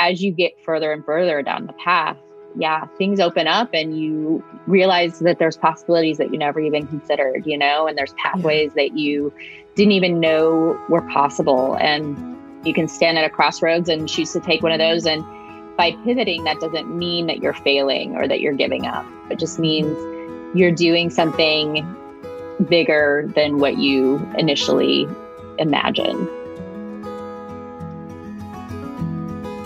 as 0.00 0.22
you 0.22 0.32
get 0.32 0.52
further 0.64 0.92
and 0.92 1.04
further 1.04 1.42
down 1.42 1.66
the 1.66 1.74
path, 1.74 2.16
yeah, 2.56 2.86
things 2.98 3.20
open 3.20 3.46
up 3.46 3.70
and 3.74 3.96
you 4.00 4.42
realize 4.66 5.20
that 5.20 5.38
there's 5.38 5.56
possibilities 5.56 6.18
that 6.18 6.32
you 6.32 6.38
never 6.38 6.58
even 6.58 6.86
considered, 6.86 7.46
you 7.46 7.56
know, 7.56 7.86
and 7.86 7.96
there's 7.96 8.14
pathways 8.14 8.72
yeah. 8.74 8.84
that 8.84 8.98
you 8.98 9.32
didn't 9.76 9.92
even 9.92 10.18
know 10.18 10.80
were 10.88 11.02
possible. 11.02 11.76
And 11.76 12.16
you 12.66 12.74
can 12.74 12.88
stand 12.88 13.18
at 13.18 13.24
a 13.24 13.30
crossroads 13.30 13.88
and 13.88 14.08
choose 14.08 14.32
to 14.32 14.40
take 14.40 14.62
one 14.62 14.72
of 14.72 14.78
those. 14.78 15.06
And 15.06 15.24
by 15.76 15.92
pivoting, 16.04 16.44
that 16.44 16.58
doesn't 16.60 16.96
mean 16.96 17.26
that 17.26 17.38
you're 17.38 17.54
failing 17.54 18.16
or 18.16 18.26
that 18.26 18.40
you're 18.40 18.54
giving 18.54 18.86
up. 18.86 19.06
It 19.30 19.38
just 19.38 19.58
means 19.58 19.96
you're 20.56 20.72
doing 20.72 21.10
something 21.10 21.86
bigger 22.68 23.30
than 23.36 23.58
what 23.58 23.78
you 23.78 24.16
initially 24.36 25.06
imagined. 25.58 26.28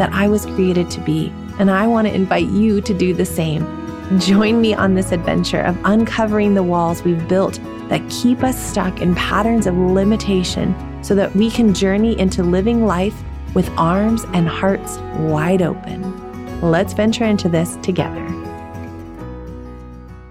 that 0.00 0.14
I 0.14 0.28
was 0.28 0.46
created 0.46 0.90
to 0.92 1.00
be. 1.02 1.30
And 1.58 1.70
I 1.70 1.86
want 1.86 2.08
to 2.08 2.14
invite 2.14 2.48
you 2.48 2.80
to 2.80 2.94
do 2.94 3.12
the 3.12 3.26
same. 3.26 3.66
Join 4.18 4.58
me 4.58 4.72
on 4.72 4.94
this 4.94 5.12
adventure 5.12 5.60
of 5.60 5.78
uncovering 5.84 6.54
the 6.54 6.62
walls 6.62 7.02
we've 7.02 7.28
built 7.28 7.60
that 7.90 8.00
keep 8.08 8.42
us 8.42 8.58
stuck 8.58 9.02
in 9.02 9.14
patterns 9.14 9.66
of 9.66 9.76
limitation 9.76 10.74
so 11.04 11.14
that 11.16 11.36
we 11.36 11.50
can 11.50 11.74
journey 11.74 12.18
into 12.18 12.42
living 12.42 12.86
life 12.86 13.22
with 13.52 13.68
arms 13.76 14.24
and 14.32 14.48
hearts 14.48 14.96
wide 15.18 15.60
open. 15.60 16.00
Let's 16.62 16.94
venture 16.94 17.26
into 17.26 17.50
this 17.50 17.76
together. 17.82 18.26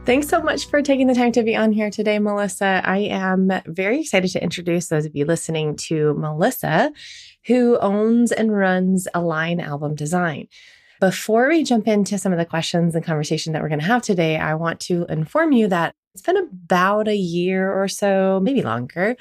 Thanks 0.05 0.27
so 0.27 0.41
much 0.41 0.67
for 0.67 0.81
taking 0.81 1.05
the 1.05 1.13
time 1.13 1.31
to 1.33 1.43
be 1.43 1.55
on 1.55 1.71
here 1.71 1.91
today, 1.91 2.17
Melissa. 2.17 2.81
I 2.83 2.97
am 3.11 3.51
very 3.67 4.01
excited 4.01 4.31
to 4.31 4.41
introduce 4.41 4.87
those 4.87 5.05
of 5.05 5.15
you 5.15 5.25
listening 5.25 5.75
to 5.75 6.15
Melissa 6.15 6.91
who 7.49 7.79
owns 7.79 8.31
and 8.31 8.55
runs 8.55 9.07
Align 9.15 9.59
Album 9.59 9.95
Design. 9.95 10.47
Before 11.01 11.49
we 11.49 11.63
jump 11.63 11.87
into 11.87 12.19
some 12.19 12.31
of 12.31 12.37
the 12.37 12.45
questions 12.45 12.93
and 12.93 13.03
conversation 13.03 13.53
that 13.53 13.61
we're 13.63 13.69
going 13.69 13.79
to 13.79 13.85
have 13.87 14.03
today, 14.03 14.37
I 14.37 14.53
want 14.53 14.79
to 14.81 15.07
inform 15.09 15.51
you 15.51 15.67
that 15.67 15.95
it's 16.13 16.21
been 16.21 16.37
about 16.37 17.07
a 17.07 17.15
year 17.15 17.73
or 17.73 17.87
so, 17.87 18.39
maybe 18.43 18.61
longer, 18.61 19.15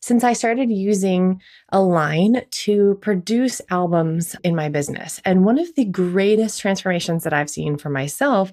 since 0.00 0.22
I 0.22 0.34
started 0.34 0.70
using 0.70 1.42
Align 1.70 2.42
to 2.48 2.96
produce 3.02 3.60
albums 3.70 4.36
in 4.44 4.54
my 4.54 4.68
business. 4.68 5.20
And 5.24 5.44
one 5.44 5.58
of 5.58 5.74
the 5.74 5.84
greatest 5.84 6.60
transformations 6.60 7.24
that 7.24 7.32
I've 7.32 7.50
seen 7.50 7.76
for 7.76 7.90
myself 7.90 8.52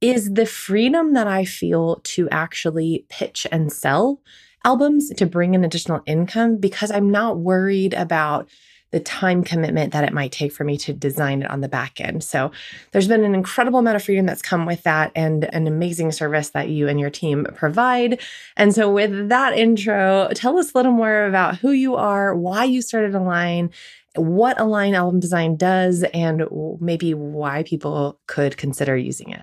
is 0.00 0.34
the 0.34 0.46
freedom 0.46 1.14
that 1.14 1.26
I 1.26 1.46
feel 1.46 1.96
to 2.04 2.28
actually 2.30 3.06
pitch 3.08 3.44
and 3.50 3.72
sell 3.72 4.20
albums 4.64 5.10
to 5.10 5.26
bring 5.26 5.54
in 5.54 5.64
additional 5.64 6.02
income 6.06 6.56
because 6.56 6.90
I'm 6.90 7.10
not 7.10 7.38
worried 7.38 7.94
about 7.94 8.48
the 8.92 9.00
time 9.00 9.42
commitment 9.42 9.92
that 9.92 10.04
it 10.04 10.12
might 10.12 10.32
take 10.32 10.52
for 10.52 10.64
me 10.64 10.76
to 10.76 10.92
design 10.92 11.42
it 11.42 11.50
on 11.50 11.62
the 11.62 11.68
back 11.68 12.00
end. 12.00 12.22
So 12.22 12.52
there's 12.92 13.08
been 13.08 13.24
an 13.24 13.34
incredible 13.34 13.78
amount 13.78 13.96
of 13.96 14.04
freedom 14.04 14.26
that's 14.26 14.42
come 14.42 14.66
with 14.66 14.82
that 14.82 15.10
and 15.16 15.44
an 15.44 15.66
amazing 15.66 16.12
service 16.12 16.50
that 16.50 16.68
you 16.68 16.88
and 16.88 17.00
your 17.00 17.10
team 17.10 17.46
provide. 17.54 18.20
And 18.56 18.74
so 18.74 18.92
with 18.92 19.30
that 19.30 19.56
intro, 19.56 20.28
tell 20.34 20.58
us 20.58 20.74
a 20.74 20.78
little 20.78 20.92
more 20.92 21.24
about 21.24 21.56
who 21.56 21.70
you 21.70 21.96
are, 21.96 22.34
why 22.34 22.64
you 22.64 22.82
started 22.82 23.14
Align, 23.14 23.70
what 24.14 24.60
Align 24.60 24.94
album 24.94 25.20
design 25.20 25.56
does, 25.56 26.04
and 26.12 26.44
maybe 26.78 27.14
why 27.14 27.62
people 27.62 28.20
could 28.26 28.58
consider 28.58 28.94
using 28.94 29.30
it. 29.30 29.42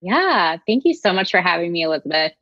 Yeah, 0.00 0.58
thank 0.66 0.84
you 0.84 0.94
so 0.94 1.12
much 1.12 1.30
for 1.30 1.40
having 1.40 1.72
me, 1.72 1.82
Elizabeth. 1.82 2.32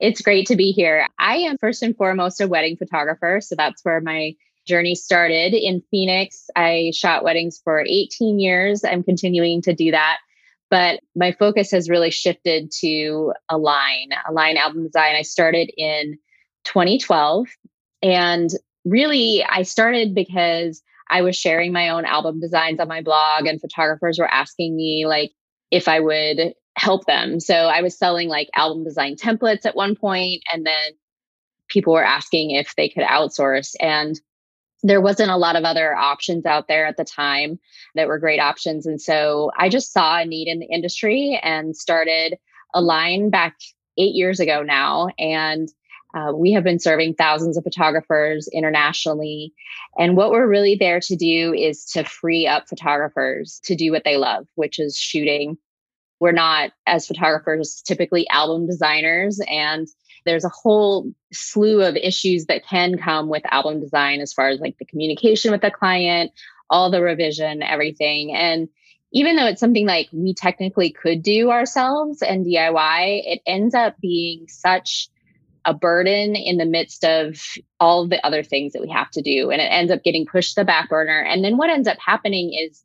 It's 0.00 0.22
great 0.22 0.46
to 0.46 0.56
be 0.56 0.72
here. 0.72 1.06
I 1.18 1.36
am 1.36 1.58
first 1.58 1.82
and 1.82 1.96
foremost 1.96 2.40
a 2.40 2.48
wedding 2.48 2.76
photographer. 2.76 3.40
So 3.42 3.54
that's 3.54 3.84
where 3.84 4.00
my 4.00 4.34
journey 4.66 4.94
started 4.94 5.52
in 5.52 5.82
Phoenix. 5.90 6.46
I 6.56 6.92
shot 6.94 7.24
weddings 7.24 7.60
for 7.62 7.80
18 7.80 8.38
years. 8.38 8.82
I'm 8.84 9.02
continuing 9.02 9.60
to 9.62 9.74
do 9.74 9.90
that. 9.90 10.18
But 10.70 11.00
my 11.14 11.32
focus 11.32 11.70
has 11.72 11.90
really 11.90 12.10
shifted 12.10 12.70
to 12.80 13.34
Align, 13.50 14.08
Align 14.26 14.56
album 14.56 14.84
design. 14.84 15.14
I 15.14 15.22
started 15.22 15.70
in 15.76 16.18
2012. 16.64 17.46
And 18.02 18.48
really, 18.86 19.44
I 19.46 19.62
started 19.62 20.14
because 20.14 20.82
I 21.10 21.20
was 21.20 21.36
sharing 21.36 21.72
my 21.72 21.90
own 21.90 22.06
album 22.06 22.40
designs 22.40 22.80
on 22.80 22.88
my 22.88 23.02
blog, 23.02 23.46
and 23.46 23.60
photographers 23.60 24.18
were 24.18 24.30
asking 24.30 24.74
me, 24.74 25.04
like, 25.06 25.32
if 25.70 25.88
I 25.88 26.00
would 26.00 26.54
help 26.76 27.06
them. 27.06 27.40
So 27.40 27.54
I 27.54 27.82
was 27.82 27.98
selling 27.98 28.28
like 28.28 28.48
album 28.54 28.84
design 28.84 29.16
templates 29.16 29.66
at 29.66 29.76
one 29.76 29.94
point, 29.94 30.42
and 30.52 30.66
then 30.66 30.92
people 31.68 31.92
were 31.92 32.04
asking 32.04 32.50
if 32.50 32.74
they 32.76 32.88
could 32.88 33.04
outsource. 33.04 33.74
And 33.80 34.20
there 34.82 35.00
wasn't 35.00 35.30
a 35.30 35.36
lot 35.36 35.56
of 35.56 35.64
other 35.64 35.94
options 35.94 36.44
out 36.44 36.66
there 36.68 36.86
at 36.86 36.96
the 36.96 37.04
time 37.04 37.58
that 37.94 38.08
were 38.08 38.18
great 38.18 38.40
options. 38.40 38.84
And 38.84 39.00
so 39.00 39.52
I 39.56 39.68
just 39.68 39.92
saw 39.92 40.18
a 40.18 40.24
need 40.24 40.48
in 40.48 40.58
the 40.58 40.66
industry 40.66 41.38
and 41.42 41.76
started 41.76 42.36
Align 42.74 43.30
back 43.30 43.56
eight 43.98 44.14
years 44.14 44.40
ago 44.40 44.62
now. 44.62 45.08
And 45.18 45.68
uh, 46.14 46.32
we 46.34 46.52
have 46.52 46.64
been 46.64 46.78
serving 46.78 47.14
thousands 47.14 47.56
of 47.56 47.64
photographers 47.64 48.48
internationally. 48.52 49.52
And 49.98 50.16
what 50.16 50.30
we're 50.30 50.48
really 50.48 50.74
there 50.74 51.00
to 51.00 51.16
do 51.16 51.54
is 51.54 51.84
to 51.92 52.04
free 52.04 52.46
up 52.46 52.68
photographers 52.68 53.60
to 53.64 53.74
do 53.74 53.92
what 53.92 54.04
they 54.04 54.16
love, 54.16 54.46
which 54.54 54.78
is 54.78 54.96
shooting 54.96 55.56
we're 56.22 56.30
not, 56.30 56.70
as 56.86 57.08
photographers, 57.08 57.82
typically 57.84 58.28
album 58.28 58.64
designers. 58.64 59.40
And 59.48 59.88
there's 60.24 60.44
a 60.44 60.50
whole 60.50 61.10
slew 61.32 61.82
of 61.82 61.96
issues 61.96 62.46
that 62.46 62.64
can 62.64 62.96
come 62.96 63.28
with 63.28 63.42
album 63.50 63.80
design 63.80 64.20
as 64.20 64.32
far 64.32 64.48
as 64.48 64.60
like 64.60 64.78
the 64.78 64.84
communication 64.84 65.50
with 65.50 65.62
the 65.62 65.70
client, 65.72 66.30
all 66.70 66.92
the 66.92 67.02
revision, 67.02 67.60
everything. 67.60 68.32
And 68.36 68.68
even 69.10 69.34
though 69.34 69.46
it's 69.46 69.58
something 69.58 69.84
like 69.84 70.10
we 70.12 70.32
technically 70.32 70.92
could 70.92 71.24
do 71.24 71.50
ourselves 71.50 72.22
and 72.22 72.46
DIY, 72.46 73.22
it 73.26 73.40
ends 73.44 73.74
up 73.74 73.96
being 74.00 74.46
such 74.46 75.08
a 75.64 75.74
burden 75.74 76.36
in 76.36 76.56
the 76.56 76.64
midst 76.64 77.04
of 77.04 77.42
all 77.80 78.06
the 78.06 78.24
other 78.24 78.44
things 78.44 78.74
that 78.74 78.82
we 78.82 78.90
have 78.90 79.10
to 79.10 79.22
do. 79.22 79.50
And 79.50 79.60
it 79.60 79.72
ends 79.72 79.90
up 79.90 80.04
getting 80.04 80.24
pushed 80.24 80.54
to 80.54 80.60
the 80.60 80.64
back 80.66 80.88
burner. 80.88 81.20
And 81.20 81.42
then 81.42 81.56
what 81.56 81.68
ends 81.68 81.88
up 81.88 81.98
happening 81.98 82.52
is 82.56 82.84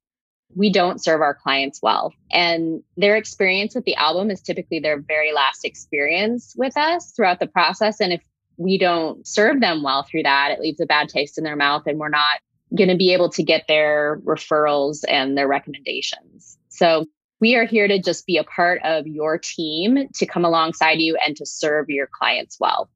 we 0.56 0.72
don't 0.72 1.04
serve 1.04 1.22
our 1.22 1.36
clients 1.36 1.80
well. 1.82 2.14
And 2.32 2.82
their 2.96 3.16
experience 3.16 3.76
with 3.76 3.86
the 3.86 3.96
album 3.96 4.32
is 4.32 4.42
typically 4.42 4.80
their 4.80 5.00
very 5.00 5.34
last 5.34 5.66
experience 5.66 6.54
with 6.58 6.76
us 6.78 7.12
throughout 7.12 7.40
the 7.40 7.48
process. 7.48 8.00
And 8.00 8.14
if 8.14 8.22
we 8.58 8.78
don't 8.78 9.26
serve 9.28 9.60
them 9.62 9.84
well 9.84 10.04
through 10.04 10.24
that, 10.24 10.52
it 10.52 10.60
leaves 10.60 10.80
a 10.80 10.86
bad 10.86 11.10
taste 11.10 11.38
in 11.38 11.44
their 11.44 11.56
mouth 11.56 11.84
and 11.86 12.00
we're 12.00 12.10
not 12.10 12.40
going 12.76 12.90
to 12.90 12.98
be 12.98 13.14
able 13.14 13.30
to 13.30 13.44
get 13.44 13.66
their 13.68 14.20
referrals 14.26 15.04
and 15.08 15.38
their 15.38 15.48
recommendations. 15.48 16.58
So 16.70 17.06
we 17.40 17.56
are 17.56 17.66
here 17.66 17.88
to 17.88 18.02
just 18.02 18.26
be 18.26 18.38
a 18.38 18.44
part 18.44 18.82
of 18.84 19.06
your 19.06 19.38
team 19.38 20.08
to 20.16 20.26
come 20.26 20.44
alongside 20.44 21.00
you 21.00 21.18
and 21.26 21.36
to 21.38 21.46
serve 21.46 21.90
your 21.90 22.08
clients 22.12 22.58
well. 22.60 22.90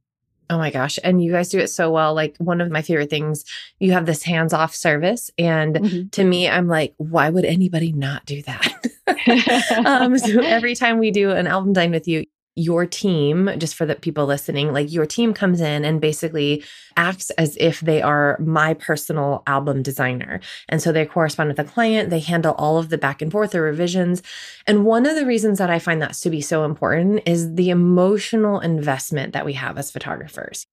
Oh 0.51 0.57
my 0.57 0.69
gosh. 0.69 0.99
And 1.01 1.23
you 1.23 1.31
guys 1.31 1.47
do 1.47 1.59
it 1.59 1.69
so 1.69 1.89
well. 1.89 2.13
Like 2.13 2.35
one 2.37 2.59
of 2.59 2.69
my 2.69 2.81
favorite 2.81 3.09
things, 3.09 3.45
you 3.79 3.93
have 3.93 4.05
this 4.05 4.21
hands 4.21 4.51
off 4.51 4.75
service. 4.75 5.31
And 5.37 5.75
mm-hmm. 5.75 6.09
to 6.09 6.23
me, 6.25 6.49
I'm 6.49 6.67
like, 6.67 6.93
why 6.97 7.29
would 7.29 7.45
anybody 7.45 7.93
not 7.93 8.25
do 8.25 8.41
that? 8.41 8.85
um, 9.85 10.17
so 10.17 10.41
every 10.41 10.75
time 10.75 10.99
we 10.99 11.09
do 11.09 11.31
an 11.31 11.47
album 11.47 11.71
dine 11.71 11.91
with 11.91 12.05
you, 12.05 12.25
your 12.55 12.85
team, 12.85 13.49
just 13.57 13.75
for 13.75 13.85
the 13.85 13.95
people 13.95 14.25
listening, 14.25 14.73
like 14.73 14.91
your 14.91 15.05
team 15.05 15.33
comes 15.33 15.61
in 15.61 15.85
and 15.85 16.01
basically 16.01 16.63
acts 16.97 17.29
as 17.31 17.55
if 17.59 17.79
they 17.79 18.01
are 18.01 18.37
my 18.39 18.73
personal 18.73 19.43
album 19.47 19.81
designer. 19.81 20.41
And 20.67 20.81
so 20.81 20.91
they 20.91 21.05
correspond 21.05 21.47
with 21.47 21.57
the 21.57 21.63
client, 21.63 22.09
they 22.09 22.19
handle 22.19 22.53
all 22.57 22.77
of 22.77 22.89
the 22.89 22.97
back 22.97 23.21
and 23.21 23.31
forth 23.31 23.55
or 23.55 23.61
revisions. 23.61 24.21
And 24.67 24.85
one 24.85 25.05
of 25.05 25.15
the 25.15 25.25
reasons 25.25 25.59
that 25.59 25.69
I 25.69 25.79
find 25.79 26.01
that 26.01 26.13
to 26.13 26.29
be 26.29 26.41
so 26.41 26.65
important 26.65 27.23
is 27.25 27.55
the 27.55 27.69
emotional 27.69 28.59
investment 28.59 29.33
that 29.33 29.45
we 29.45 29.53
have 29.53 29.77
as 29.77 29.91
photographers. 29.91 30.67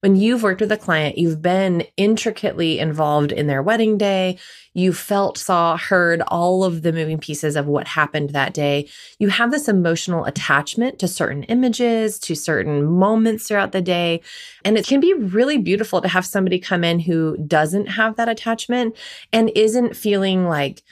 When 0.00 0.16
you've 0.16 0.42
worked 0.42 0.62
with 0.62 0.72
a 0.72 0.78
client, 0.78 1.18
you've 1.18 1.42
been 1.42 1.84
intricately 1.98 2.78
involved 2.78 3.32
in 3.32 3.48
their 3.48 3.62
wedding 3.62 3.98
day. 3.98 4.38
You 4.72 4.94
felt, 4.94 5.36
saw, 5.36 5.76
heard 5.76 6.22
all 6.28 6.64
of 6.64 6.80
the 6.80 6.92
moving 6.92 7.18
pieces 7.18 7.54
of 7.54 7.66
what 7.66 7.86
happened 7.86 8.30
that 8.30 8.54
day. 8.54 8.88
You 9.18 9.28
have 9.28 9.50
this 9.50 9.68
emotional 9.68 10.24
attachment 10.24 10.98
to 11.00 11.08
certain 11.08 11.42
images, 11.44 12.18
to 12.20 12.34
certain 12.34 12.82
moments 12.86 13.46
throughout 13.46 13.72
the 13.72 13.82
day. 13.82 14.22
And 14.64 14.78
it 14.78 14.86
can 14.86 15.00
be 15.00 15.12
really 15.12 15.58
beautiful 15.58 16.00
to 16.00 16.08
have 16.08 16.24
somebody 16.24 16.58
come 16.58 16.82
in 16.82 17.00
who 17.00 17.36
doesn't 17.36 17.86
have 17.86 18.16
that 18.16 18.28
attachment 18.28 18.96
and 19.34 19.52
isn't 19.54 19.96
feeling 19.96 20.46
like, 20.46 20.82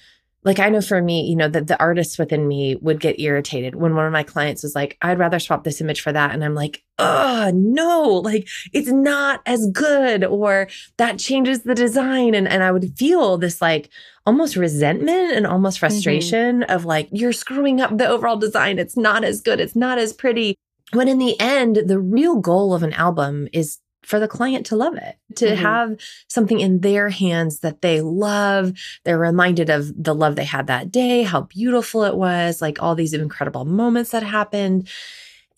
like 0.44 0.60
I 0.60 0.68
know 0.68 0.80
for 0.80 1.02
me, 1.02 1.26
you 1.26 1.34
know, 1.34 1.48
that 1.48 1.66
the 1.66 1.78
artist 1.80 2.18
within 2.18 2.46
me 2.46 2.76
would 2.76 3.00
get 3.00 3.18
irritated 3.18 3.74
when 3.74 3.96
one 3.96 4.06
of 4.06 4.12
my 4.12 4.22
clients 4.22 4.62
was 4.62 4.74
like, 4.74 4.96
I'd 5.02 5.18
rather 5.18 5.38
swap 5.40 5.64
this 5.64 5.80
image 5.80 6.00
for 6.00 6.12
that. 6.12 6.32
And 6.32 6.44
I'm 6.44 6.54
like, 6.54 6.84
oh 6.98 7.50
no, 7.54 8.22
like 8.24 8.46
it's 8.72 8.90
not 8.90 9.40
as 9.46 9.68
good, 9.72 10.24
or 10.24 10.68
that 10.96 11.18
changes 11.18 11.62
the 11.62 11.74
design. 11.74 12.34
And 12.34 12.46
and 12.46 12.62
I 12.62 12.70
would 12.70 12.96
feel 12.96 13.36
this 13.36 13.60
like 13.60 13.90
almost 14.26 14.56
resentment 14.56 15.32
and 15.32 15.46
almost 15.46 15.78
mm-hmm. 15.78 15.86
frustration 15.86 16.60
mm-hmm. 16.60 16.70
of 16.70 16.84
like, 16.84 17.08
you're 17.10 17.32
screwing 17.32 17.80
up 17.80 17.96
the 17.96 18.08
overall 18.08 18.36
design. 18.36 18.78
It's 18.78 18.96
not 18.96 19.24
as 19.24 19.40
good, 19.40 19.60
it's 19.60 19.76
not 19.76 19.98
as 19.98 20.12
pretty. 20.12 20.54
When 20.92 21.08
in 21.08 21.18
the 21.18 21.38
end, 21.38 21.82
the 21.84 21.98
real 21.98 22.36
goal 22.36 22.72
of 22.72 22.82
an 22.82 22.94
album 22.94 23.48
is 23.52 23.78
for 24.02 24.20
the 24.20 24.28
client 24.28 24.66
to 24.66 24.76
love 24.76 24.94
it, 24.96 25.16
to 25.36 25.46
mm-hmm. 25.46 25.62
have 25.62 25.96
something 26.28 26.60
in 26.60 26.80
their 26.80 27.10
hands 27.10 27.60
that 27.60 27.82
they 27.82 28.00
love. 28.00 28.72
They're 29.04 29.18
reminded 29.18 29.70
of 29.70 29.92
the 30.02 30.14
love 30.14 30.36
they 30.36 30.44
had 30.44 30.66
that 30.68 30.90
day, 30.90 31.22
how 31.22 31.42
beautiful 31.42 32.04
it 32.04 32.16
was, 32.16 32.62
like 32.62 32.82
all 32.82 32.94
these 32.94 33.12
incredible 33.12 33.64
moments 33.64 34.10
that 34.10 34.22
happened. 34.22 34.88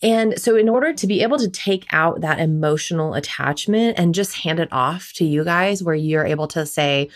And 0.03 0.39
so, 0.39 0.55
in 0.55 0.67
order 0.67 0.93
to 0.93 1.07
be 1.07 1.21
able 1.21 1.37
to 1.37 1.49
take 1.49 1.85
out 1.93 2.21
that 2.21 2.39
emotional 2.39 3.13
attachment 3.13 3.99
and 3.99 4.15
just 4.15 4.37
hand 4.37 4.59
it 4.59 4.69
off 4.71 5.13
to 5.13 5.25
you 5.25 5.43
guys, 5.43 5.83
where 5.83 5.95
you're 5.95 6.25
able 6.25 6.47
to 6.49 6.65
say, 6.65 7.09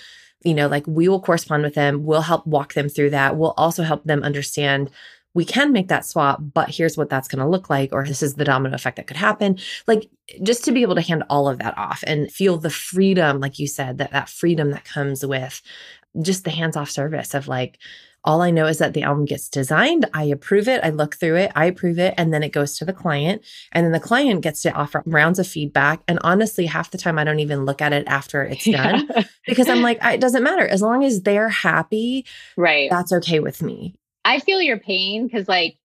you 0.43 0.53
know, 0.53 0.67
like 0.67 0.85
we 0.85 1.09
will 1.09 1.19
correspond 1.19 1.63
with 1.63 1.73
them, 1.73 2.03
we'll 2.03 2.21
help 2.21 2.45
walk 2.45 2.75
them 2.75 2.87
through 2.87 3.09
that. 3.09 3.35
We'll 3.35 3.55
also 3.57 3.81
help 3.81 4.03
them 4.03 4.21
understand 4.21 4.91
we 5.35 5.45
can 5.45 5.71
make 5.71 5.89
that 5.89 6.05
swap, 6.05 6.39
but 6.53 6.69
here's 6.69 6.97
what 6.97 7.09
that's 7.09 7.27
going 7.27 7.39
to 7.39 7.47
look 7.47 7.69
like, 7.69 7.93
or 7.93 8.05
this 8.05 8.23
is 8.23 8.33
the 8.33 8.45
domino 8.45 8.73
effect 8.73 8.95
that 8.95 9.05
could 9.05 9.17
happen. 9.17 9.59
Like 9.85 10.09
just 10.41 10.63
to 10.63 10.71
be 10.71 10.81
able 10.81 10.95
to 10.95 11.01
hand 11.01 11.23
all 11.29 11.47
of 11.47 11.59
that 11.59 11.77
off 11.77 12.03
and 12.07 12.31
feel 12.31 12.57
the 12.57 12.69
freedom, 12.69 13.39
like 13.39 13.59
you 13.59 13.67
said, 13.67 13.99
that 13.99 14.11
that 14.11 14.29
freedom 14.29 14.71
that 14.71 14.85
comes 14.85 15.23
with 15.23 15.61
just 16.21 16.45
the 16.45 16.51
hands 16.51 16.77
off 16.77 16.89
service 16.89 17.33
of 17.33 17.49
like, 17.49 17.77
all 18.23 18.41
I 18.41 18.49
know 18.49 18.65
is 18.65 18.79
that 18.79 18.93
the 18.93 19.03
album 19.03 19.25
gets 19.25 19.49
designed. 19.49 20.07
I 20.13 20.23
approve 20.23 20.67
it. 20.67 20.81
I 20.83 20.89
look 20.89 21.15
through 21.15 21.35
it. 21.35 21.51
I 21.53 21.65
approve 21.65 21.99
it. 21.99 22.15
And 22.17 22.33
then 22.33 22.41
it 22.41 22.53
goes 22.53 22.75
to 22.77 22.85
the 22.85 22.93
client. 22.93 23.43
And 23.71 23.85
then 23.85 23.91
the 23.91 23.99
client 23.99 24.41
gets 24.41 24.63
to 24.63 24.71
offer 24.71 25.03
rounds 25.05 25.37
of 25.37 25.47
feedback. 25.47 26.01
And 26.07 26.17
honestly, 26.23 26.65
half 26.65 26.89
the 26.89 26.97
time 26.97 27.19
I 27.19 27.23
don't 27.23 27.39
even 27.39 27.65
look 27.65 27.83
at 27.83 27.93
it 27.93 28.07
after 28.07 28.41
it's 28.51 28.65
done 28.65 29.07
yeah. 29.15 29.23
because 29.45 29.69
I'm 29.69 29.83
like, 29.83 29.99
it 30.03 30.21
doesn't 30.21 30.43
matter. 30.43 30.67
As 30.67 30.81
long 30.81 31.03
as 31.03 31.21
they're 31.21 31.49
happy, 31.49 32.25
right? 32.57 32.89
That's 32.89 33.11
okay 33.13 33.39
with 33.39 33.61
me. 33.61 33.95
I 34.25 34.39
feel 34.39 34.61
your 34.61 34.79
pain 34.79 35.27
because 35.27 35.47
like 35.47 35.77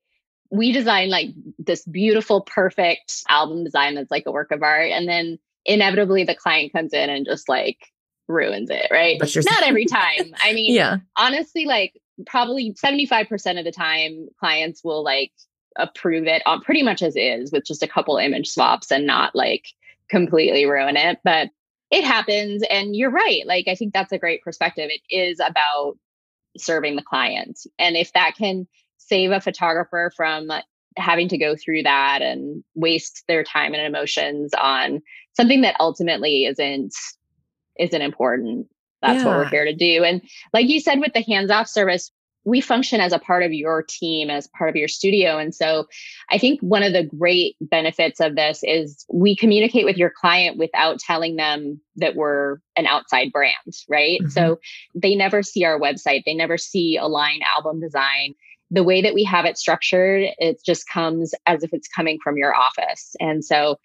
we 0.51 0.73
design 0.73 1.11
like 1.11 1.29
this 1.59 1.85
beautiful, 1.85 2.41
perfect 2.41 3.23
album 3.29 3.63
design 3.63 3.95
that's 3.95 4.11
like 4.11 4.25
a 4.27 4.33
work 4.33 4.51
of 4.51 4.63
art. 4.63 4.91
And 4.91 5.09
then 5.09 5.39
inevitably 5.65 6.25
the 6.25 6.35
client 6.35 6.73
comes 6.73 6.93
in 6.93 7.09
and 7.09 7.25
just 7.25 7.49
like 7.49 7.79
ruins 8.27 8.71
it, 8.71 8.89
right? 8.91 9.19
But 9.21 9.33
Not 9.37 9.63
every 9.63 9.85
time. 9.87 10.35
I 10.43 10.53
mean, 10.53 10.75
yeah. 10.75 10.97
honestly, 11.17 11.67
like 11.67 12.01
probably 12.27 12.73
75% 12.75 13.59
of 13.59 13.65
the 13.65 13.73
time 13.73 14.29
clients 14.41 14.83
will 14.83 15.05
like 15.05 15.33
approve 15.77 16.27
it 16.27 16.43
on 16.47 16.61
pretty 16.63 16.83
much 16.83 17.03
as 17.03 17.15
is 17.17 17.53
with 17.53 17.65
just 17.65 17.83
a 17.83 17.89
couple 17.89 18.17
image 18.17 18.49
swaps 18.49 18.91
and 18.91 19.07
not 19.07 19.37
like 19.37 19.67
completely 20.09 20.65
ruin 20.65 20.97
it. 20.97 21.19
But 21.23 21.51
it 21.91 22.05
happens. 22.05 22.63
And 22.71 22.97
you're 22.97 23.11
right. 23.11 23.43
Like, 23.47 23.69
I 23.69 23.75
think 23.75 23.93
that's 23.93 24.13
a 24.13 24.19
great 24.19 24.43
perspective. 24.43 24.91
It 24.91 25.15
is 25.15 25.41
about 25.41 25.97
serving 26.57 26.97
the 26.97 27.03
client. 27.03 27.61
And 27.79 27.97
if 27.97 28.13
that 28.13 28.35
can 28.37 28.67
save 28.99 29.31
a 29.31 29.41
photographer 29.41 30.13
from 30.17 30.51
having 30.97 31.29
to 31.29 31.39
go 31.39 31.57
through 31.57 31.83
that 31.85 32.23
and 32.23 32.65
waste 32.75 33.25
their 33.29 33.45
time 33.45 33.75
and 33.75 33.83
emotions 33.83 34.53
on 34.55 35.01
something 35.37 35.61
that 35.63 35.77
ultimately 35.81 36.45
isn't 36.45 36.95
isn't 37.79 38.03
important 38.03 38.67
that's 39.01 39.23
yeah. 39.23 39.27
what 39.27 39.37
we're 39.37 39.49
here 39.49 39.65
to 39.65 39.75
do 39.75 40.05
and 40.05 40.21
like 40.53 40.69
you 40.69 40.81
said 40.81 40.99
with 41.01 41.13
the 41.13 41.23
hands 41.23 41.51
off 41.51 41.69
service 41.69 42.11
we 42.45 42.61
function 42.61 43.01
as 43.01 43.13
a 43.13 43.19
part 43.19 43.43
of 43.43 43.53
your 43.53 43.83
team, 43.83 44.31
as 44.31 44.49
part 44.49 44.71
of 44.71 44.77
your 44.77 44.89
studio. 44.89 45.39
And 45.39 45.55
so 45.55 45.87
I 46.31 46.39
think 46.39 46.61
one 46.61 46.83
of 46.83 46.93
the 46.93 47.05
great 47.05 47.57
benefits 47.61 48.21
of 48.21 48.35
this 48.35 48.61
is 48.63 49.05
we 49.13 49.37
communicate 49.37 49.85
with 49.85 49.97
your 49.97 50.11
client 50.11 50.57
without 50.57 50.99
telling 50.99 51.37
them 51.37 51.81
that 51.97 52.17
we're 52.17 52.59
an 52.77 52.87
outside 52.87 53.31
brand, 53.31 53.55
right? 53.89 54.21
Mm-hmm. 54.21 54.31
So 54.31 54.59
they 54.95 55.15
never 55.15 55.43
see 55.43 55.65
our 55.65 55.79
website, 55.79 56.23
they 56.25 56.35
never 56.35 56.57
see 56.57 56.97
Align 56.97 57.41
album 57.57 57.81
design. 57.81 58.35
The 58.73 58.85
way 58.85 59.03
that 59.03 59.15
we 59.15 59.25
have 59.25 59.47
it 59.47 59.59
structured, 59.59 60.29
it 60.39 60.61
just 60.65 60.89
comes 60.89 61.35
as 61.47 61.65
if 61.65 61.71
it's 61.73 61.89
coming 61.89 62.19
from 62.23 62.37
your 62.37 62.55
office. 62.55 63.17
And 63.19 63.45
so 63.45 63.81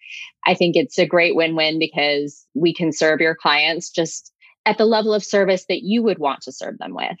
I 0.46 0.54
think 0.54 0.76
it's 0.76 0.96
a 0.96 1.04
great 1.04 1.34
win 1.34 1.56
win 1.56 1.80
because 1.80 2.46
we 2.54 2.72
can 2.72 2.92
serve 2.92 3.20
your 3.20 3.34
clients 3.34 3.90
just 3.90 4.32
at 4.64 4.78
the 4.78 4.84
level 4.84 5.12
of 5.12 5.24
service 5.24 5.66
that 5.68 5.82
you 5.82 6.04
would 6.04 6.20
want 6.20 6.42
to 6.42 6.52
serve 6.52 6.78
them 6.78 6.94
with. 6.94 7.16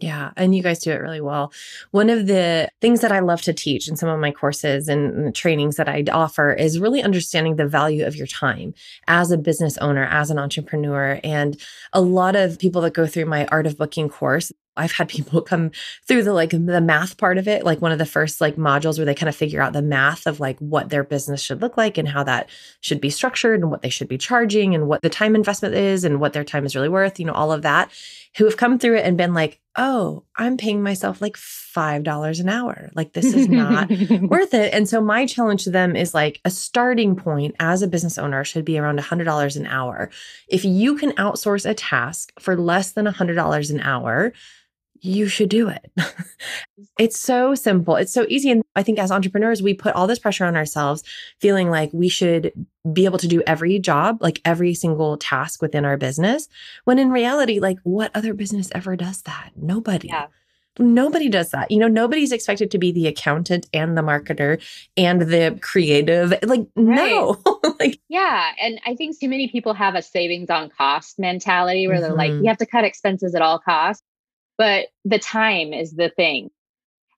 Yeah, 0.00 0.32
and 0.36 0.54
you 0.56 0.62
guys 0.62 0.80
do 0.80 0.90
it 0.90 1.00
really 1.00 1.20
well. 1.20 1.52
One 1.92 2.10
of 2.10 2.26
the 2.26 2.68
things 2.80 3.00
that 3.00 3.12
I 3.12 3.20
love 3.20 3.42
to 3.42 3.52
teach 3.52 3.86
in 3.86 3.94
some 3.94 4.08
of 4.08 4.18
my 4.18 4.32
courses 4.32 4.88
and 4.88 5.32
trainings 5.34 5.76
that 5.76 5.88
I 5.88 6.04
offer 6.12 6.52
is 6.52 6.80
really 6.80 7.00
understanding 7.00 7.56
the 7.56 7.68
value 7.68 8.04
of 8.04 8.16
your 8.16 8.26
time 8.26 8.74
as 9.06 9.30
a 9.30 9.38
business 9.38 9.78
owner, 9.78 10.04
as 10.04 10.30
an 10.30 10.38
entrepreneur. 10.38 11.20
And 11.22 11.60
a 11.92 12.00
lot 12.00 12.34
of 12.34 12.58
people 12.58 12.82
that 12.82 12.92
go 12.92 13.06
through 13.06 13.26
my 13.26 13.46
art 13.46 13.68
of 13.68 13.78
booking 13.78 14.08
course, 14.08 14.50
I've 14.76 14.90
had 14.90 15.08
people 15.08 15.40
come 15.40 15.70
through 16.08 16.24
the 16.24 16.32
like 16.32 16.50
the 16.50 16.80
math 16.80 17.16
part 17.16 17.38
of 17.38 17.46
it, 17.46 17.64
like 17.64 17.80
one 17.80 17.92
of 17.92 17.98
the 17.98 18.06
first 18.06 18.40
like 18.40 18.56
modules 18.56 18.98
where 18.98 19.06
they 19.06 19.14
kind 19.14 19.28
of 19.28 19.36
figure 19.36 19.62
out 19.62 19.74
the 19.74 19.82
math 19.82 20.26
of 20.26 20.40
like 20.40 20.58
what 20.58 20.88
their 20.88 21.04
business 21.04 21.40
should 21.40 21.62
look 21.62 21.76
like 21.76 21.98
and 21.98 22.08
how 22.08 22.24
that 22.24 22.50
should 22.80 23.00
be 23.00 23.10
structured 23.10 23.60
and 23.60 23.70
what 23.70 23.82
they 23.82 23.90
should 23.90 24.08
be 24.08 24.18
charging 24.18 24.74
and 24.74 24.88
what 24.88 25.02
the 25.02 25.10
time 25.10 25.36
investment 25.36 25.76
is 25.76 26.02
and 26.02 26.20
what 26.20 26.32
their 26.32 26.42
time 26.42 26.66
is 26.66 26.74
really 26.74 26.88
worth, 26.88 27.20
you 27.20 27.26
know, 27.26 27.32
all 27.32 27.52
of 27.52 27.62
that 27.62 27.90
who 28.36 28.44
have 28.44 28.56
come 28.56 28.76
through 28.76 28.96
it 28.96 29.04
and 29.04 29.16
been 29.16 29.34
like, 29.34 29.60
oh, 29.76 30.22
I'm 30.36 30.56
paying 30.56 30.82
myself 30.82 31.20
like 31.20 31.36
$5 31.36 32.40
an 32.40 32.48
hour. 32.48 32.90
Like, 32.94 33.12
this 33.12 33.34
is 33.34 33.48
not 33.48 33.90
worth 34.22 34.54
it. 34.54 34.72
And 34.72 34.88
so, 34.88 35.00
my 35.00 35.26
challenge 35.26 35.64
to 35.64 35.70
them 35.70 35.96
is 35.96 36.14
like 36.14 36.40
a 36.44 36.50
starting 36.50 37.16
point 37.16 37.56
as 37.58 37.82
a 37.82 37.88
business 37.88 38.18
owner 38.18 38.44
should 38.44 38.64
be 38.64 38.78
around 38.78 38.98
$100 38.98 39.56
an 39.56 39.66
hour. 39.66 40.10
If 40.48 40.64
you 40.64 40.96
can 40.96 41.12
outsource 41.12 41.68
a 41.68 41.74
task 41.74 42.32
for 42.38 42.56
less 42.56 42.92
than 42.92 43.06
$100 43.06 43.70
an 43.70 43.80
hour, 43.80 44.32
you 45.04 45.28
should 45.28 45.50
do 45.50 45.68
it. 45.68 45.92
it's 46.98 47.18
so 47.18 47.54
simple. 47.54 47.96
It's 47.96 48.12
so 48.12 48.24
easy. 48.28 48.50
And 48.50 48.62
I 48.74 48.82
think 48.82 48.98
as 48.98 49.10
entrepreneurs, 49.10 49.62
we 49.62 49.74
put 49.74 49.94
all 49.94 50.06
this 50.06 50.18
pressure 50.18 50.46
on 50.46 50.56
ourselves, 50.56 51.02
feeling 51.40 51.68
like 51.68 51.90
we 51.92 52.08
should 52.08 52.52
be 52.92 53.04
able 53.04 53.18
to 53.18 53.28
do 53.28 53.42
every 53.46 53.78
job, 53.78 54.18
like 54.22 54.40
every 54.44 54.72
single 54.74 55.18
task 55.18 55.60
within 55.60 55.84
our 55.84 55.98
business. 55.98 56.48
When 56.84 56.98
in 56.98 57.10
reality, 57.10 57.60
like 57.60 57.78
what 57.82 58.10
other 58.14 58.32
business 58.32 58.70
ever 58.74 58.96
does 58.96 59.22
that? 59.22 59.50
Nobody. 59.56 60.08
Yeah. 60.08 60.26
Nobody 60.78 61.28
does 61.28 61.50
that. 61.50 61.70
You 61.70 61.78
know, 61.78 61.86
nobody's 61.86 62.32
expected 62.32 62.70
to 62.72 62.78
be 62.78 62.90
the 62.90 63.06
accountant 63.06 63.68
and 63.72 63.96
the 63.96 64.02
marketer 64.02 64.60
and 64.96 65.22
the 65.22 65.56
creative. 65.60 66.30
Like, 66.42 66.66
right. 66.74 67.10
no. 67.10 67.40
like, 67.78 68.00
yeah. 68.08 68.50
And 68.60 68.80
I 68.84 68.96
think 68.96 69.20
too 69.20 69.28
many 69.28 69.48
people 69.48 69.74
have 69.74 69.94
a 69.94 70.02
savings 70.02 70.50
on 70.50 70.70
cost 70.70 71.18
mentality 71.18 71.86
where 71.86 71.98
mm-hmm. 71.98 72.02
they're 72.04 72.16
like, 72.16 72.32
mm-hmm. 72.32 72.44
you 72.44 72.48
have 72.48 72.58
to 72.58 72.66
cut 72.66 72.84
expenses 72.84 73.34
at 73.36 73.42
all 73.42 73.60
costs 73.60 74.02
but 74.58 74.86
the 75.04 75.18
time 75.18 75.72
is 75.72 75.92
the 75.92 76.10
thing. 76.10 76.50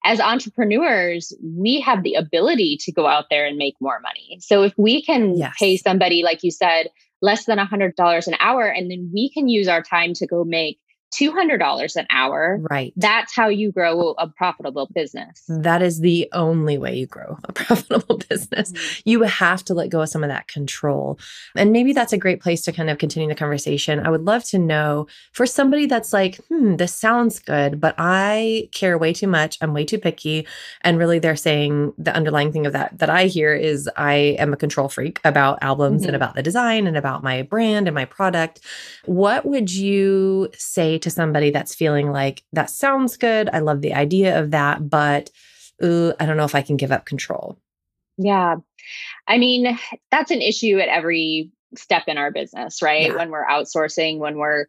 As 0.04 0.20
entrepreneurs, 0.20 1.36
we 1.42 1.80
have 1.80 2.02
the 2.02 2.14
ability 2.14 2.78
to 2.82 2.92
go 2.92 3.06
out 3.06 3.24
there 3.28 3.44
and 3.44 3.56
make 3.56 3.74
more 3.80 3.98
money. 4.00 4.38
So 4.40 4.62
if 4.62 4.72
we 4.76 5.02
can 5.02 5.36
yes. 5.36 5.56
pay 5.58 5.76
somebody, 5.76 6.22
like 6.22 6.44
you 6.44 6.52
said, 6.52 6.88
less 7.22 7.46
than 7.46 7.58
$100 7.58 8.26
an 8.26 8.34
hour, 8.38 8.66
and 8.66 8.90
then 8.90 9.10
we 9.12 9.30
can 9.30 9.48
use 9.48 9.66
our 9.66 9.82
time 9.82 10.14
to 10.14 10.26
go 10.26 10.44
make 10.44 10.78
$200 11.14 11.96
an 11.96 12.06
hour. 12.10 12.58
Right. 12.70 12.92
That's 12.96 13.34
how 13.34 13.48
you 13.48 13.72
grow 13.72 14.14
a 14.18 14.28
profitable 14.28 14.88
business. 14.94 15.42
That 15.48 15.82
is 15.82 16.00
the 16.00 16.28
only 16.32 16.78
way 16.78 16.96
you 16.96 17.06
grow 17.06 17.38
a 17.44 17.52
profitable 17.52 18.18
business. 18.28 18.72
Mm-hmm. 18.72 19.08
You 19.08 19.22
have 19.22 19.64
to 19.66 19.74
let 19.74 19.88
go 19.88 20.02
of 20.02 20.08
some 20.08 20.24
of 20.24 20.28
that 20.28 20.48
control. 20.48 21.18
And 21.54 21.72
maybe 21.72 21.92
that's 21.92 22.12
a 22.12 22.18
great 22.18 22.40
place 22.40 22.62
to 22.62 22.72
kind 22.72 22.90
of 22.90 22.98
continue 22.98 23.28
the 23.28 23.34
conversation. 23.34 24.04
I 24.04 24.10
would 24.10 24.24
love 24.24 24.44
to 24.46 24.58
know 24.58 25.06
for 25.32 25.46
somebody 25.46 25.86
that's 25.86 26.12
like, 26.12 26.36
hmm, 26.48 26.76
this 26.76 26.94
sounds 26.94 27.38
good, 27.38 27.80
but 27.80 27.94
I 27.98 28.68
care 28.72 28.98
way 28.98 29.12
too 29.12 29.28
much. 29.28 29.58
I'm 29.60 29.72
way 29.72 29.84
too 29.84 29.98
picky. 29.98 30.46
And 30.82 30.98
really, 30.98 31.18
they're 31.18 31.36
saying 31.36 31.92
the 31.98 32.14
underlying 32.14 32.52
thing 32.52 32.66
of 32.66 32.72
that 32.72 32.98
that 32.98 33.10
I 33.10 33.26
hear 33.26 33.54
is 33.54 33.88
I 33.96 34.36
am 34.38 34.52
a 34.52 34.56
control 34.56 34.88
freak 34.88 35.20
about 35.24 35.58
albums 35.62 36.02
mm-hmm. 36.02 36.08
and 36.08 36.16
about 36.16 36.34
the 36.34 36.42
design 36.42 36.86
and 36.86 36.96
about 36.96 37.22
my 37.22 37.42
brand 37.42 37.88
and 37.88 37.94
my 37.94 38.04
product. 38.04 38.60
What 39.04 39.46
would 39.46 39.72
you 39.72 40.50
say 40.54 40.98
to 41.06 41.10
somebody 41.10 41.50
that's 41.50 41.72
feeling 41.72 42.10
like 42.10 42.42
that 42.52 42.68
sounds 42.68 43.16
good? 43.16 43.48
I 43.52 43.60
love 43.60 43.80
the 43.80 43.94
idea 43.94 44.40
of 44.40 44.50
that, 44.50 44.90
but 44.90 45.30
ooh, 45.82 46.12
I 46.18 46.26
don't 46.26 46.36
know 46.36 46.44
if 46.44 46.56
I 46.56 46.62
can 46.62 46.76
give 46.76 46.90
up 46.90 47.06
control. 47.06 47.56
Yeah. 48.18 48.56
I 49.28 49.38
mean, 49.38 49.78
that's 50.10 50.32
an 50.32 50.42
issue 50.42 50.78
at 50.80 50.88
every 50.88 51.52
step 51.76 52.04
in 52.08 52.18
our 52.18 52.32
business, 52.32 52.82
right? 52.82 53.08
Yeah. 53.08 53.16
When 53.16 53.30
we're 53.30 53.46
outsourcing, 53.46 54.18
when 54.18 54.36
we're 54.36 54.66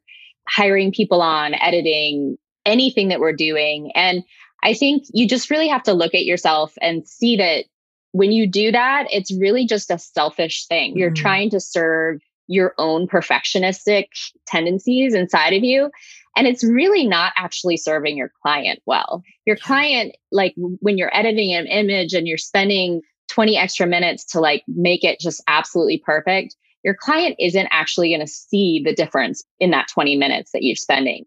hiring 0.47 0.91
people 0.91 1.23
on, 1.23 1.55
editing, 1.55 2.37
anything 2.65 3.07
that 3.07 3.19
we're 3.19 3.33
doing. 3.33 3.91
And 3.95 4.23
I 4.63 4.73
think 4.73 5.05
you 5.11 5.27
just 5.27 5.49
really 5.49 5.69
have 5.69 5.83
to 5.83 5.93
look 5.93 6.13
at 6.13 6.25
yourself 6.25 6.73
and 6.81 7.07
see 7.07 7.37
that 7.37 7.65
when 8.11 8.31
you 8.31 8.47
do 8.47 8.71
that, 8.71 9.07
it's 9.11 9.35
really 9.39 9.65
just 9.65 9.89
a 9.89 9.97
selfish 9.97 10.67
thing. 10.67 10.91
Mm-hmm. 10.91 10.99
You're 10.99 11.13
trying 11.13 11.49
to 11.49 11.59
serve 11.59 12.21
your 12.47 12.73
own 12.77 13.07
perfectionistic 13.07 14.05
tendencies 14.45 15.13
inside 15.13 15.53
of 15.53 15.63
you. 15.63 15.91
And 16.35 16.47
it's 16.47 16.63
really 16.63 17.05
not 17.07 17.33
actually 17.35 17.77
serving 17.77 18.17
your 18.17 18.31
client 18.41 18.79
well. 18.85 19.23
Your 19.45 19.55
client, 19.55 20.15
like 20.31 20.53
when 20.55 20.97
you're 20.97 21.15
editing 21.15 21.53
an 21.53 21.67
image 21.67 22.13
and 22.13 22.27
you're 22.27 22.37
spending 22.37 23.01
20 23.29 23.57
extra 23.57 23.87
minutes 23.87 24.23
to 24.25 24.39
like 24.39 24.63
make 24.67 25.03
it 25.03 25.19
just 25.19 25.43
absolutely 25.47 26.01
perfect, 26.05 26.55
your 26.83 26.95
client 26.95 27.35
isn't 27.39 27.67
actually 27.71 28.09
going 28.09 28.21
to 28.21 28.27
see 28.27 28.81
the 28.85 28.93
difference 28.93 29.43
in 29.59 29.71
that 29.71 29.87
20 29.89 30.15
minutes 30.15 30.51
that 30.51 30.63
you're 30.63 30.75
spending. 30.75 31.25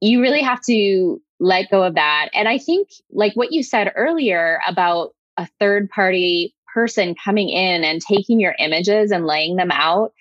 You 0.00 0.20
really 0.20 0.42
have 0.42 0.60
to 0.62 1.20
let 1.38 1.70
go 1.70 1.82
of 1.82 1.96
that. 1.96 2.28
And 2.32 2.48
I 2.48 2.58
think, 2.58 2.88
like 3.10 3.34
what 3.34 3.52
you 3.52 3.62
said 3.62 3.92
earlier 3.96 4.60
about 4.66 5.10
a 5.36 5.48
third 5.58 5.90
party 5.90 6.54
person 6.72 7.14
coming 7.22 7.48
in 7.48 7.84
and 7.84 8.00
taking 8.00 8.40
your 8.40 8.54
images 8.58 9.10
and 9.10 9.26
laying 9.26 9.56
them 9.56 9.70
out, 9.70 10.12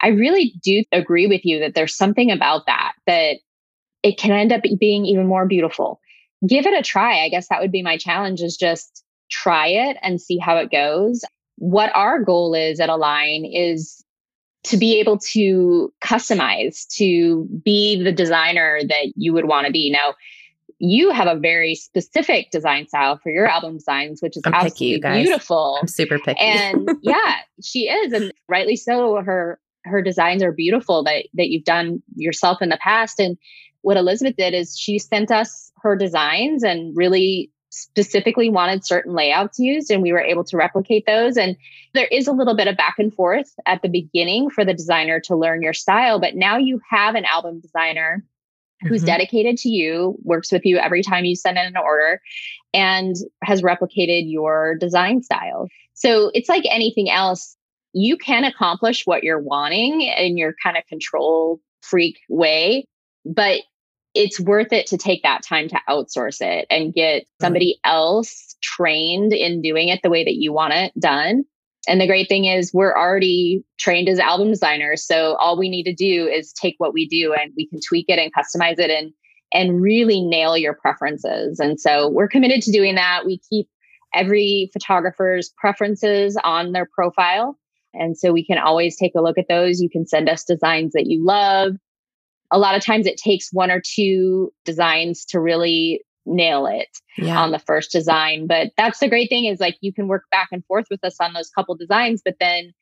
I 0.00 0.08
really 0.08 0.54
do 0.62 0.84
agree 0.92 1.26
with 1.26 1.44
you 1.44 1.58
that 1.60 1.74
there's 1.74 1.94
something 1.94 2.30
about 2.30 2.66
that 2.66 2.92
that 3.06 3.38
it 4.02 4.18
can 4.18 4.32
end 4.32 4.52
up 4.52 4.62
being 4.78 5.06
even 5.06 5.26
more 5.26 5.46
beautiful. 5.46 6.00
Give 6.46 6.66
it 6.66 6.78
a 6.78 6.82
try. 6.82 7.24
I 7.24 7.28
guess 7.28 7.48
that 7.48 7.60
would 7.60 7.72
be 7.72 7.82
my 7.82 7.96
challenge 7.96 8.40
is 8.40 8.56
just 8.56 9.04
try 9.30 9.66
it 9.66 9.96
and 10.02 10.20
see 10.20 10.38
how 10.38 10.56
it 10.58 10.70
goes. 10.70 11.24
What 11.56 11.90
our 11.94 12.22
goal 12.22 12.54
is 12.54 12.78
at 12.78 12.88
Align 12.88 13.44
is 13.44 14.04
to 14.64 14.76
be 14.76 15.00
able 15.00 15.18
to 15.18 15.92
customize, 16.02 16.86
to 16.96 17.44
be 17.64 18.02
the 18.02 18.12
designer 18.12 18.80
that 18.88 19.12
you 19.16 19.32
would 19.32 19.46
want 19.46 19.66
to 19.66 19.72
be. 19.72 19.90
Now, 19.90 20.14
you 20.78 21.10
have 21.10 21.26
a 21.26 21.38
very 21.38 21.74
specific 21.74 22.50
design 22.50 22.86
style 22.86 23.18
for 23.20 23.30
your 23.30 23.46
album 23.46 23.74
designs, 23.78 24.22
which 24.22 24.36
is 24.36 24.42
I'm 24.46 24.54
absolutely 24.54 25.00
picky, 25.00 25.22
beautiful. 25.22 25.78
I'm 25.80 25.88
super 25.88 26.18
picky. 26.18 26.38
and 26.38 26.88
yeah, 27.02 27.36
she 27.62 27.88
is. 27.88 28.12
And 28.12 28.32
rightly 28.48 28.76
so. 28.76 29.16
Her 29.16 29.58
her 29.88 30.02
designs 30.02 30.42
are 30.42 30.52
beautiful 30.52 31.02
that 31.04 31.26
that 31.34 31.48
you've 31.48 31.64
done 31.64 32.02
yourself 32.16 32.62
in 32.62 32.68
the 32.68 32.78
past. 32.78 33.20
And 33.20 33.36
what 33.82 33.96
Elizabeth 33.96 34.36
did 34.36 34.54
is 34.54 34.78
she 34.78 34.98
sent 34.98 35.30
us 35.30 35.72
her 35.82 35.96
designs 35.96 36.62
and 36.62 36.96
really 36.96 37.50
specifically 37.70 38.48
wanted 38.48 38.84
certain 38.84 39.14
layouts 39.14 39.58
used 39.58 39.90
and 39.90 40.02
we 40.02 40.12
were 40.12 40.20
able 40.20 40.42
to 40.42 40.56
replicate 40.56 41.04
those 41.06 41.36
and 41.36 41.54
there 41.92 42.06
is 42.06 42.26
a 42.26 42.32
little 42.32 42.56
bit 42.56 42.66
of 42.66 42.78
back 42.78 42.94
and 42.98 43.12
forth 43.12 43.52
at 43.66 43.82
the 43.82 43.88
beginning 43.90 44.48
for 44.48 44.64
the 44.64 44.72
designer 44.72 45.20
to 45.20 45.36
learn 45.36 45.60
your 45.60 45.74
style 45.74 46.18
but 46.18 46.34
now 46.34 46.56
you 46.56 46.80
have 46.88 47.14
an 47.14 47.26
album 47.26 47.60
designer 47.60 48.24
who's 48.88 49.00
mm-hmm. 49.00 49.08
dedicated 49.08 49.58
to 49.58 49.68
you 49.68 50.16
works 50.22 50.50
with 50.50 50.64
you 50.64 50.78
every 50.78 51.02
time 51.02 51.26
you 51.26 51.36
send 51.36 51.58
in 51.58 51.66
an 51.66 51.76
order 51.76 52.22
and 52.72 53.16
has 53.42 53.60
replicated 53.60 54.22
your 54.24 54.74
design 54.76 55.22
style 55.22 55.68
so 55.92 56.30
it's 56.32 56.48
like 56.48 56.64
anything 56.70 57.10
else 57.10 57.57
you 57.98 58.16
can 58.16 58.44
accomplish 58.44 59.06
what 59.06 59.22
you're 59.22 59.40
wanting 59.40 60.02
in 60.02 60.36
your 60.36 60.54
kind 60.62 60.76
of 60.76 60.86
control 60.86 61.60
freak 61.82 62.18
way 62.28 62.84
but 63.24 63.60
it's 64.14 64.40
worth 64.40 64.72
it 64.72 64.86
to 64.86 64.98
take 64.98 65.22
that 65.22 65.42
time 65.42 65.68
to 65.68 65.80
outsource 65.88 66.40
it 66.40 66.66
and 66.70 66.94
get 66.94 67.26
somebody 67.40 67.78
else 67.84 68.56
trained 68.62 69.32
in 69.32 69.62
doing 69.62 69.88
it 69.88 70.00
the 70.02 70.10
way 70.10 70.24
that 70.24 70.34
you 70.34 70.52
want 70.52 70.72
it 70.72 70.92
done. 70.98 71.44
And 71.86 72.00
the 72.00 72.06
great 72.06 72.28
thing 72.28 72.44
is, 72.44 72.72
we're 72.74 72.96
already 72.96 73.64
trained 73.78 74.08
as 74.08 74.18
album 74.18 74.50
designers. 74.50 75.06
So 75.06 75.36
all 75.36 75.58
we 75.58 75.68
need 75.68 75.84
to 75.84 75.94
do 75.94 76.26
is 76.26 76.52
take 76.52 76.74
what 76.78 76.92
we 76.92 77.06
do 77.06 77.32
and 77.32 77.52
we 77.56 77.68
can 77.68 77.80
tweak 77.86 78.06
it 78.08 78.18
and 78.18 78.32
customize 78.34 78.78
it 78.78 78.90
and 78.90 79.12
and 79.54 79.80
really 79.80 80.20
nail 80.20 80.58
your 80.58 80.74
preferences. 80.74 81.58
And 81.58 81.80
so 81.80 82.08
we're 82.08 82.28
committed 82.28 82.60
to 82.62 82.72
doing 82.72 82.96
that. 82.96 83.24
We 83.24 83.40
keep 83.48 83.66
every 84.12 84.68
photographer's 84.74 85.50
preferences 85.56 86.36
on 86.44 86.72
their 86.72 86.86
profile. 86.94 87.58
And 87.94 88.16
so 88.16 88.32
we 88.32 88.44
can 88.44 88.58
always 88.58 88.96
take 88.96 89.14
a 89.16 89.22
look 89.22 89.38
at 89.38 89.48
those. 89.48 89.80
You 89.80 89.90
can 89.90 90.06
send 90.06 90.28
us 90.28 90.44
designs 90.44 90.92
that 90.92 91.06
you 91.06 91.24
love 91.24 91.76
a 92.50 92.58
lot 92.58 92.76
of 92.76 92.84
times 92.84 93.06
it 93.06 93.16
takes 93.16 93.52
one 93.52 93.70
or 93.70 93.80
two 93.84 94.52
designs 94.64 95.24
to 95.26 95.40
really 95.40 96.02
nail 96.24 96.66
it 96.66 96.88
yeah. 97.16 97.40
on 97.40 97.52
the 97.52 97.58
first 97.58 97.90
design. 97.92 98.46
But 98.46 98.72
that's 98.76 98.98
the 98.98 99.08
great 99.08 99.28
thing 99.28 99.46
is 99.46 99.60
like 99.60 99.76
you 99.80 99.92
can 99.92 100.08
work 100.08 100.24
back 100.30 100.48
and 100.52 100.64
forth 100.66 100.86
with 100.90 101.04
us 101.04 101.16
on 101.20 101.32
those 101.32 101.50
couple 101.50 101.74
designs, 101.74 102.22
but 102.24 102.36
then 102.40 102.72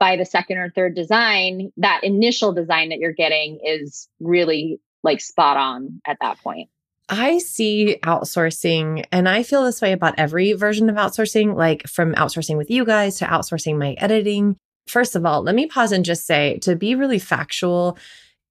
by 0.00 0.16
the 0.16 0.24
second 0.24 0.58
or 0.58 0.70
third 0.70 0.94
design, 0.94 1.70
that 1.76 2.02
initial 2.02 2.52
design 2.52 2.90
that 2.90 2.98
you're 2.98 3.12
getting 3.12 3.60
is 3.64 4.08
really 4.20 4.80
like 5.02 5.20
spot 5.20 5.56
on 5.56 6.00
at 6.06 6.18
that 6.20 6.38
point. 6.42 6.68
I 7.08 7.38
see 7.38 7.98
outsourcing, 8.02 9.04
and 9.12 9.28
I 9.28 9.42
feel 9.42 9.64
this 9.64 9.82
way 9.82 9.92
about 9.92 10.14
every 10.18 10.52
version 10.54 10.88
of 10.88 10.96
outsourcing, 10.96 11.54
like 11.54 11.86
from 11.86 12.14
outsourcing 12.14 12.56
with 12.56 12.70
you 12.70 12.84
guys 12.84 13.18
to 13.18 13.26
outsourcing 13.26 13.78
my 13.78 13.92
editing. 13.98 14.56
First 14.86 15.14
of 15.14 15.26
all, 15.26 15.42
let 15.42 15.54
me 15.54 15.66
pause 15.66 15.92
and 15.92 16.04
just 16.04 16.26
say 16.26 16.58
to 16.58 16.76
be 16.76 16.94
really 16.94 17.18
factual, 17.18 17.98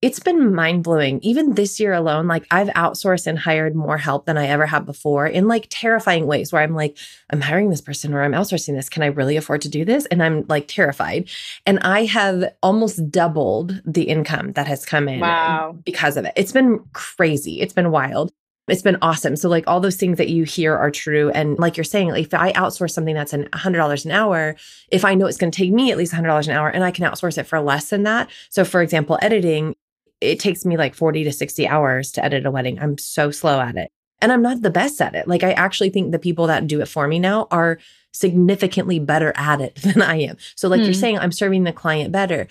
it's 0.03 0.19
been 0.19 0.53
mind 0.53 0.83
blowing. 0.83 1.21
Even 1.21 1.53
this 1.53 1.79
year 1.79 1.93
alone, 1.93 2.27
like 2.27 2.45
I've 2.51 2.67
outsourced 2.69 3.25
and 3.25 3.39
hired 3.39 3.73
more 3.73 3.97
help 3.97 4.25
than 4.25 4.37
I 4.37 4.47
ever 4.47 4.65
have 4.65 4.85
before 4.85 5.25
in 5.25 5.47
like 5.47 5.67
terrifying 5.69 6.27
ways 6.27 6.51
where 6.51 6.61
I'm 6.61 6.75
like, 6.75 6.97
I'm 7.29 7.39
hiring 7.39 7.69
this 7.69 7.79
person 7.79 8.13
or 8.13 8.21
I'm 8.21 8.33
outsourcing 8.33 8.75
this. 8.75 8.89
Can 8.89 9.01
I 9.01 9.07
really 9.07 9.37
afford 9.37 9.61
to 9.61 9.69
do 9.69 9.85
this? 9.85 10.05
And 10.07 10.21
I'm 10.21 10.45
like 10.49 10.67
terrified. 10.67 11.29
And 11.65 11.79
I 11.79 12.03
have 12.03 12.53
almost 12.61 13.11
doubled 13.11 13.81
the 13.85 14.03
income 14.03 14.51
that 14.53 14.67
has 14.67 14.85
come 14.85 15.07
in 15.07 15.21
wow. 15.21 15.77
because 15.85 16.17
of 16.17 16.25
it. 16.25 16.33
It's 16.35 16.51
been 16.51 16.83
crazy. 16.91 17.61
It's 17.61 17.73
been 17.73 17.89
wild. 17.89 18.33
It's 18.67 18.81
been 18.81 18.97
awesome. 19.01 19.35
So, 19.35 19.49
like, 19.49 19.65
all 19.67 19.81
those 19.81 19.97
things 19.97 20.17
that 20.17 20.29
you 20.29 20.45
hear 20.45 20.75
are 20.75 20.89
true. 20.89 21.29
And, 21.31 21.59
like 21.59 21.75
you're 21.75 21.83
saying, 21.83 22.15
if 22.15 22.33
I 22.33 22.53
outsource 22.53 22.91
something 22.91 23.13
that's 23.13 23.33
an 23.33 23.49
$100 23.51 24.05
an 24.05 24.11
hour, 24.11 24.55
if 24.89 25.03
I 25.03 25.15
know 25.15 25.25
it's 25.25 25.37
going 25.37 25.51
to 25.51 25.57
take 25.57 25.73
me 25.73 25.91
at 25.91 25.97
least 25.97 26.13
$100 26.13 26.47
an 26.47 26.53
hour 26.53 26.69
and 26.69 26.83
I 26.83 26.91
can 26.91 27.03
outsource 27.05 27.37
it 27.37 27.43
for 27.43 27.59
less 27.59 27.89
than 27.89 28.03
that. 28.03 28.29
So, 28.49 28.63
for 28.63 28.81
example, 28.81 29.19
editing, 29.21 29.75
it 30.21 30.39
takes 30.39 30.65
me 30.65 30.77
like 30.77 30.95
40 30.95 31.25
to 31.25 31.33
60 31.33 31.67
hours 31.67 32.11
to 32.13 32.23
edit 32.23 32.45
a 32.45 32.51
wedding. 32.51 32.79
I'm 32.79 32.97
so 32.97 33.31
slow 33.31 33.59
at 33.59 33.75
it. 33.75 33.91
And 34.21 34.31
I'm 34.31 34.41
not 34.41 34.61
the 34.61 34.69
best 34.69 35.01
at 35.01 35.15
it. 35.15 35.27
Like, 35.27 35.43
I 35.43 35.51
actually 35.51 35.89
think 35.89 36.13
the 36.13 36.19
people 36.19 36.47
that 36.47 36.65
do 36.65 36.79
it 36.79 36.87
for 36.87 37.05
me 37.09 37.19
now 37.19 37.49
are 37.51 37.79
significantly 38.13 38.99
better 38.99 39.33
at 39.35 39.59
it 39.59 39.75
than 39.83 40.01
I 40.01 40.21
am. 40.21 40.37
So, 40.55 40.69
like 40.69 40.79
mm. 40.79 40.85
you're 40.85 40.93
hmm. 40.93 40.99
saying, 40.99 41.19
I'm 41.19 41.33
serving 41.33 41.65
the 41.65 41.73
client 41.73 42.13
better. 42.13 42.47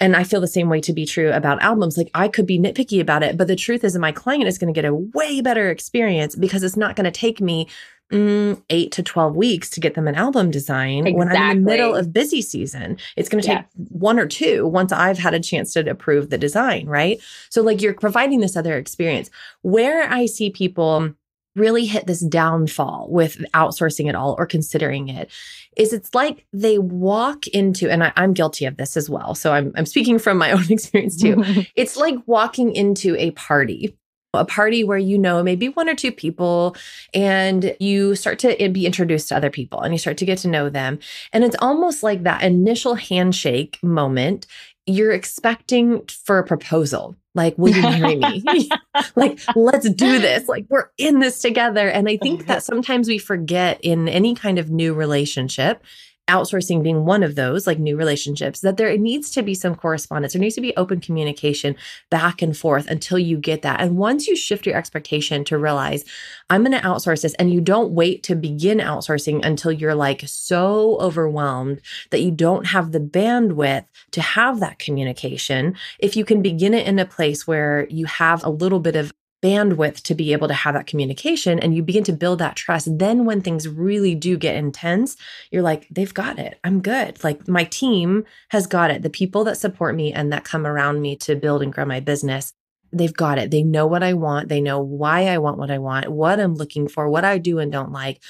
And 0.00 0.16
I 0.16 0.24
feel 0.24 0.40
the 0.40 0.48
same 0.48 0.68
way 0.68 0.80
to 0.82 0.92
be 0.92 1.06
true 1.06 1.30
about 1.30 1.62
albums. 1.62 1.96
Like, 1.96 2.10
I 2.14 2.28
could 2.28 2.46
be 2.46 2.58
nitpicky 2.58 3.00
about 3.00 3.22
it, 3.22 3.36
but 3.36 3.46
the 3.46 3.56
truth 3.56 3.84
is 3.84 3.96
my 3.96 4.12
client 4.12 4.46
is 4.46 4.58
going 4.58 4.72
to 4.72 4.76
get 4.76 4.88
a 4.88 4.94
way 4.94 5.40
better 5.40 5.70
experience 5.70 6.34
because 6.34 6.62
it's 6.62 6.76
not 6.76 6.96
going 6.96 7.04
to 7.04 7.12
take 7.12 7.40
me 7.40 7.68
mm, 8.12 8.60
eight 8.70 8.92
to 8.92 9.02
12 9.02 9.36
weeks 9.36 9.70
to 9.70 9.80
get 9.80 9.94
them 9.94 10.08
an 10.08 10.14
album 10.14 10.50
design 10.50 11.06
exactly. 11.06 11.14
when 11.14 11.28
I'm 11.28 11.58
in 11.58 11.64
the 11.64 11.70
middle 11.70 11.94
of 11.94 12.12
busy 12.12 12.42
season. 12.42 12.98
It's 13.16 13.28
going 13.28 13.42
to 13.42 13.46
take 13.46 13.58
yes. 13.58 13.88
one 13.90 14.18
or 14.18 14.26
two 14.26 14.66
once 14.66 14.92
I've 14.92 15.18
had 15.18 15.34
a 15.34 15.40
chance 15.40 15.72
to 15.74 15.88
approve 15.88 16.30
the 16.30 16.38
design, 16.38 16.86
right? 16.86 17.20
So, 17.50 17.62
like, 17.62 17.80
you're 17.80 17.94
providing 17.94 18.40
this 18.40 18.56
other 18.56 18.76
experience. 18.76 19.30
Where 19.62 20.08
I 20.10 20.26
see 20.26 20.50
people 20.50 21.14
really 21.54 21.86
hit 21.86 22.06
this 22.06 22.20
downfall 22.20 23.06
with 23.10 23.38
outsourcing 23.54 24.08
it 24.08 24.14
all 24.14 24.34
or 24.38 24.46
considering 24.46 25.08
it 25.08 25.30
is 25.76 25.92
it's 25.92 26.14
like 26.14 26.46
they 26.52 26.78
walk 26.78 27.46
into 27.48 27.90
and 27.90 28.04
I, 28.04 28.12
am 28.16 28.32
guilty 28.32 28.64
of 28.64 28.76
this 28.76 28.96
as 28.96 29.08
well 29.08 29.34
so 29.34 29.52
I'm, 29.52 29.72
I'm 29.76 29.86
speaking 29.86 30.18
from 30.18 30.38
my 30.38 30.50
own 30.52 30.70
experience 30.70 31.20
too. 31.20 31.42
It's 31.76 31.96
like 31.96 32.16
walking 32.26 32.74
into 32.74 33.16
a 33.16 33.32
party 33.32 33.96
a 34.34 34.44
party 34.44 34.84
where 34.84 34.98
you 34.98 35.18
know 35.18 35.42
maybe 35.42 35.68
one 35.68 35.88
or 35.88 35.94
two 35.94 36.12
people 36.12 36.76
and 37.12 37.76
you 37.80 38.14
start 38.14 38.38
to 38.40 38.68
be 38.70 38.86
introduced 38.86 39.28
to 39.28 39.36
other 39.36 39.50
people 39.50 39.80
and 39.80 39.94
you 39.94 39.98
start 39.98 40.16
to 40.18 40.24
get 40.24 40.38
to 40.38 40.48
know 40.48 40.68
them. 40.68 40.98
And 41.32 41.44
it's 41.44 41.56
almost 41.60 42.02
like 42.02 42.22
that 42.24 42.42
initial 42.42 42.94
handshake 42.94 43.78
moment 43.82 44.46
you're 44.86 45.12
expecting 45.12 46.04
for 46.06 46.38
a 46.38 46.44
proposal. 46.44 47.16
Like, 47.34 47.56
will 47.58 47.74
you 47.74 47.82
marry 47.82 48.16
me? 48.16 48.70
like, 49.16 49.40
let's 49.56 49.88
do 49.90 50.18
this. 50.18 50.48
Like, 50.48 50.66
we're 50.68 50.88
in 50.98 51.18
this 51.18 51.40
together. 51.40 51.88
And 51.88 52.08
I 52.08 52.16
think 52.16 52.42
uh-huh. 52.42 52.54
that 52.54 52.64
sometimes 52.64 53.08
we 53.08 53.18
forget 53.18 53.78
in 53.82 54.08
any 54.08 54.34
kind 54.34 54.58
of 54.58 54.70
new 54.70 54.94
relationship 54.94 55.82
outsourcing 56.28 56.82
being 56.82 57.04
one 57.04 57.22
of 57.22 57.34
those, 57.34 57.66
like 57.66 57.78
new 57.78 57.96
relationships, 57.96 58.60
that 58.60 58.76
there 58.76 58.96
needs 58.96 59.30
to 59.30 59.42
be 59.42 59.54
some 59.54 59.74
correspondence. 59.74 60.32
There 60.32 60.40
needs 60.40 60.54
to 60.54 60.60
be 60.60 60.74
open 60.76 61.00
communication 61.00 61.76
back 62.10 62.40
and 62.40 62.56
forth 62.56 62.88
until 62.88 63.18
you 63.18 63.36
get 63.36 63.62
that. 63.62 63.80
And 63.80 63.96
once 63.96 64.26
you 64.26 64.34
shift 64.34 64.66
your 64.66 64.76
expectation 64.76 65.44
to 65.44 65.58
realize, 65.58 66.04
I'm 66.48 66.64
going 66.64 66.72
to 66.72 66.86
outsource 66.86 67.22
this, 67.22 67.34
and 67.34 67.52
you 67.52 67.60
don't 67.60 67.92
wait 67.92 68.22
to 68.24 68.34
begin 68.34 68.78
outsourcing 68.78 69.44
until 69.44 69.72
you're 69.72 69.94
like 69.94 70.22
so 70.26 70.98
overwhelmed 71.00 71.80
that 72.10 72.22
you 72.22 72.30
don't 72.30 72.66
have 72.68 72.92
the 72.92 73.00
bandwidth 73.00 73.84
to 74.12 74.22
have 74.22 74.60
that 74.60 74.78
communication. 74.78 75.76
If 75.98 76.16
you 76.16 76.24
can 76.24 76.40
begin 76.40 76.74
it 76.74 76.86
in 76.86 76.98
a 76.98 77.04
place 77.04 77.46
where 77.46 77.86
you 77.90 78.06
have 78.06 78.42
a 78.44 78.50
little 78.50 78.80
bit 78.80 78.96
of 78.96 79.12
bandwidth 79.44 80.00
to 80.02 80.14
be 80.14 80.32
able 80.32 80.48
to 80.48 80.54
have 80.54 80.74
that 80.74 80.86
communication 80.86 81.58
and 81.58 81.74
you 81.74 81.82
begin 81.82 82.04
to 82.04 82.12
build 82.12 82.38
that 82.38 82.56
trust 82.56 82.88
then 82.98 83.26
when 83.26 83.42
things 83.42 83.68
really 83.68 84.14
do 84.14 84.38
get 84.38 84.56
intense 84.56 85.18
you're 85.50 85.62
like 85.62 85.86
they've 85.90 86.14
got 86.14 86.38
it. 86.38 86.58
I'm 86.64 86.80
good. 86.80 87.22
Like 87.22 87.46
my 87.46 87.64
team 87.64 88.24
has 88.48 88.66
got 88.66 88.90
it. 88.90 89.02
The 89.02 89.10
people 89.10 89.44
that 89.44 89.58
support 89.58 89.94
me 89.94 90.12
and 90.12 90.32
that 90.32 90.44
come 90.44 90.66
around 90.66 91.02
me 91.02 91.16
to 91.16 91.36
build 91.36 91.62
and 91.62 91.72
grow 91.72 91.84
my 91.84 92.00
business 92.00 92.52
they've 92.96 93.12
got 93.12 93.38
it. 93.38 93.50
They 93.50 93.64
know 93.64 93.88
what 93.88 94.04
i 94.04 94.12
want. 94.14 94.48
They 94.48 94.60
know 94.60 94.80
why 94.80 95.26
i 95.26 95.38
want 95.38 95.58
what 95.58 95.70
i 95.70 95.78
want 95.78 96.08
what 96.08 96.38
i'm 96.40 96.54
looking 96.54 96.86
for 96.88 97.08
what 97.08 97.24
i 97.24 97.38
do 97.38 97.58
and 97.58 97.70
don't 97.72 97.92
like 97.92 98.22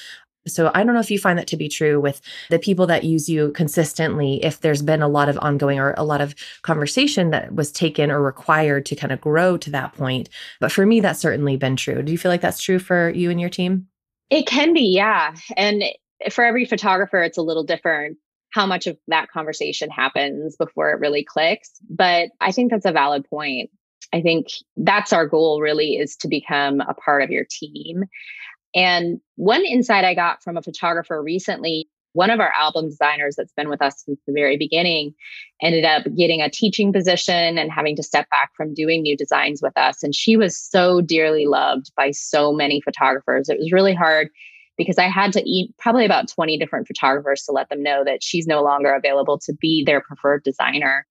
so 0.46 0.70
I 0.74 0.84
don't 0.84 0.94
know 0.94 1.00
if 1.00 1.10
you 1.10 1.18
find 1.18 1.38
that 1.38 1.46
to 1.48 1.56
be 1.56 1.68
true 1.68 2.00
with 2.00 2.20
the 2.50 2.58
people 2.58 2.86
that 2.86 3.04
use 3.04 3.28
you 3.28 3.52
consistently, 3.52 4.44
if 4.44 4.60
there's 4.60 4.82
been 4.82 5.02
a 5.02 5.08
lot 5.08 5.28
of 5.28 5.38
ongoing 5.38 5.78
or 5.78 5.94
a 5.96 6.04
lot 6.04 6.20
of 6.20 6.34
conversation 6.62 7.30
that 7.30 7.54
was 7.54 7.72
taken 7.72 8.10
or 8.10 8.20
required 8.22 8.86
to 8.86 8.96
kind 8.96 9.12
of 9.12 9.20
grow 9.20 9.56
to 9.56 9.70
that 9.70 9.94
point. 9.94 10.28
But 10.60 10.72
for 10.72 10.84
me, 10.84 11.00
that's 11.00 11.20
certainly 11.20 11.56
been 11.56 11.76
true. 11.76 12.02
Do 12.02 12.12
you 12.12 12.18
feel 12.18 12.30
like 12.30 12.42
that's 12.42 12.62
true 12.62 12.78
for 12.78 13.10
you 13.10 13.30
and 13.30 13.40
your 13.40 13.50
team? 13.50 13.86
It 14.30 14.46
can 14.46 14.72
be, 14.72 14.82
yeah. 14.82 15.34
And 15.56 15.84
for 16.30 16.44
every 16.44 16.64
photographer, 16.64 17.22
it's 17.22 17.38
a 17.38 17.42
little 17.42 17.64
different 17.64 18.18
how 18.50 18.66
much 18.66 18.86
of 18.86 18.96
that 19.08 19.30
conversation 19.30 19.90
happens 19.90 20.56
before 20.56 20.92
it 20.92 21.00
really 21.00 21.24
clicks. 21.24 21.70
But 21.90 22.30
I 22.40 22.52
think 22.52 22.70
that's 22.70 22.86
a 22.86 22.92
valid 22.92 23.28
point. 23.28 23.70
I 24.12 24.20
think 24.20 24.46
that's 24.76 25.12
our 25.12 25.26
goal 25.26 25.60
really 25.60 25.96
is 25.96 26.14
to 26.18 26.28
become 26.28 26.80
a 26.80 26.94
part 26.94 27.22
of 27.22 27.30
your 27.30 27.46
team 27.50 28.04
and 28.74 29.20
one 29.36 29.64
insight 29.64 30.04
I 30.04 30.14
got 30.14 30.42
from 30.42 30.56
a 30.56 30.62
photographer 30.62 31.22
recently, 31.22 31.88
one 32.14 32.30
of 32.30 32.40
our 32.40 32.52
album 32.58 32.88
designers 32.88 33.34
that's 33.36 33.52
been 33.52 33.68
with 33.68 33.82
us 33.82 34.04
since 34.04 34.20
the 34.26 34.32
very 34.32 34.56
beginning 34.56 35.14
ended 35.60 35.84
up 35.84 36.04
getting 36.16 36.40
a 36.40 36.48
teaching 36.48 36.92
position 36.92 37.58
and 37.58 37.72
having 37.72 37.96
to 37.96 38.02
step 38.02 38.30
back 38.30 38.50
from 38.56 38.72
doing 38.72 39.02
new 39.02 39.16
designs 39.16 39.60
with 39.60 39.76
us. 39.76 40.02
And 40.02 40.14
she 40.14 40.36
was 40.36 40.56
so 40.56 41.00
dearly 41.00 41.46
loved 41.46 41.92
by 41.96 42.12
so 42.12 42.52
many 42.52 42.80
photographers. 42.80 43.48
It 43.48 43.58
was 43.58 43.72
really 43.72 43.94
hard 43.94 44.28
because 44.76 44.98
I 44.98 45.08
had 45.08 45.32
to 45.34 45.42
eat 45.48 45.74
probably 45.78 46.04
about 46.04 46.28
20 46.28 46.56
different 46.58 46.86
photographers 46.86 47.42
to 47.44 47.52
let 47.52 47.68
them 47.68 47.82
know 47.82 48.04
that 48.04 48.22
she's 48.22 48.46
no 48.46 48.62
longer 48.62 48.92
available 48.92 49.38
to 49.40 49.52
be 49.52 49.84
their 49.84 50.00
preferred 50.00 50.44
designer. 50.44 51.06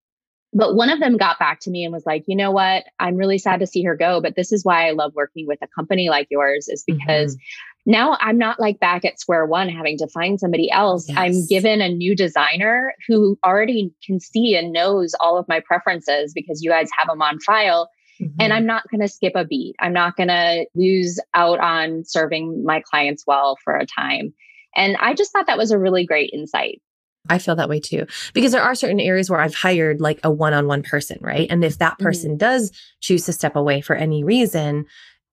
But 0.53 0.75
one 0.75 0.89
of 0.89 0.99
them 0.99 1.17
got 1.17 1.39
back 1.39 1.59
to 1.61 1.71
me 1.71 1.83
and 1.83 1.91
was 1.91 2.05
like, 2.05 2.23
you 2.27 2.35
know 2.35 2.51
what? 2.51 2.83
I'm 2.99 3.15
really 3.15 3.39
sad 3.39 3.59
to 3.59 3.67
see 3.67 3.83
her 3.83 3.95
go, 3.95 4.21
but 4.21 4.35
this 4.35 4.51
is 4.51 4.63
why 4.63 4.87
I 4.87 4.91
love 4.91 5.13
working 5.15 5.47
with 5.47 5.59
a 5.63 5.67
company 5.67 6.09
like 6.09 6.27
yours, 6.29 6.67
is 6.67 6.83
because 6.85 7.35
mm-hmm. 7.35 7.91
now 7.91 8.17
I'm 8.19 8.37
not 8.37 8.59
like 8.59 8.79
back 8.79 9.03
at 9.03 9.19
square 9.19 9.45
one 9.47 9.67
having 9.67 9.97
to 9.97 10.07
find 10.07 10.39
somebody 10.39 10.69
else. 10.69 11.09
Yes. 11.09 11.17
I'm 11.17 11.47
given 11.47 11.81
a 11.81 11.89
new 11.89 12.15
designer 12.15 12.93
who 13.07 13.37
already 13.43 13.93
can 14.05 14.19
see 14.19 14.55
and 14.55 14.71
knows 14.71 15.15
all 15.19 15.37
of 15.39 15.47
my 15.47 15.59
preferences 15.59 16.33
because 16.33 16.61
you 16.61 16.69
guys 16.69 16.89
have 16.97 17.07
them 17.07 17.21
on 17.21 17.39
file. 17.39 17.89
Mm-hmm. 18.21 18.35
And 18.39 18.53
I'm 18.53 18.67
not 18.67 18.83
going 18.91 19.01
to 19.01 19.07
skip 19.07 19.33
a 19.35 19.45
beat. 19.45 19.75
I'm 19.79 19.93
not 19.93 20.15
going 20.15 20.29
to 20.29 20.67
lose 20.75 21.19
out 21.33 21.59
on 21.59 22.03
serving 22.05 22.63
my 22.63 22.79
clients 22.81 23.23
well 23.25 23.57
for 23.63 23.75
a 23.75 23.87
time. 23.87 24.35
And 24.75 24.97
I 24.97 25.15
just 25.15 25.31
thought 25.31 25.47
that 25.47 25.57
was 25.57 25.71
a 25.71 25.79
really 25.79 26.05
great 26.05 26.29
insight. 26.31 26.81
I 27.29 27.37
feel 27.37 27.55
that 27.55 27.69
way 27.69 27.79
too. 27.79 28.05
Because 28.33 28.51
there 28.51 28.61
are 28.61 28.75
certain 28.75 28.99
areas 28.99 29.29
where 29.29 29.39
I've 29.39 29.55
hired 29.55 30.01
like 30.01 30.19
a 30.23 30.31
one 30.31 30.53
on 30.53 30.67
one 30.67 30.83
person, 30.83 31.17
right? 31.21 31.47
And 31.49 31.63
if 31.63 31.77
that 31.77 31.93
mm-hmm. 31.93 32.03
person 32.03 32.31
mm-hmm. 32.31 32.37
does 32.37 32.71
choose 33.01 33.25
to 33.25 33.33
step 33.33 33.55
away 33.55 33.81
for 33.81 33.95
any 33.95 34.23
reason, 34.23 34.85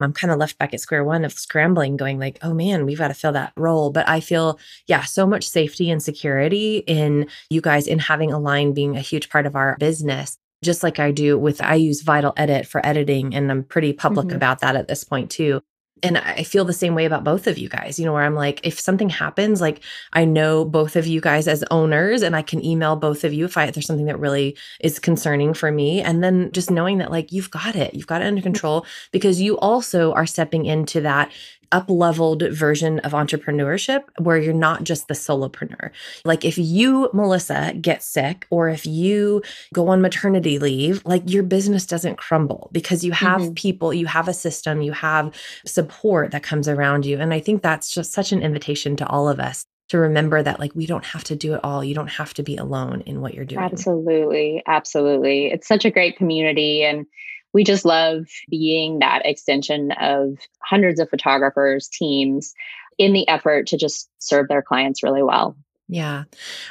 I'm 0.02 0.12
kind 0.12 0.30
of 0.30 0.38
left 0.38 0.56
back 0.58 0.72
at 0.72 0.80
square 0.80 1.04
one 1.04 1.24
of 1.24 1.32
scrambling, 1.32 1.96
going 1.96 2.18
like, 2.18 2.38
oh 2.42 2.54
man, 2.54 2.86
we've 2.86 2.98
got 2.98 3.08
to 3.08 3.14
fill 3.14 3.32
that 3.32 3.52
role. 3.56 3.90
But 3.90 4.08
I 4.08 4.20
feel, 4.20 4.58
yeah, 4.86 5.02
so 5.02 5.26
much 5.26 5.48
safety 5.48 5.90
and 5.90 6.02
security 6.02 6.78
in 6.86 7.28
you 7.50 7.60
guys 7.60 7.86
in 7.86 7.98
having 7.98 8.32
Align 8.32 8.72
being 8.72 8.96
a 8.96 9.00
huge 9.00 9.28
part 9.28 9.46
of 9.46 9.56
our 9.56 9.76
business. 9.78 10.38
Just 10.62 10.82
like 10.82 10.98
I 10.98 11.10
do 11.10 11.38
with, 11.38 11.62
I 11.62 11.74
use 11.74 12.02
Vital 12.02 12.34
Edit 12.36 12.66
for 12.66 12.84
editing, 12.84 13.34
and 13.34 13.50
I'm 13.50 13.64
pretty 13.64 13.92
public 13.94 14.28
mm-hmm. 14.28 14.36
about 14.36 14.60
that 14.60 14.76
at 14.76 14.88
this 14.88 15.04
point 15.04 15.30
too 15.30 15.62
and 16.02 16.18
I 16.18 16.42
feel 16.42 16.64
the 16.64 16.72
same 16.72 16.94
way 16.94 17.04
about 17.04 17.24
both 17.24 17.46
of 17.46 17.58
you 17.58 17.68
guys, 17.68 17.98
you 17.98 18.04
know, 18.04 18.12
where 18.12 18.22
I'm 18.22 18.34
like, 18.34 18.60
if 18.64 18.78
something 18.78 19.08
happens, 19.08 19.60
like 19.60 19.80
I 20.12 20.24
know 20.24 20.64
both 20.64 20.96
of 20.96 21.06
you 21.06 21.20
guys 21.20 21.48
as 21.48 21.64
owners 21.70 22.22
and 22.22 22.34
I 22.34 22.42
can 22.42 22.64
email 22.64 22.96
both 22.96 23.24
of 23.24 23.32
you 23.32 23.44
if, 23.44 23.56
I, 23.56 23.64
if 23.64 23.74
there's 23.74 23.86
something 23.86 24.06
that 24.06 24.18
really 24.18 24.56
is 24.80 24.98
concerning 24.98 25.54
for 25.54 25.70
me. 25.70 26.00
And 26.00 26.22
then 26.22 26.50
just 26.52 26.70
knowing 26.70 26.98
that 26.98 27.10
like 27.10 27.32
you've 27.32 27.50
got 27.50 27.76
it, 27.76 27.94
you've 27.94 28.06
got 28.06 28.22
it 28.22 28.26
under 28.26 28.40
mm-hmm. 28.40 28.46
control 28.46 28.86
because 29.12 29.40
you 29.40 29.58
also 29.58 30.12
are 30.12 30.26
stepping 30.26 30.66
into 30.66 31.00
that 31.02 31.30
up 31.72 31.88
leveled 31.88 32.42
version 32.50 32.98
of 33.00 33.12
entrepreneurship 33.12 34.04
where 34.18 34.36
you're 34.36 34.52
not 34.52 34.84
just 34.84 35.08
the 35.08 35.14
solopreneur. 35.14 35.90
Like 36.24 36.44
if 36.44 36.58
you, 36.58 37.10
Melissa, 37.12 37.74
get 37.80 38.02
sick 38.02 38.46
or 38.50 38.68
if 38.68 38.86
you 38.86 39.42
go 39.72 39.88
on 39.88 40.02
maternity 40.02 40.58
leave, 40.58 41.02
like 41.04 41.22
your 41.26 41.42
business 41.42 41.86
doesn't 41.86 42.16
crumble 42.16 42.68
because 42.72 43.04
you 43.04 43.12
have 43.12 43.40
mm-hmm. 43.40 43.54
people, 43.54 43.94
you 43.94 44.06
have 44.06 44.28
a 44.28 44.34
system, 44.34 44.82
you 44.82 44.92
have 44.92 45.34
support 45.64 46.32
that 46.32 46.42
comes 46.42 46.68
around 46.68 47.06
you. 47.06 47.18
And 47.18 47.32
I 47.32 47.40
think 47.40 47.62
that's 47.62 47.92
just 47.92 48.12
such 48.12 48.32
an 48.32 48.42
invitation 48.42 48.96
to 48.96 49.06
all 49.06 49.28
of 49.28 49.38
us 49.38 49.66
to 49.90 49.98
remember 49.98 50.40
that 50.40 50.60
like 50.60 50.72
we 50.74 50.86
don't 50.86 51.04
have 51.04 51.24
to 51.24 51.34
do 51.34 51.54
it 51.54 51.60
all 51.64 51.82
you 51.82 51.94
don't 51.94 52.10
have 52.10 52.32
to 52.32 52.44
be 52.44 52.56
alone 52.56 53.02
in 53.06 53.20
what 53.20 53.34
you're 53.34 53.44
doing 53.44 53.60
absolutely 53.60 54.62
absolutely 54.68 55.46
it's 55.46 55.66
such 55.66 55.84
a 55.84 55.90
great 55.90 56.16
community 56.16 56.84
and 56.84 57.06
we 57.52 57.64
just 57.64 57.84
love 57.84 58.26
being 58.48 59.00
that 59.00 59.22
extension 59.24 59.92
of 59.92 60.38
hundreds 60.62 61.00
of 61.00 61.10
photographers, 61.10 61.88
teams 61.88 62.54
in 62.98 63.12
the 63.12 63.26
effort 63.28 63.66
to 63.68 63.76
just 63.76 64.08
serve 64.18 64.48
their 64.48 64.62
clients 64.62 65.02
really 65.02 65.22
well. 65.22 65.56
Yeah. 65.92 66.24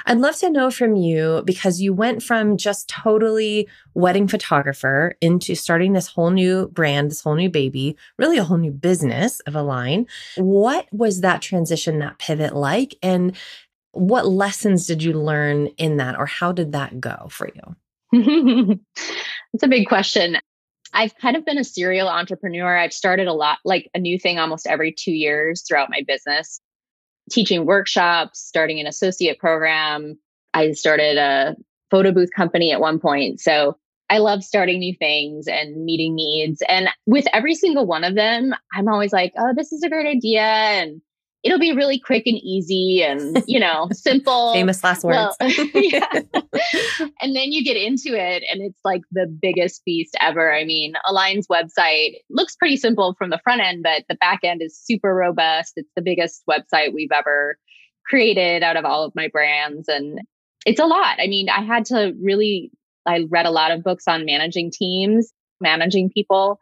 I'd 0.05 0.17
love 0.17 0.37
to 0.37 0.49
know 0.49 0.71
from 0.71 0.95
you 0.95 1.43
because 1.43 1.81
you 1.81 1.93
went 1.93 2.23
from 2.23 2.55
just 2.55 2.87
totally 2.87 3.67
wedding 3.93 4.29
photographer 4.29 5.15
into 5.19 5.55
starting 5.55 5.91
this 5.91 6.07
whole 6.07 6.29
new 6.29 6.69
brand, 6.69 7.11
this 7.11 7.21
whole 7.21 7.35
new 7.35 7.49
baby, 7.49 7.97
really 8.17 8.37
a 8.37 8.45
whole 8.45 8.57
new 8.57 8.71
business 8.71 9.41
of 9.41 9.57
Align. 9.57 10.07
What 10.37 10.87
was 10.93 11.19
that 11.19 11.41
transition, 11.41 11.99
that 11.99 12.17
pivot 12.17 12.55
like? 12.55 12.95
And 13.03 13.35
what 13.91 14.25
lessons 14.25 14.87
did 14.87 15.03
you 15.03 15.11
learn 15.11 15.67
in 15.77 15.97
that, 15.97 16.17
or 16.17 16.25
how 16.25 16.53
did 16.53 16.71
that 16.71 17.01
go 17.01 17.27
for 17.29 17.49
you? 17.53 17.75
That's 19.51 19.63
a 19.63 19.67
big 19.67 19.87
question. 19.87 20.37
I've 20.93 21.15
kind 21.15 21.35
of 21.35 21.45
been 21.45 21.57
a 21.57 21.63
serial 21.63 22.07
entrepreneur. 22.07 22.77
I've 22.77 22.93
started 22.93 23.27
a 23.27 23.33
lot, 23.33 23.59
like 23.65 23.89
a 23.93 23.99
new 23.99 24.17
thing 24.19 24.39
almost 24.39 24.67
every 24.67 24.91
two 24.91 25.11
years 25.11 25.63
throughout 25.67 25.89
my 25.89 26.03
business, 26.07 26.59
teaching 27.31 27.65
workshops, 27.65 28.39
starting 28.39 28.79
an 28.79 28.87
associate 28.87 29.39
program. 29.39 30.17
I 30.53 30.71
started 30.71 31.17
a 31.17 31.55
photo 31.91 32.11
booth 32.11 32.29
company 32.35 32.71
at 32.71 32.81
one 32.81 32.99
point. 32.99 33.39
So 33.39 33.77
I 34.09 34.17
love 34.17 34.43
starting 34.43 34.79
new 34.79 34.95
things 34.95 35.47
and 35.47 35.85
meeting 35.85 36.15
needs. 36.15 36.63
And 36.67 36.89
with 37.05 37.25
every 37.31 37.53
single 37.53 37.85
one 37.85 38.03
of 38.03 38.15
them, 38.15 38.55
I'm 38.73 38.87
always 38.87 39.13
like, 39.13 39.33
oh, 39.37 39.53
this 39.55 39.71
is 39.71 39.83
a 39.83 39.89
great 39.89 40.07
idea. 40.07 40.41
And 40.41 41.01
it'll 41.43 41.59
be 41.59 41.73
really 41.73 41.99
quick 41.99 42.23
and 42.25 42.37
easy 42.37 43.03
and 43.03 43.43
you 43.47 43.59
know 43.59 43.87
simple. 43.93 44.53
Famous 44.53 44.83
last 44.83 45.03
words. 45.03 45.35
well, 45.39 45.49
yeah. 45.73 46.21
and 47.21 47.35
then 47.35 47.51
you 47.51 47.63
get 47.63 47.77
into 47.77 48.09
it 48.09 48.43
and 48.51 48.61
it's 48.61 48.79
like 48.83 49.01
the 49.11 49.27
biggest 49.41 49.83
beast 49.85 50.15
ever. 50.21 50.53
I 50.53 50.65
mean 50.65 50.93
align's 51.05 51.47
website 51.47 52.15
looks 52.29 52.55
pretty 52.55 52.77
simple 52.77 53.15
from 53.17 53.29
the 53.29 53.39
front 53.43 53.61
end 53.61 53.83
but 53.83 54.03
the 54.09 54.15
back 54.15 54.39
end 54.43 54.61
is 54.61 54.77
super 54.77 55.13
robust. 55.13 55.73
It's 55.75 55.91
the 55.95 56.01
biggest 56.01 56.43
website 56.49 56.93
we've 56.93 57.11
ever 57.11 57.57
created 58.05 58.63
out 58.63 58.77
of 58.77 58.85
all 58.85 59.03
of 59.03 59.13
my 59.15 59.27
brands 59.27 59.87
and 59.87 60.19
it's 60.65 60.79
a 60.79 60.85
lot. 60.85 61.17
I 61.19 61.27
mean 61.27 61.49
i 61.49 61.61
had 61.61 61.85
to 61.85 62.13
really 62.21 62.71
i 63.05 63.25
read 63.29 63.45
a 63.45 63.51
lot 63.51 63.71
of 63.71 63.83
books 63.83 64.05
on 64.07 64.25
managing 64.25 64.71
teams 64.71 65.31
managing 65.61 66.09
people 66.09 66.59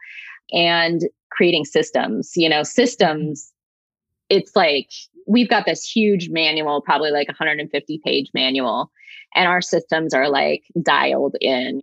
and 0.52 1.02
creating 1.32 1.66
systems 1.66 2.32
you 2.36 2.48
know 2.48 2.63
systems 2.63 3.52
it's 4.30 4.56
like 4.56 4.90
we've 5.28 5.50
got 5.50 5.66
this 5.66 5.84
huge 5.84 6.30
manual, 6.30 6.82
probably 6.82 7.12
like 7.12 7.28
150 7.28 8.02
page 8.04 8.30
manual, 8.34 8.92
and 9.36 9.48
our 9.48 9.62
systems 9.62 10.13
are 10.13 10.30
like 10.30 10.63
dialed 10.82 11.36
in. 11.42 11.82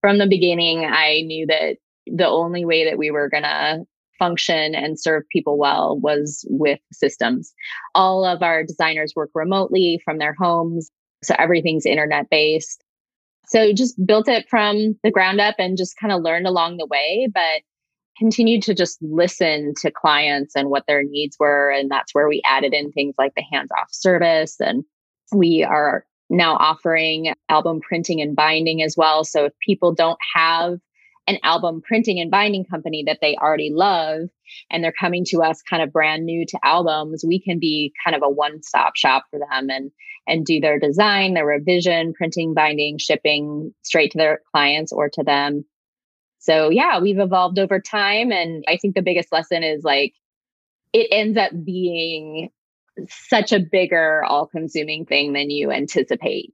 From 0.00 0.18
the 0.18 0.26
beginning, 0.26 0.84
I 0.84 1.22
knew 1.22 1.46
that 1.46 1.76
the 2.06 2.28
only 2.28 2.64
way 2.64 2.84
that 2.88 2.98
we 2.98 3.10
were 3.10 3.28
going 3.28 3.42
to 3.42 3.84
function 4.18 4.74
and 4.74 5.00
serve 5.00 5.22
people 5.30 5.58
well 5.58 5.98
was 5.98 6.44
with 6.48 6.80
systems. 6.92 7.52
All 7.94 8.24
of 8.24 8.42
our 8.42 8.64
designers 8.64 9.14
work 9.16 9.30
remotely 9.34 10.00
from 10.04 10.18
their 10.18 10.34
homes, 10.34 10.90
so 11.22 11.34
everything's 11.38 11.86
internet 11.86 12.28
based. 12.30 12.82
So 13.46 13.72
just 13.72 14.04
built 14.06 14.28
it 14.28 14.48
from 14.48 14.96
the 15.02 15.10
ground 15.10 15.40
up 15.40 15.56
and 15.58 15.76
just 15.76 15.96
kind 15.96 16.12
of 16.12 16.22
learned 16.22 16.46
along 16.46 16.76
the 16.76 16.86
way, 16.86 17.28
but 17.32 17.62
continued 18.20 18.62
to 18.62 18.74
just 18.74 18.98
listen 19.00 19.72
to 19.80 19.90
clients 19.90 20.54
and 20.54 20.68
what 20.68 20.84
their 20.86 21.02
needs 21.02 21.36
were. 21.40 21.70
And 21.70 21.90
that's 21.90 22.14
where 22.14 22.28
we 22.28 22.42
added 22.44 22.74
in 22.74 22.92
things 22.92 23.14
like 23.18 23.32
the 23.34 23.44
hands 23.50 23.70
off 23.76 23.88
service. 23.90 24.56
And 24.60 24.84
we 25.34 25.64
are 25.64 26.04
now 26.28 26.54
offering 26.56 27.32
album 27.48 27.80
printing 27.80 28.20
and 28.20 28.36
binding 28.36 28.82
as 28.82 28.94
well. 28.94 29.24
So 29.24 29.46
if 29.46 29.52
people 29.66 29.94
don't 29.94 30.18
have 30.34 30.78
an 31.26 31.38
album 31.42 31.80
printing 31.80 32.20
and 32.20 32.30
binding 32.30 32.64
company 32.64 33.04
that 33.06 33.18
they 33.22 33.36
already 33.36 33.70
love 33.72 34.28
and 34.70 34.84
they're 34.84 34.92
coming 34.92 35.24
to 35.28 35.42
us 35.42 35.62
kind 35.62 35.82
of 35.82 35.92
brand 35.92 36.24
new 36.24 36.44
to 36.46 36.58
albums 36.64 37.24
we 37.24 37.40
can 37.40 37.60
be 37.60 37.92
kind 38.04 38.16
of 38.16 38.22
a 38.24 38.28
one-stop 38.28 38.96
shop 38.96 39.24
for 39.30 39.38
them 39.38 39.70
and 39.70 39.92
and 40.26 40.44
do 40.44 40.58
their 40.60 40.78
design 40.80 41.34
their 41.34 41.46
revision 41.46 42.12
printing 42.14 42.54
binding 42.54 42.98
shipping 42.98 43.72
straight 43.82 44.10
to 44.10 44.18
their 44.18 44.40
clients 44.50 44.92
or 44.92 45.08
to 45.08 45.22
them 45.22 45.64
so 46.40 46.68
yeah 46.70 46.98
we've 46.98 47.20
evolved 47.20 47.58
over 47.58 47.80
time 47.80 48.32
and 48.32 48.64
i 48.66 48.76
think 48.76 48.94
the 48.94 49.02
biggest 49.02 49.30
lesson 49.32 49.62
is 49.62 49.84
like 49.84 50.12
it 50.92 51.06
ends 51.12 51.38
up 51.38 51.52
being 51.64 52.50
such 53.08 53.52
a 53.52 53.60
bigger 53.60 54.24
all 54.24 54.46
consuming 54.46 55.06
thing 55.06 55.32
than 55.32 55.50
you 55.50 55.70
anticipate 55.70 56.52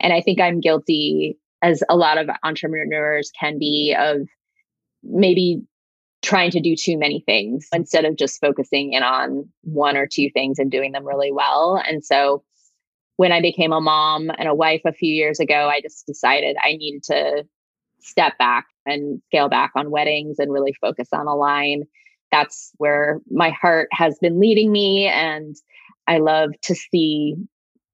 and 0.00 0.12
i 0.12 0.20
think 0.20 0.40
i'm 0.40 0.60
guilty 0.60 1.38
as 1.62 1.82
a 1.88 1.96
lot 1.96 2.18
of 2.18 2.28
entrepreneurs 2.42 3.30
can 3.38 3.58
be 3.58 3.94
of 3.98 4.26
maybe 5.02 5.62
trying 6.22 6.50
to 6.50 6.60
do 6.60 6.76
too 6.76 6.98
many 6.98 7.22
things 7.24 7.68
instead 7.72 8.04
of 8.04 8.16
just 8.16 8.40
focusing 8.40 8.92
in 8.92 9.02
on 9.02 9.48
one 9.62 9.96
or 9.96 10.06
two 10.06 10.28
things 10.32 10.58
and 10.58 10.70
doing 10.70 10.92
them 10.92 11.06
really 11.06 11.32
well. 11.32 11.82
And 11.86 12.04
so 12.04 12.42
when 13.16 13.32
I 13.32 13.40
became 13.40 13.72
a 13.72 13.80
mom 13.80 14.30
and 14.38 14.48
a 14.48 14.54
wife 14.54 14.82
a 14.84 14.92
few 14.92 15.12
years 15.12 15.40
ago, 15.40 15.68
I 15.68 15.80
just 15.80 16.06
decided 16.06 16.56
I 16.62 16.74
needed 16.74 17.02
to 17.04 17.44
step 18.02 18.38
back 18.38 18.66
and 18.86 19.20
scale 19.26 19.48
back 19.48 19.72
on 19.74 19.90
weddings 19.90 20.38
and 20.38 20.52
really 20.52 20.74
focus 20.80 21.08
on 21.12 21.26
Align. 21.26 21.84
That's 22.32 22.72
where 22.76 23.20
my 23.30 23.50
heart 23.50 23.88
has 23.92 24.18
been 24.20 24.40
leading 24.40 24.70
me. 24.70 25.06
And 25.06 25.56
I 26.06 26.18
love 26.18 26.50
to 26.62 26.74
see 26.74 27.36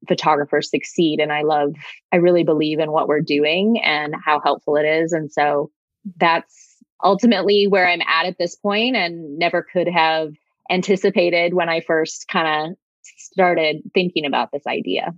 photographers 0.07 0.71
succeed. 0.71 1.21
And 1.21 1.33
I 1.33 1.43
love, 1.43 1.75
I 2.13 2.17
really 2.17 2.45
believe 2.45 2.79
in 2.79 2.93
what 2.93 3.09
we're 3.09 3.21
doing 3.21 3.81
and 3.83 4.15
how 4.25 4.41
helpful 4.41 4.77
it 4.77 4.85
is. 4.85 5.13
And 5.13 5.33
so 5.33 5.71
that's 6.17 6.77
ultimately 7.03 7.67
where 7.67 7.89
I'm 7.89 8.03
at 8.03 8.27
at 8.27 8.39
this 8.39 8.57
point 8.57 8.97
and 8.97 9.39
never 9.39 9.63
could 9.63 9.89
have 9.89 10.33
anticipated 10.71 11.55
when 11.55 11.69
I 11.69 11.81
first 11.81 12.27
kind 12.29 12.73
of 12.73 12.77
started 13.19 13.83
thinking 13.95 14.27
about 14.27 14.51
this 14.53 14.67
idea. 14.67 15.15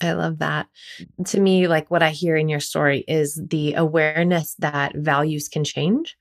I 0.00 0.12
love 0.12 0.38
that. 0.38 0.66
To 1.26 1.40
me, 1.40 1.68
like 1.68 1.90
what 1.90 2.02
I 2.02 2.10
hear 2.10 2.36
in 2.36 2.48
your 2.48 2.60
story 2.60 3.04
is 3.06 3.40
the 3.42 3.74
awareness 3.74 4.54
that 4.58 4.96
values 4.96 5.48
can 5.48 5.64
change 5.64 6.16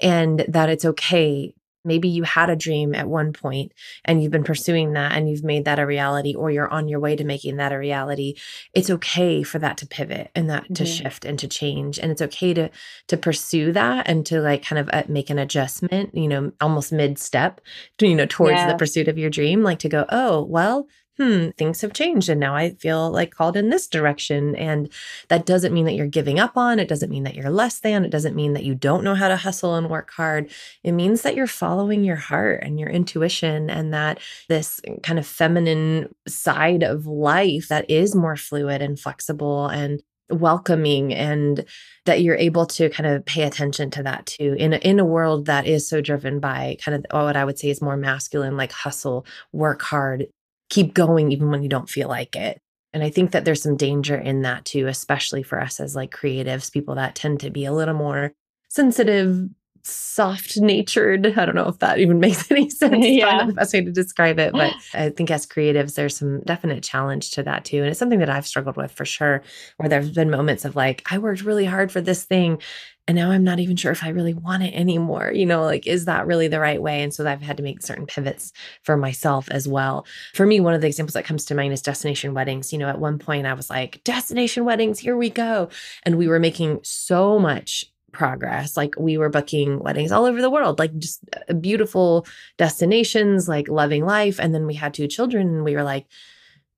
and 0.00 0.44
that 0.48 0.68
it's 0.68 0.84
okay 0.84 1.54
Maybe 1.86 2.08
you 2.08 2.24
had 2.24 2.50
a 2.50 2.56
dream 2.56 2.94
at 2.94 3.08
one 3.08 3.32
point 3.32 3.72
and 4.04 4.20
you've 4.20 4.32
been 4.32 4.44
pursuing 4.44 4.94
that 4.94 5.12
and 5.12 5.30
you've 5.30 5.44
made 5.44 5.64
that 5.66 5.78
a 5.78 5.86
reality, 5.86 6.34
or 6.34 6.50
you're 6.50 6.68
on 6.68 6.88
your 6.88 6.98
way 6.98 7.14
to 7.14 7.22
making 7.22 7.56
that 7.56 7.72
a 7.72 7.78
reality. 7.78 8.34
It's 8.74 8.90
okay 8.90 9.44
for 9.44 9.60
that 9.60 9.78
to 9.78 9.86
pivot 9.86 10.30
and 10.34 10.50
that 10.50 10.74
to 10.74 10.84
shift 10.84 11.24
and 11.24 11.38
to 11.38 11.46
change. 11.46 11.98
And 12.00 12.10
it's 12.10 12.20
okay 12.20 12.52
to 12.54 12.70
to 13.06 13.16
pursue 13.16 13.70
that 13.72 14.08
and 14.08 14.26
to 14.26 14.40
like 14.40 14.64
kind 14.64 14.80
of 14.80 14.90
uh, 14.92 15.04
make 15.08 15.30
an 15.30 15.38
adjustment, 15.38 16.12
you 16.12 16.26
know, 16.26 16.50
almost 16.60 16.92
mid 16.92 17.18
step, 17.18 17.60
you 18.00 18.16
know, 18.16 18.26
towards 18.26 18.56
yeah. 18.56 18.72
the 18.72 18.78
pursuit 18.78 19.06
of 19.06 19.16
your 19.16 19.30
dream. 19.30 19.62
Like 19.62 19.78
to 19.78 19.88
go, 19.88 20.06
oh, 20.08 20.42
well, 20.42 20.88
hmm, 21.16 21.50
things 21.56 21.80
have 21.80 21.92
changed 21.92 22.28
and 22.28 22.40
now 22.40 22.54
I 22.54 22.70
feel 22.74 23.10
like 23.10 23.34
called 23.34 23.56
in 23.56 23.70
this 23.70 23.86
direction. 23.86 24.54
And 24.56 24.92
that 25.28 25.46
doesn't 25.46 25.72
mean 25.72 25.86
that 25.86 25.94
you're 25.94 26.06
giving 26.06 26.38
up 26.38 26.56
on, 26.56 26.78
it 26.78 26.88
doesn't 26.88 27.10
mean 27.10 27.24
that 27.24 27.34
you're 27.34 27.50
less 27.50 27.80
than, 27.80 28.04
it 28.04 28.10
doesn't 28.10 28.36
mean 28.36 28.52
that 28.52 28.64
you 28.64 28.74
don't 28.74 29.04
know 29.04 29.14
how 29.14 29.28
to 29.28 29.36
hustle 29.36 29.74
and 29.74 29.88
work 29.88 30.10
hard. 30.10 30.50
It 30.84 30.92
means 30.92 31.22
that 31.22 31.34
you're 31.34 31.46
following 31.46 32.04
your 32.04 32.16
heart 32.16 32.62
and 32.62 32.78
your 32.78 32.90
intuition 32.90 33.70
and 33.70 33.94
that 33.94 34.18
this 34.48 34.80
kind 35.02 35.18
of 35.18 35.26
feminine 35.26 36.14
side 36.28 36.82
of 36.82 37.06
life 37.06 37.68
that 37.68 37.90
is 37.90 38.14
more 38.14 38.36
fluid 38.36 38.82
and 38.82 38.98
flexible 38.98 39.68
and 39.68 40.02
welcoming 40.28 41.14
and 41.14 41.64
that 42.04 42.20
you're 42.20 42.36
able 42.36 42.66
to 42.66 42.90
kind 42.90 43.06
of 43.06 43.24
pay 43.26 43.42
attention 43.42 43.90
to 43.90 44.02
that 44.02 44.26
too 44.26 44.56
in 44.58 44.72
a, 44.72 44.76
in 44.78 44.98
a 44.98 45.04
world 45.04 45.46
that 45.46 45.66
is 45.66 45.88
so 45.88 46.00
driven 46.00 46.40
by 46.40 46.76
kind 46.84 46.96
of 46.96 47.24
what 47.24 47.36
I 47.36 47.44
would 47.44 47.58
say 47.58 47.70
is 47.70 47.80
more 47.80 47.96
masculine 47.96 48.56
like 48.56 48.72
hustle 48.72 49.24
work 49.52 49.82
hard 49.82 50.26
keep 50.68 50.94
going 50.94 51.32
even 51.32 51.50
when 51.50 51.62
you 51.62 51.68
don't 51.68 51.88
feel 51.88 52.08
like 52.08 52.36
it. 52.36 52.60
And 52.92 53.02
I 53.02 53.10
think 53.10 53.32
that 53.32 53.44
there's 53.44 53.62
some 53.62 53.76
danger 53.76 54.16
in 54.16 54.42
that 54.42 54.64
too, 54.64 54.86
especially 54.86 55.42
for 55.42 55.60
us 55.60 55.80
as 55.80 55.94
like 55.94 56.10
creatives, 56.10 56.72
people 56.72 56.94
that 56.94 57.14
tend 57.14 57.40
to 57.40 57.50
be 57.50 57.64
a 57.64 57.72
little 57.72 57.94
more 57.94 58.32
sensitive, 58.68 59.48
soft 59.82 60.56
natured. 60.56 61.26
I 61.26 61.44
don't 61.44 61.54
know 61.54 61.68
if 61.68 61.78
that 61.80 61.98
even 61.98 62.20
makes 62.20 62.50
any 62.50 62.70
sense. 62.70 63.04
yeah. 63.06 63.32
Not 63.32 63.46
the 63.48 63.52
best 63.52 63.74
way 63.74 63.84
to 63.84 63.92
describe 63.92 64.38
it. 64.38 64.52
But 64.52 64.72
I 64.94 65.10
think 65.10 65.30
as 65.30 65.46
creatives, 65.46 65.94
there's 65.94 66.16
some 66.16 66.40
definite 66.40 66.82
challenge 66.82 67.32
to 67.32 67.42
that 67.42 67.64
too. 67.64 67.78
And 67.78 67.88
it's 67.88 67.98
something 67.98 68.20
that 68.20 68.30
I've 68.30 68.46
struggled 68.46 68.76
with 68.76 68.92
for 68.92 69.04
sure, 69.04 69.42
where 69.76 69.88
there's 69.88 70.12
been 70.12 70.30
moments 70.30 70.64
of 70.64 70.74
like, 70.74 71.02
I 71.10 71.18
worked 71.18 71.42
really 71.42 71.66
hard 71.66 71.92
for 71.92 72.00
this 72.00 72.24
thing 72.24 72.60
and 73.08 73.16
now 73.16 73.30
I'm 73.30 73.44
not 73.44 73.60
even 73.60 73.76
sure 73.76 73.92
if 73.92 74.02
I 74.02 74.08
really 74.08 74.34
want 74.34 74.64
it 74.64 74.74
anymore. 74.74 75.30
You 75.32 75.46
know, 75.46 75.62
like, 75.62 75.86
is 75.86 76.06
that 76.06 76.26
really 76.26 76.48
the 76.48 76.58
right 76.58 76.82
way? 76.82 77.02
And 77.02 77.14
so 77.14 77.26
I've 77.26 77.42
had 77.42 77.56
to 77.58 77.62
make 77.62 77.82
certain 77.82 78.06
pivots 78.06 78.52
for 78.82 78.96
myself 78.96 79.48
as 79.50 79.68
well. 79.68 80.06
For 80.34 80.44
me, 80.44 80.58
one 80.58 80.74
of 80.74 80.80
the 80.80 80.88
examples 80.88 81.14
that 81.14 81.24
comes 81.24 81.44
to 81.46 81.54
mind 81.54 81.72
is 81.72 81.82
destination 81.82 82.34
weddings. 82.34 82.72
You 82.72 82.78
know, 82.78 82.88
at 82.88 82.98
one 82.98 83.18
point 83.18 83.46
I 83.46 83.54
was 83.54 83.70
like, 83.70 84.02
destination 84.02 84.64
weddings, 84.64 84.98
here 84.98 85.16
we 85.16 85.30
go. 85.30 85.68
And 86.02 86.18
we 86.18 86.26
were 86.26 86.40
making 86.40 86.80
so 86.82 87.38
much 87.38 87.84
progress. 88.12 88.76
Like 88.76 88.94
we 88.98 89.18
were 89.18 89.28
booking 89.28 89.78
weddings 89.78 90.10
all 90.10 90.24
over 90.24 90.40
the 90.40 90.50
world, 90.50 90.78
like 90.78 90.96
just 90.98 91.20
uh, 91.48 91.52
beautiful 91.52 92.26
destinations, 92.56 93.48
like 93.48 93.68
loving 93.68 94.04
life. 94.04 94.40
And 94.40 94.54
then 94.54 94.66
we 94.66 94.74
had 94.74 94.94
two 94.94 95.06
children 95.06 95.48
and 95.48 95.64
we 95.64 95.76
were 95.76 95.84
like, 95.84 96.06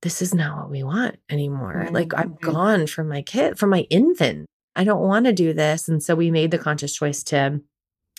this 0.01 0.21
is 0.21 0.33
not 0.33 0.57
what 0.57 0.69
we 0.69 0.83
want 0.83 1.17
anymore. 1.29 1.83
Mm-hmm. 1.85 1.95
Like 1.95 2.13
I'm 2.15 2.31
mm-hmm. 2.31 2.51
gone 2.51 2.87
from 2.87 3.09
my 3.09 3.21
kid, 3.21 3.57
from 3.57 3.71
my 3.71 3.87
infant. 3.89 4.45
I 4.75 4.83
don't 4.83 5.01
want 5.01 5.25
to 5.25 5.33
do 5.33 5.53
this. 5.53 5.87
And 5.87 6.01
so 6.01 6.15
we 6.15 6.31
made 6.31 6.51
the 6.51 6.57
conscious 6.57 6.93
choice 6.93 7.23
to 7.23 7.61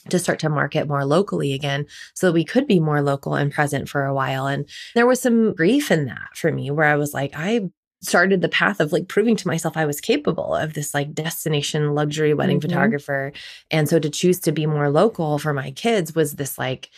to 0.09 0.19
start 0.19 0.39
to 0.39 0.49
market 0.49 0.89
more 0.89 1.05
locally 1.05 1.53
again 1.53 1.85
so 2.15 2.27
that 2.27 2.33
we 2.33 2.43
could 2.43 2.67
be 2.67 2.81
more 2.81 3.03
local 3.03 3.35
and 3.35 3.53
present 3.53 3.87
for 3.87 4.07
a 4.07 4.15
while. 4.15 4.47
And 4.47 4.67
there 4.95 5.07
was 5.07 5.21
some 5.21 5.55
grief 5.55 5.91
in 5.91 6.07
that 6.07 6.35
for 6.35 6.51
me 6.51 6.71
where 6.71 6.87
I 6.87 6.97
was 6.97 7.13
like, 7.13 7.33
I 7.37 7.69
started 8.03 8.41
the 8.41 8.49
path 8.49 8.81
of 8.81 8.93
like 8.93 9.09
proving 9.09 9.37
to 9.37 9.47
myself 9.47 9.77
I 9.77 9.85
was 9.85 10.01
capable 10.01 10.55
of 10.55 10.73
this 10.73 10.95
like 10.95 11.13
destination 11.13 11.95
luxury 11.95 12.33
wedding 12.33 12.59
mm-hmm. 12.59 12.71
photographer. 12.71 13.33
And 13.71 13.89
so 13.89 13.99
to 13.99 14.09
choose 14.09 14.41
to 14.41 14.53
be 14.53 14.67
more 14.67 14.91
local 14.91 15.39
for 15.39 15.53
my 15.53 15.71
kids 15.71 16.15
was 16.15 16.35
this 16.35 16.57
like 16.57 16.89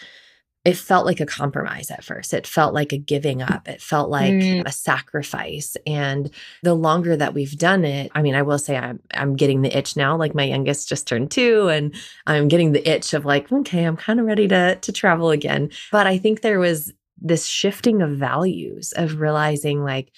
it 0.64 0.76
felt 0.76 1.06
like 1.06 1.18
a 1.18 1.26
compromise 1.26 1.90
at 1.90 2.04
first. 2.04 2.32
It 2.32 2.46
felt 2.46 2.72
like 2.72 2.92
a 2.92 2.98
giving 2.98 3.42
up. 3.42 3.66
It 3.66 3.82
felt 3.82 4.10
like 4.10 4.32
mm. 4.32 4.64
a 4.64 4.70
sacrifice. 4.70 5.76
And 5.86 6.30
the 6.62 6.74
longer 6.74 7.16
that 7.16 7.34
we've 7.34 7.58
done 7.58 7.84
it, 7.84 8.12
I 8.14 8.22
mean, 8.22 8.36
I 8.36 8.42
will 8.42 8.58
say 8.58 8.76
I'm 8.76 9.00
I'm 9.12 9.34
getting 9.34 9.62
the 9.62 9.76
itch 9.76 9.96
now. 9.96 10.16
Like 10.16 10.34
my 10.34 10.44
youngest 10.44 10.88
just 10.88 11.08
turned 11.08 11.32
two, 11.32 11.68
and 11.68 11.94
I'm 12.26 12.46
getting 12.46 12.72
the 12.72 12.88
itch 12.88 13.12
of 13.12 13.24
like, 13.24 13.50
okay, 13.50 13.84
I'm 13.84 13.96
kind 13.96 14.20
of 14.20 14.26
ready 14.26 14.46
to 14.48 14.76
to 14.76 14.92
travel 14.92 15.30
again. 15.30 15.70
But 15.90 16.06
I 16.06 16.18
think 16.18 16.40
there 16.40 16.60
was 16.60 16.92
this 17.20 17.46
shifting 17.46 18.02
of 18.02 18.10
values 18.10 18.92
of 18.96 19.20
realizing 19.20 19.82
like 19.82 20.12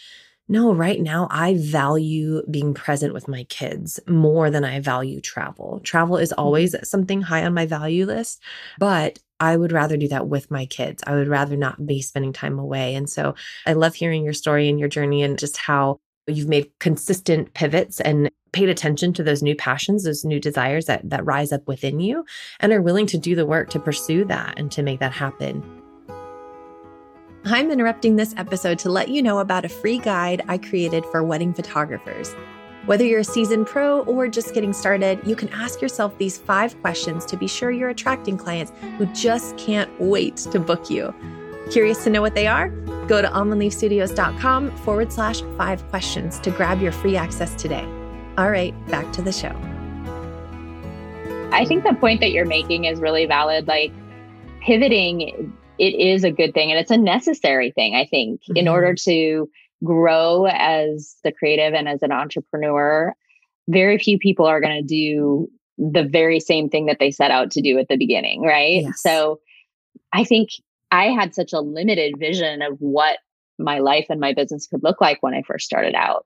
no, 0.46 0.74
right 0.74 1.00
now 1.00 1.26
I 1.30 1.57
value 1.59 2.42
being 2.50 2.74
present 2.74 3.14
with 3.14 3.28
my 3.28 3.44
kids 3.44 3.98
more 4.07 4.50
than 4.50 4.64
I 4.64 4.80
value 4.80 5.20
travel. 5.20 5.80
Travel 5.85 6.18
is 6.18 6.30
mm-hmm. 6.30 6.40
always 6.40 6.76
something 6.88 7.22
high 7.22 7.44
on 7.44 7.54
my 7.54 7.66
value 7.66 8.04
list, 8.04 8.42
but 8.78 9.18
I 9.40 9.57
would 9.57 9.72
rather 9.72 9.96
do 9.96 10.09
that 10.09 10.28
with 10.28 10.50
my 10.50 10.66
kids. 10.66 11.02
I 11.07 11.14
would 11.14 11.28
rather 11.28 11.57
not 11.57 11.87
be 11.87 12.02
spending 12.02 12.33
time 12.33 12.59
away. 12.59 12.94
And 12.94 13.09
so 13.09 13.35
I 13.66 13.72
love 13.72 13.94
hearing 13.94 14.22
your 14.22 14.33
story 14.33 14.68
and 14.68 14.78
your 14.78 14.88
journey 14.88 15.22
and 15.22 15.38
just 15.38 15.57
how 15.57 15.98
you've 16.26 16.48
made 16.48 16.70
consistent 16.78 17.52
pivots 17.54 18.00
and 18.00 18.30
paid 18.52 18.68
attention 18.68 19.12
to 19.14 19.22
those 19.22 19.42
new 19.42 19.57
passions, 19.57 20.04
those 20.04 20.24
new 20.24 20.40
desires 20.40 20.87
that 20.87 21.09
that 21.11 21.24
rise 21.24 21.52
up 21.52 21.66
within 21.66 22.00
you 22.00 22.24
and 22.61 22.72
are 22.72 22.83
willing 22.83 23.07
to 23.07 23.18
do 23.18 23.35
the 23.35 23.46
work 23.46 23.70
to 23.70 23.80
pursue 23.80 24.24
that 24.26 24.59
and 24.59 24.70
to 24.72 24.83
make 24.83 25.00
that 25.00 25.12
happen. 25.12 25.84
I'm 27.46 27.70
interrupting 27.70 28.16
this 28.16 28.33
episode 28.38 28.78
to 28.80 28.90
let 28.90 29.11
you 29.11 29.20
know 29.20 29.38
about 29.38 29.66
a 29.66 29.68
free 29.68 29.98
guide 29.98 30.40
I 30.48 30.57
created 30.57 31.04
for 31.04 31.22
wedding 31.22 31.52
photographers. 31.52 32.35
Whether 32.87 33.04
you're 33.04 33.20
a 33.20 33.24
seasoned 33.24 33.66
pro 33.66 34.00
or 34.04 34.28
just 34.28 34.54
getting 34.54 34.72
started, 34.72 35.20
you 35.26 35.37
can 35.37 35.50
ask 35.50 35.83
yourself 35.83 36.16
these 36.16 36.38
five 36.38 36.80
questions 36.80 37.26
to 37.26 37.37
be 37.37 37.46
sure 37.46 37.70
you're 37.70 37.90
attracting 37.90 38.38
clients 38.38 38.72
who 38.96 39.04
just 39.12 39.59
can't 39.59 39.90
wait 40.00 40.38
to 40.38 40.59
book 40.59 40.88
you. 40.88 41.14
Curious 41.70 42.02
to 42.04 42.11
know 42.11 42.22
what 42.22 42.35
they 42.35 42.46
are? 42.46 42.70
Go 43.09 43.20
to 43.20 43.28
almondleafstudios.com 43.28 44.74
forward 44.78 45.12
slash 45.12 45.42
five 45.59 45.87
questions 45.90 46.38
to 46.38 46.50
grab 46.50 46.80
your 46.80 46.92
free 46.92 47.14
access 47.14 47.54
today. 47.57 47.85
All 48.38 48.50
right, 48.50 48.74
back 48.88 49.12
to 49.12 49.20
the 49.20 49.33
show. 49.33 49.54
I 51.52 51.66
think 51.66 51.85
the 51.85 51.94
point 51.94 52.20
that 52.20 52.30
you're 52.30 52.46
making 52.46 52.87
is 52.87 53.00
really 53.00 53.26
valid. 53.26 53.68
Like 53.68 53.92
pivoting 54.62 55.54
it 55.79 55.95
is 55.95 56.25
a 56.25 56.31
good 56.31 56.55
thing 56.55 56.71
and 56.71 56.79
it's 56.79 56.91
a 56.91 56.97
necessary 56.97 57.71
thing, 57.71 57.95
I 57.95 58.07
think, 58.07 58.41
mm-hmm. 58.43 58.57
in 58.57 58.69
order 58.69 58.95
to 58.95 59.49
grow 59.83 60.47
as 60.47 61.17
the 61.25 61.33
creative 61.33 61.75
and 61.75 61.89
as 61.89 62.03
an 62.03 62.13
entrepreneur. 62.13 63.15
very 63.69 63.99
few 63.99 64.19
people 64.19 64.47
are 64.47 64.61
going 64.61 64.77
to 64.77 64.87
do 64.87 65.49
the 65.79 66.05
very 66.05 66.39
same 66.39 66.69
thing 66.69 66.87
that 66.87 66.99
they 67.01 67.11
set 67.11 67.31
out 67.31 67.51
to 67.51 67.61
do 67.61 67.79
at 67.79 67.89
the 67.89 67.97
beginning, 67.97 68.43
right? 68.43 68.83
Yes. 68.83 69.03
So 69.03 69.41
I 70.13 70.25
think 70.25 70.51
I 70.91 71.07
had 71.07 71.35
such 71.35 71.53
a 71.53 71.61
limited 71.61 72.15
vision 72.19 72.63
of 72.63 72.77
what 72.79 73.19
my 73.59 73.79
life 73.79 74.07
and 74.09 74.21
my 74.21 74.33
business 74.33 74.67
could 74.67 74.83
look 74.83 75.01
like 75.01 75.23
when 75.23 75.35
I 75.35 75.43
first 75.43 75.67
started 75.67 75.95
out. 75.95 76.25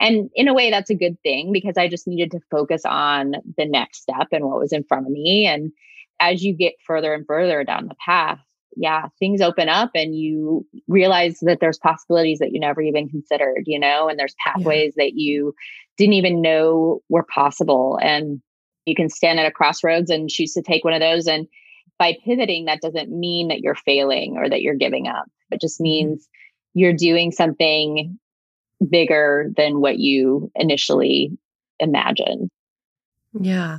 And 0.00 0.30
in 0.34 0.48
a 0.48 0.54
way, 0.54 0.70
that's 0.70 0.90
a 0.90 0.94
good 0.94 1.20
thing 1.22 1.52
because 1.52 1.76
I 1.76 1.88
just 1.88 2.06
needed 2.06 2.30
to 2.30 2.40
focus 2.50 2.82
on 2.84 3.34
the 3.56 3.66
next 3.66 4.02
step 4.02 4.28
and 4.32 4.44
what 4.44 4.60
was 4.60 4.72
in 4.72 4.84
front 4.84 5.06
of 5.06 5.12
me. 5.12 5.46
And 5.46 5.72
as 6.20 6.42
you 6.42 6.54
get 6.54 6.74
further 6.86 7.12
and 7.12 7.26
further 7.26 7.64
down 7.64 7.88
the 7.88 7.96
path, 8.04 8.38
yeah, 8.78 9.06
things 9.18 9.40
open 9.40 9.68
up 9.68 9.90
and 9.94 10.14
you 10.14 10.64
realize 10.86 11.38
that 11.42 11.58
there's 11.60 11.78
possibilities 11.78 12.38
that 12.38 12.52
you 12.52 12.60
never 12.60 12.80
even 12.80 13.08
considered, 13.08 13.64
you 13.66 13.78
know, 13.78 14.08
and 14.08 14.18
there's 14.18 14.36
pathways 14.44 14.94
yeah. 14.96 15.04
that 15.04 15.14
you 15.14 15.52
didn't 15.96 16.14
even 16.14 16.40
know 16.40 17.00
were 17.08 17.26
possible. 17.34 17.98
And 18.00 18.40
you 18.86 18.94
can 18.94 19.08
stand 19.08 19.40
at 19.40 19.46
a 19.46 19.50
crossroads 19.50 20.10
and 20.10 20.30
choose 20.30 20.52
to 20.54 20.62
take 20.62 20.84
one 20.84 20.94
of 20.94 21.00
those. 21.00 21.26
And 21.26 21.48
by 21.98 22.16
pivoting, 22.24 22.66
that 22.66 22.80
doesn't 22.80 23.10
mean 23.10 23.48
that 23.48 23.60
you're 23.60 23.74
failing 23.74 24.36
or 24.36 24.48
that 24.48 24.62
you're 24.62 24.74
giving 24.74 25.08
up. 25.08 25.26
It 25.50 25.60
just 25.60 25.76
mm-hmm. 25.76 25.84
means 25.84 26.28
you're 26.74 26.94
doing 26.94 27.32
something 27.32 28.16
bigger 28.88 29.50
than 29.56 29.80
what 29.80 29.98
you 29.98 30.52
initially 30.54 31.36
imagined. 31.80 32.48
Yeah. 33.38 33.78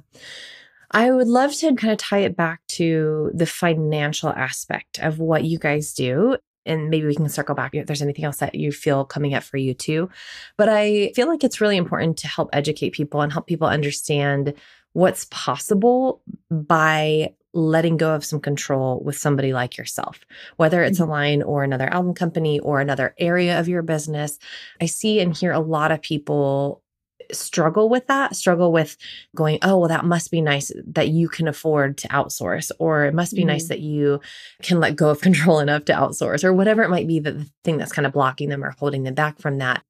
I 0.92 1.12
would 1.12 1.28
love 1.28 1.54
to 1.56 1.76
kind 1.76 1.92
of 1.92 1.98
tie 1.98 2.20
it 2.20 2.36
back 2.36 2.62
to 2.70 3.32
the 3.34 3.46
financial 3.46 4.30
aspect 4.30 5.00
of 5.00 5.20
what 5.20 5.44
you 5.44 5.60
guys 5.60 5.94
do. 5.94 6.38
And 6.66 6.90
maybe 6.90 7.08
we 7.08 7.16
can 7.16 7.30
circle 7.30 7.56
back 7.56 7.74
if 7.74 7.88
there's 7.88 8.02
anything 8.02 8.26
else 8.26 8.38
that 8.38 8.56
you 8.56 8.72
feel 8.72 9.06
coming 9.06 9.34
up 9.34 9.44
for 9.44 9.58
you 9.58 9.74
too. 9.74 10.10
But 10.58 10.70
I 10.70 11.12
feel 11.16 11.28
like 11.28 11.44
it's 11.44 11.62
really 11.62 11.78
important 11.78 12.18
to 12.18 12.28
help 12.28 12.50
educate 12.54 12.92
people 12.92 13.22
and 13.22 13.32
help 13.32 13.48
people 13.48 13.68
understand 13.68 14.54
what's 14.94 15.26
possible 15.32 16.22
by 16.52 17.34
letting 17.54 17.98
go 17.98 18.14
of 18.14 18.26
some 18.26 18.40
control 18.40 19.02
with 19.04 19.18
somebody 19.18 19.54
like 19.54 19.78
yourself, 19.78 20.20
whether 20.58 20.84
it's 20.84 21.00
mm-hmm. 21.00 21.10
Align 21.10 21.44
or 21.44 21.64
another 21.64 21.92
album 21.92 22.14
company 22.14 22.60
or 22.60 22.80
another 22.80 23.16
area 23.18 23.60
of 23.60 23.68
your 23.68 23.82
business. 23.82 24.38
I 24.80 24.86
see 24.86 25.20
and 25.20 25.36
hear 25.36 25.52
a 25.52 25.60
lot 25.60 25.92
of 25.92 26.02
people 26.02 26.84
struggle 27.32 27.90
with 27.90 28.08
that, 28.08 28.36
struggle 28.36 28.72
with 28.72 28.98
going, 29.36 29.60
oh, 29.62 29.78
well, 29.78 29.90
that 29.90 30.06
must 30.06 30.32
be 30.32 30.42
nice 30.42 30.72
that 30.86 31.10
you 31.10 31.28
can 31.28 31.48
afford 31.48 31.98
to 32.00 32.08
outsource, 32.10 32.72
or 32.80 33.06
it 33.06 33.14
must 33.14 33.34
be 33.34 33.42
mm-hmm. 33.42 33.50
nice 33.50 33.68
that 33.68 33.80
you 33.80 34.20
can 34.62 34.80
let 34.80 34.96
go 34.96 35.10
of 35.10 35.22
control 35.30 35.60
enough 35.60 35.86
to 35.86 35.94
outsource, 35.94 36.44
or 36.44 36.54
whatever 36.54 36.84
it 36.84 36.90
might 36.90 37.08
be 37.08 37.20
that 37.20 37.38
the 37.38 37.50
thing 37.64 37.78
that's 37.78 37.92
kind 37.92 38.06
of 38.06 38.14
blocking 38.14 38.50
them 38.50 38.64
or 38.64 38.76
holding 38.80 39.04
them 39.04 39.14
back 39.14 39.40
from 39.40 39.58
that. 39.60 39.84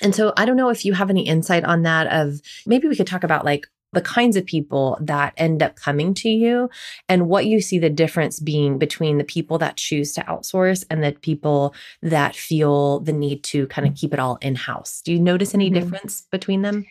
And 0.00 0.14
so 0.14 0.32
I 0.36 0.44
don't 0.44 0.56
know 0.56 0.70
if 0.70 0.84
you 0.84 0.94
have 0.94 1.10
any 1.10 1.26
insight 1.26 1.64
on 1.64 1.82
that 1.82 2.08
of 2.08 2.40
maybe 2.66 2.88
we 2.88 2.96
could 2.96 3.06
talk 3.06 3.22
about 3.22 3.44
like 3.44 3.68
the 3.92 4.00
kinds 4.00 4.36
of 4.36 4.46
people 4.46 4.98
that 5.00 5.34
end 5.36 5.62
up 5.62 5.76
coming 5.76 6.14
to 6.14 6.28
you 6.28 6.70
and 7.08 7.28
what 7.28 7.46
you 7.46 7.60
see 7.60 7.78
the 7.78 7.90
difference 7.90 8.40
being 8.40 8.78
between 8.78 9.18
the 9.18 9.24
people 9.24 9.58
that 9.58 9.76
choose 9.76 10.12
to 10.14 10.22
outsource 10.22 10.84
and 10.90 11.04
the 11.04 11.12
people 11.12 11.74
that 12.00 12.34
feel 12.34 13.00
the 13.00 13.12
need 13.12 13.42
to 13.44 13.66
kind 13.68 13.86
of 13.86 13.94
keep 13.94 14.12
it 14.12 14.18
all 14.18 14.38
in 14.40 14.54
house. 14.54 15.02
Do 15.02 15.12
you 15.12 15.20
notice 15.20 15.54
any 15.54 15.70
mm-hmm. 15.70 15.80
difference 15.80 16.22
between 16.30 16.62
them? 16.62 16.86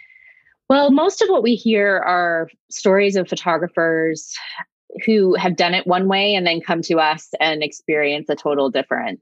Well, 0.70 0.92
most 0.92 1.22
of 1.22 1.30
what 1.30 1.44
we 1.44 1.56
hear 1.56 1.98
are 1.98 2.50
stories 2.70 3.16
of 3.16 3.28
photographers 3.28 4.34
who 5.06 5.36
have 5.36 5.56
done 5.56 5.74
it 5.74 5.88
one 5.88 6.08
way 6.08 6.36
and 6.36 6.46
then 6.46 6.62
come 6.62 6.82
to 6.84 7.00
us 7.00 7.30
and 7.40 7.64
experience 7.64 8.30
a 8.30 8.36
total 8.36 8.70
different. 8.70 9.20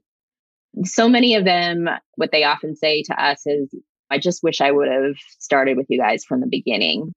So 0.84 1.08
many 1.08 1.34
of 1.34 1.44
them, 1.44 1.88
what 2.16 2.30
they 2.30 2.44
often 2.44 2.76
say 2.76 3.02
to 3.04 3.20
us 3.20 3.46
is, 3.46 3.74
I 4.10 4.18
just 4.18 4.42
wish 4.42 4.60
I 4.60 4.70
would 4.70 4.88
have 4.88 5.14
started 5.38 5.76
with 5.76 5.86
you 5.88 5.98
guys 5.98 6.24
from 6.24 6.40
the 6.40 6.46
beginning 6.46 7.12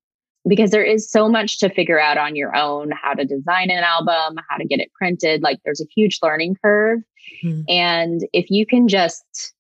because 0.48 0.72
there 0.72 0.84
is 0.84 1.10
so 1.10 1.30
much 1.30 1.60
to 1.60 1.70
figure 1.70 2.00
out 2.00 2.18
on 2.18 2.36
your 2.36 2.56
own 2.56 2.92
how 2.92 3.14
to 3.14 3.26
design 3.26 3.70
an 3.70 3.84
album, 3.84 4.38
how 4.50 4.58
to 4.58 4.66
get 4.66 4.80
it 4.80 4.92
printed. 4.94 5.42
Like 5.42 5.60
there's 5.64 5.82
a 5.82 5.88
huge 5.96 6.20
learning 6.22 6.58
curve. 6.64 7.00
Mm-hmm. 7.44 7.62
And 7.70 8.28
if 8.34 8.50
you 8.50 8.66
can 8.66 8.88
just 8.88 9.54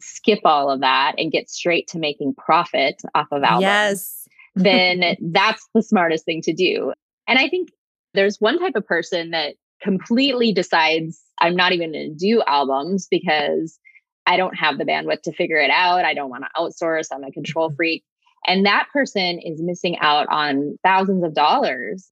skip 0.00 0.40
all 0.44 0.70
of 0.70 0.80
that 0.80 1.14
and 1.18 1.32
get 1.32 1.48
straight 1.48 1.88
to 1.88 1.98
making 1.98 2.34
profit 2.34 3.00
off 3.14 3.28
of 3.32 3.42
albums, 3.42 3.62
yes. 3.62 4.28
then 4.54 5.16
that's 5.32 5.66
the 5.74 5.82
smartest 5.82 6.24
thing 6.24 6.42
to 6.42 6.52
do. 6.52 6.92
And 7.26 7.38
I 7.38 7.48
think 7.48 7.70
there's 8.14 8.40
one 8.40 8.58
type 8.58 8.74
of 8.74 8.86
person 8.86 9.30
that 9.30 9.54
completely 9.80 10.52
decides 10.52 11.22
I'm 11.40 11.56
not 11.56 11.72
even 11.72 11.92
going 11.92 12.10
to 12.10 12.14
do 12.14 12.42
albums 12.46 13.06
because 13.10 13.78
I 14.26 14.36
don't 14.36 14.56
have 14.56 14.76
the 14.76 14.84
bandwidth 14.84 15.22
to 15.22 15.32
figure 15.32 15.56
it 15.56 15.70
out. 15.70 16.04
I 16.04 16.14
don't 16.14 16.28
want 16.28 16.44
to 16.44 16.60
outsource. 16.60 17.06
I'm 17.12 17.24
a 17.24 17.30
control 17.30 17.68
mm-hmm. 17.68 17.76
freak. 17.76 18.04
And 18.46 18.64
that 18.66 18.88
person 18.92 19.40
is 19.42 19.60
missing 19.62 19.98
out 20.00 20.26
on 20.30 20.78
thousands 20.82 21.24
of 21.24 21.34
dollars. 21.34 22.10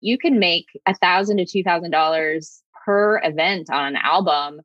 You 0.00 0.18
can 0.18 0.38
make 0.38 0.66
a 0.86 0.94
thousand 0.94 1.38
to 1.38 1.46
two 1.46 1.62
thousand 1.62 1.90
dollars 1.90 2.62
per 2.84 3.20
event 3.22 3.70
on 3.70 3.88
an 3.88 3.96
album 4.02 4.60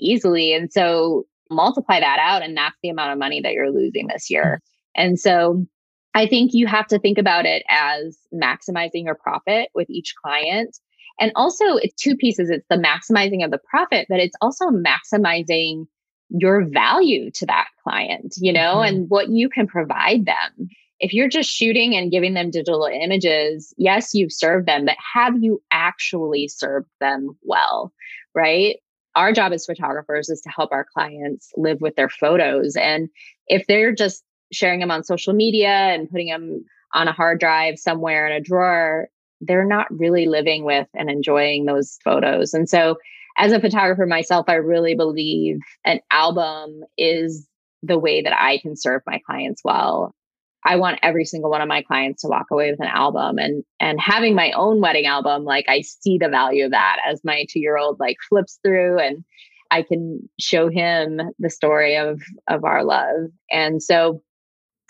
easily. 0.00 0.52
And 0.52 0.72
so 0.72 1.24
multiply 1.50 2.00
that 2.00 2.18
out, 2.20 2.42
and 2.42 2.56
that's 2.56 2.76
the 2.82 2.88
amount 2.88 3.12
of 3.12 3.18
money 3.18 3.40
that 3.40 3.52
you're 3.52 3.70
losing 3.70 4.06
this 4.06 4.30
year. 4.30 4.60
Mm. 4.96 5.02
And 5.02 5.20
so 5.20 5.66
I 6.14 6.26
think 6.26 6.50
you 6.52 6.66
have 6.66 6.86
to 6.88 6.98
think 6.98 7.18
about 7.18 7.46
it 7.46 7.62
as 7.68 8.18
maximizing 8.34 9.04
your 9.04 9.14
profit 9.14 9.68
with 9.74 9.88
each 9.90 10.14
client. 10.22 10.76
And 11.20 11.32
also, 11.36 11.76
it's 11.76 11.94
two 11.94 12.16
pieces 12.16 12.50
it's 12.50 12.66
the 12.70 12.76
maximizing 12.76 13.44
of 13.44 13.50
the 13.50 13.60
profit, 13.70 14.06
but 14.08 14.20
it's 14.20 14.36
also 14.40 14.66
maximizing 14.66 15.84
your 16.30 16.64
value 16.64 17.30
to 17.32 17.46
that 17.46 17.68
client, 17.82 18.34
you 18.38 18.52
know, 18.52 18.76
mm-hmm. 18.76 18.94
and 18.94 19.10
what 19.10 19.28
you 19.28 19.48
can 19.48 19.66
provide 19.66 20.26
them. 20.26 20.68
If 21.00 21.14
you're 21.14 21.28
just 21.28 21.50
shooting 21.50 21.96
and 21.96 22.10
giving 22.10 22.34
them 22.34 22.50
digital 22.50 22.84
images, 22.84 23.74
yes, 23.78 24.14
you've 24.14 24.32
served 24.32 24.66
them, 24.66 24.84
but 24.84 24.96
have 25.14 25.42
you 25.42 25.62
actually 25.72 26.48
served 26.48 26.88
them 27.00 27.36
well? 27.42 27.92
Right. 28.34 28.76
Our 29.16 29.32
job 29.32 29.52
as 29.52 29.66
photographers 29.66 30.28
is 30.28 30.40
to 30.42 30.50
help 30.50 30.70
our 30.72 30.86
clients 30.92 31.50
live 31.56 31.80
with 31.80 31.96
their 31.96 32.08
photos. 32.08 32.76
And 32.76 33.08
if 33.48 33.66
they're 33.66 33.94
just 33.94 34.22
sharing 34.52 34.80
them 34.80 34.90
on 34.90 35.02
social 35.02 35.32
media 35.32 35.68
and 35.68 36.08
putting 36.08 36.28
them 36.28 36.64
on 36.92 37.08
a 37.08 37.12
hard 37.12 37.40
drive 37.40 37.78
somewhere 37.78 38.26
in 38.26 38.32
a 38.32 38.40
drawer, 38.40 39.08
they're 39.40 39.64
not 39.64 39.86
really 39.90 40.26
living 40.26 40.64
with 40.64 40.86
and 40.94 41.10
enjoying 41.10 41.64
those 41.64 41.98
photos. 42.04 42.52
And 42.52 42.68
so 42.68 42.98
as 43.40 43.52
a 43.52 43.60
photographer 43.60 44.04
myself, 44.04 44.44
I 44.48 44.56
really 44.56 44.94
believe 44.94 45.60
an 45.86 46.00
album 46.10 46.82
is 46.98 47.48
the 47.82 47.98
way 47.98 48.20
that 48.20 48.34
I 48.38 48.58
can 48.58 48.76
serve 48.76 49.00
my 49.06 49.18
clients 49.24 49.62
well. 49.64 50.14
I 50.62 50.76
want 50.76 50.98
every 51.02 51.24
single 51.24 51.50
one 51.50 51.62
of 51.62 51.68
my 51.68 51.80
clients 51.80 52.20
to 52.20 52.28
walk 52.28 52.48
away 52.52 52.70
with 52.70 52.80
an 52.80 52.90
album 52.92 53.38
and 53.38 53.64
and 53.80 53.98
having 53.98 54.34
my 54.34 54.52
own 54.52 54.82
wedding 54.82 55.06
album 55.06 55.44
like 55.44 55.64
I 55.70 55.80
see 55.80 56.18
the 56.18 56.28
value 56.28 56.66
of 56.66 56.72
that 56.72 56.98
as 57.08 57.24
my 57.24 57.46
2-year-old 57.48 57.98
like 57.98 58.16
flips 58.28 58.58
through 58.62 58.98
and 58.98 59.24
I 59.70 59.80
can 59.80 60.28
show 60.38 60.68
him 60.68 61.22
the 61.38 61.48
story 61.48 61.96
of 61.96 62.20
of 62.46 62.64
our 62.64 62.84
love. 62.84 63.30
And 63.50 63.82
so 63.82 64.22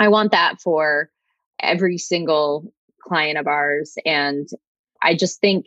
I 0.00 0.08
want 0.08 0.32
that 0.32 0.60
for 0.60 1.08
every 1.60 1.98
single 1.98 2.72
client 3.06 3.38
of 3.38 3.46
ours 3.46 3.94
and 4.04 4.48
I 5.04 5.14
just 5.14 5.40
think 5.40 5.66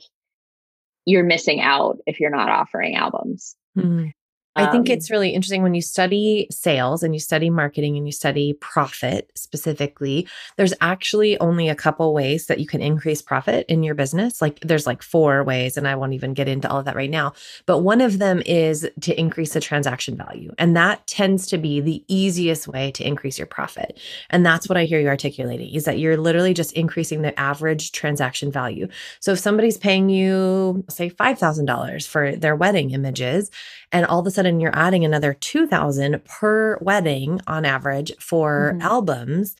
you're 1.06 1.24
missing 1.24 1.62
out 1.62 1.98
if 2.06 2.20
you're 2.20 2.30
not 2.30 2.50
offering 2.50 2.96
albums. 2.96 3.56
Mm-hmm. 3.78 4.08
I 4.56 4.72
think 4.72 4.88
um, 4.88 4.94
it's 4.94 5.10
really 5.10 5.32
interesting 5.32 5.64
when 5.64 5.74
you 5.74 5.82
study 5.82 6.48
sales 6.52 7.02
and 7.02 7.16
you 7.16 7.20
study 7.20 7.50
marketing 7.50 7.98
and 7.98 8.06
you 8.06 8.12
study 8.12 8.54
profit 8.54 9.32
specifically. 9.36 10.28
There's 10.58 10.74
actually 10.80 11.40
only 11.40 11.70
a 11.70 11.76
couple 11.76 12.14
ways 12.14 12.46
that 12.48 12.60
you 12.60 12.68
can 12.68 12.82
increase 12.82 13.22
profit 13.22 13.66
in 13.68 13.82
your 13.82 13.96
business. 13.96 14.42
Like 14.42 14.60
there's 14.60 14.86
like 14.86 15.02
four 15.02 15.44
ways, 15.44 15.76
and 15.76 15.88
I 15.88 15.96
won't 15.96 16.14
even 16.14 16.34
get 16.34 16.48
into 16.48 16.70
all 16.70 16.80
of 16.80 16.86
that 16.86 16.96
right 16.96 17.10
now. 17.10 17.34
But 17.66 17.80
one 17.80 18.00
of 18.00 18.20
them 18.20 18.44
is 18.46 18.88
to 19.02 19.20
increase 19.20 19.54
the 19.54 19.60
transaction 19.60 20.16
value. 20.16 20.54
And 20.60 20.76
that 20.76 21.06
tends 21.08 21.48
to 21.48 21.58
be 21.58 21.82
the 21.82 22.04
easiest 22.08 22.68
way 22.68 22.92
to 22.92 23.08
increase 23.08 23.40
your 23.40 23.48
profit. 23.48 24.00
And 24.30 24.46
that's 24.46 24.70
what 24.70 24.78
I 24.78 24.86
hear 24.86 25.00
you 25.00 25.08
articulating 25.08 25.74
is 25.74 25.86
that 25.86 25.98
you're 25.98 26.18
literally 26.18 26.54
just 26.54 26.74
increasing 26.74 27.24
the 27.24 27.38
average 27.40 27.92
transaction 27.92 28.52
value. 28.52 28.88
So 29.20 29.32
if 29.32 29.40
somebody's 29.40 29.78
paying 29.78 30.10
you, 30.10 30.84
say, 30.90 31.10
$5,000 31.10 32.08
for 32.08 32.36
their 32.36 32.56
wedding 32.56 32.92
images, 32.92 33.50
and 33.94 34.06
all 34.08 34.20
of 34.20 34.28
a 34.28 34.32
sudden 34.32 34.60
you're 34.60 34.76
adding 34.76 35.06
another 35.06 35.34
2000 35.34 36.26
per 36.26 36.78
wedding 36.82 37.40
on 37.48 37.64
average 37.64 38.12
for 38.20 38.74
mm-hmm. 38.74 38.82
albums 38.82 39.56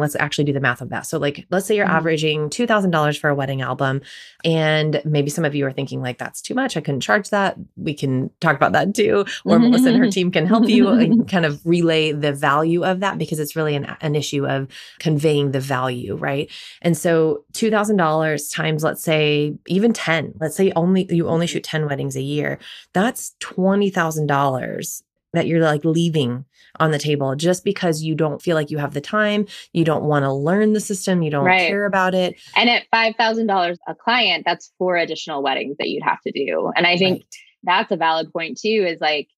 let's 0.00 0.16
actually 0.16 0.44
do 0.44 0.52
the 0.52 0.60
math 0.60 0.80
of 0.80 0.88
that. 0.90 1.06
So, 1.06 1.18
like, 1.18 1.46
let's 1.50 1.66
say 1.66 1.76
you're 1.76 1.86
mm-hmm. 1.86 1.96
averaging 1.96 2.50
$2,000 2.50 3.18
for 3.18 3.30
a 3.30 3.34
wedding 3.34 3.62
album, 3.62 4.00
and 4.44 5.00
maybe 5.04 5.30
some 5.30 5.44
of 5.44 5.54
you 5.54 5.66
are 5.66 5.72
thinking, 5.72 6.00
like, 6.00 6.18
that's 6.18 6.40
too 6.40 6.54
much. 6.54 6.76
I 6.76 6.80
couldn't 6.80 7.00
charge 7.00 7.30
that. 7.30 7.56
We 7.76 7.94
can 7.94 8.30
talk 8.40 8.56
about 8.56 8.72
that 8.72 8.94
too. 8.94 9.24
Or 9.44 9.58
mm-hmm. 9.58 9.70
Melissa 9.70 9.90
and 9.90 9.98
her 9.98 10.10
team 10.10 10.30
can 10.30 10.46
help 10.46 10.68
you 10.68 10.88
and 10.88 11.28
kind 11.28 11.46
of 11.46 11.60
relay 11.64 12.12
the 12.12 12.32
value 12.32 12.84
of 12.84 13.00
that 13.00 13.18
because 13.18 13.38
it's 13.38 13.56
really 13.56 13.76
an, 13.76 13.96
an 14.00 14.14
issue 14.14 14.46
of 14.46 14.68
conveying 14.98 15.52
the 15.52 15.60
value, 15.60 16.16
right? 16.16 16.50
And 16.82 16.96
so, 16.96 17.44
$2,000 17.52 18.54
times, 18.54 18.82
let's 18.82 19.02
say, 19.02 19.54
even 19.66 19.92
10, 19.92 20.34
let's 20.40 20.56
say 20.56 20.72
only 20.76 21.06
you 21.10 21.28
only 21.28 21.46
shoot 21.46 21.64
10 21.64 21.86
weddings 21.86 22.16
a 22.16 22.22
year, 22.22 22.58
that's 22.92 23.34
$20,000 23.40 25.02
that 25.32 25.46
you're 25.46 25.60
like 25.60 25.84
leaving 25.84 26.44
on 26.78 26.90
the 26.90 26.98
table 26.98 27.34
just 27.34 27.64
because 27.64 28.02
you 28.02 28.14
don't 28.14 28.42
feel 28.42 28.54
like 28.54 28.70
you 28.70 28.78
have 28.78 28.94
the 28.94 29.00
time, 29.00 29.46
you 29.72 29.84
don't 29.84 30.04
want 30.04 30.24
to 30.24 30.32
learn 30.32 30.72
the 30.72 30.80
system, 30.80 31.22
you 31.22 31.30
don't 31.30 31.44
right. 31.44 31.68
care 31.68 31.84
about 31.84 32.14
it. 32.14 32.40
And 32.56 32.68
at 32.70 32.84
$5,000 32.94 33.76
a 33.86 33.94
client, 33.94 34.44
that's 34.44 34.72
four 34.78 34.96
additional 34.96 35.42
weddings 35.42 35.76
that 35.78 35.88
you'd 35.88 36.02
have 36.02 36.20
to 36.22 36.32
do. 36.32 36.72
And 36.76 36.86
I 36.86 36.96
think 36.96 37.18
right. 37.18 37.26
that's 37.64 37.92
a 37.92 37.96
valid 37.96 38.32
point 38.32 38.58
too 38.60 38.84
is 38.86 39.00
like 39.00 39.28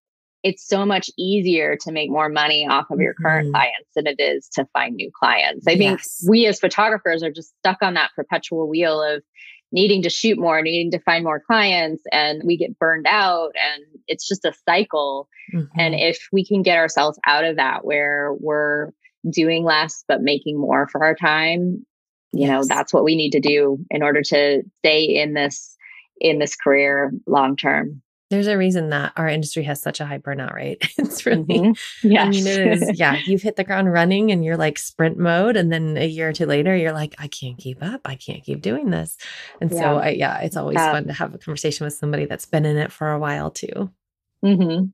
it's 0.42 0.66
so 0.66 0.84
much 0.84 1.10
easier 1.16 1.76
to 1.76 1.92
make 1.92 2.10
more 2.10 2.28
money 2.28 2.66
off 2.66 2.90
of 2.90 3.00
your 3.00 3.14
current 3.14 3.46
mm-hmm. 3.46 3.54
clients 3.54 3.88
than 3.94 4.06
it 4.06 4.18
is 4.18 4.48
to 4.48 4.66
find 4.72 4.96
new 4.96 5.10
clients. 5.16 5.66
I 5.66 5.76
think 5.76 6.00
we 6.28 6.46
as 6.46 6.58
photographers 6.58 7.22
are 7.22 7.30
just 7.30 7.54
stuck 7.58 7.78
on 7.80 7.94
that 7.94 8.10
perpetual 8.16 8.68
wheel 8.68 9.00
of 9.02 9.22
needing 9.72 10.02
to 10.02 10.10
shoot 10.10 10.38
more, 10.38 10.60
needing 10.62 10.90
to 10.90 10.98
find 11.00 11.24
more 11.24 11.40
clients, 11.40 12.02
and 12.12 12.42
we 12.44 12.56
get 12.56 12.78
burned 12.78 13.06
out. 13.08 13.52
And 13.54 13.84
it's 14.06 14.28
just 14.28 14.44
a 14.44 14.52
cycle. 14.68 15.28
Mm-hmm. 15.54 15.80
And 15.80 15.94
if 15.94 16.28
we 16.30 16.44
can 16.44 16.62
get 16.62 16.78
ourselves 16.78 17.18
out 17.26 17.44
of 17.44 17.56
that 17.56 17.84
where 17.84 18.34
we're 18.34 18.90
doing 19.30 19.64
less 19.64 20.04
but 20.06 20.20
making 20.20 20.58
more 20.58 20.88
for 20.88 21.02
our 21.04 21.14
time, 21.14 21.84
you 22.32 22.46
yes. 22.46 22.50
know, 22.50 22.64
that's 22.66 22.92
what 22.92 23.04
we 23.04 23.16
need 23.16 23.30
to 23.30 23.40
do 23.40 23.78
in 23.90 24.02
order 24.02 24.22
to 24.22 24.62
stay 24.78 25.04
in 25.04 25.34
this 25.34 25.76
in 26.20 26.38
this 26.38 26.54
career 26.54 27.10
long 27.26 27.56
term. 27.56 28.02
There's 28.32 28.46
a 28.46 28.56
reason 28.56 28.88
that 28.88 29.12
our 29.16 29.28
industry 29.28 29.62
has 29.64 29.80
such 29.80 30.00
a 30.00 30.06
high 30.06 30.18
burnout 30.18 30.54
rate. 30.54 30.82
it's 30.98 31.24
really, 31.26 31.44
mm-hmm. 31.44 32.08
yes. 32.08 32.26
I 32.26 32.30
mean, 32.30 32.46
it 32.46 32.66
is, 32.66 32.98
yeah, 32.98 33.20
you've 33.26 33.42
hit 33.42 33.56
the 33.56 33.64
ground 33.64 33.92
running 33.92 34.32
and 34.32 34.42
you're 34.42 34.56
like 34.56 34.78
sprint 34.78 35.18
mode. 35.18 35.56
And 35.56 35.70
then 35.70 35.96
a 35.98 36.06
year 36.06 36.30
or 36.30 36.32
two 36.32 36.46
later, 36.46 36.74
you're 36.74 36.92
like, 36.92 37.14
I 37.18 37.28
can't 37.28 37.58
keep 37.58 37.82
up. 37.82 38.00
I 38.06 38.16
can't 38.16 38.42
keep 38.42 38.62
doing 38.62 38.90
this. 38.90 39.18
And 39.60 39.70
yeah. 39.70 39.80
so, 39.80 39.98
I, 39.98 40.08
yeah, 40.08 40.38
it's 40.40 40.56
always 40.56 40.76
yeah. 40.76 40.92
fun 40.92 41.06
to 41.08 41.12
have 41.12 41.34
a 41.34 41.38
conversation 41.38 41.84
with 41.84 41.94
somebody 41.94 42.24
that's 42.24 42.46
been 42.46 42.64
in 42.64 42.78
it 42.78 42.90
for 42.90 43.12
a 43.12 43.18
while 43.18 43.50
too. 43.50 43.90
Mm-hmm. 44.42 44.86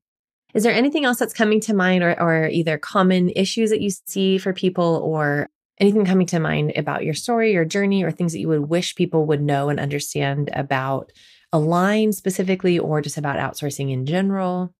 Is 0.54 0.62
there 0.64 0.74
anything 0.74 1.04
else 1.04 1.18
that's 1.18 1.34
coming 1.34 1.60
to 1.60 1.74
mind 1.74 2.02
or, 2.02 2.20
or 2.20 2.48
either 2.48 2.76
common 2.76 3.30
issues 3.30 3.70
that 3.70 3.80
you 3.80 3.90
see 3.90 4.38
for 4.38 4.52
people 4.52 5.00
or 5.04 5.48
anything 5.78 6.04
coming 6.04 6.26
to 6.26 6.40
mind 6.40 6.72
about 6.76 7.04
your 7.04 7.14
story, 7.14 7.52
your 7.52 7.64
journey, 7.64 8.02
or 8.02 8.10
things 8.10 8.32
that 8.32 8.40
you 8.40 8.48
would 8.48 8.68
wish 8.68 8.94
people 8.94 9.26
would 9.26 9.42
know 9.42 9.68
and 9.68 9.78
understand 9.78 10.50
about 10.52 11.12
Align 11.52 12.12
specifically 12.12 12.78
or 12.78 13.00
just 13.00 13.16
about 13.16 13.38
outsourcing 13.38 13.90
in 13.90 14.06
general? 14.06 14.74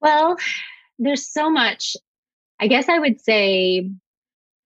Well, 0.00 0.36
there's 0.98 1.26
so 1.26 1.50
much. 1.50 1.96
I 2.60 2.68
guess 2.68 2.88
I 2.88 2.98
would 2.98 3.20
say 3.20 3.90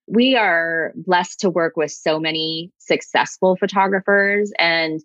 we 0.07 0.37
are 0.37 0.93
blessed 0.97 1.41
to 1.41 1.51
work 1.51 1.77
with 1.77 1.93
so 1.93 2.19
many 2.19 2.73
successful 2.79 3.57
photographers. 3.57 4.53
And 4.59 5.01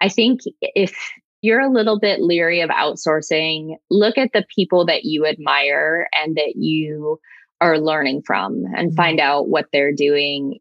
I 0.00 0.08
think 0.08 0.40
if 0.60 0.96
you're 1.42 1.60
a 1.60 1.70
little 1.70 1.98
bit 1.98 2.20
leery 2.20 2.60
of 2.60 2.70
outsourcing, 2.70 3.76
look 3.90 4.16
at 4.16 4.30
the 4.32 4.44
people 4.54 4.86
that 4.86 5.04
you 5.04 5.26
admire 5.26 6.08
and 6.20 6.36
that 6.36 6.54
you 6.56 7.20
are 7.60 7.78
learning 7.78 8.22
from 8.22 8.64
and 8.76 8.88
mm-hmm. 8.88 8.96
find 8.96 9.20
out 9.20 9.48
what 9.48 9.66
they're 9.72 9.92
doing. 9.92 10.60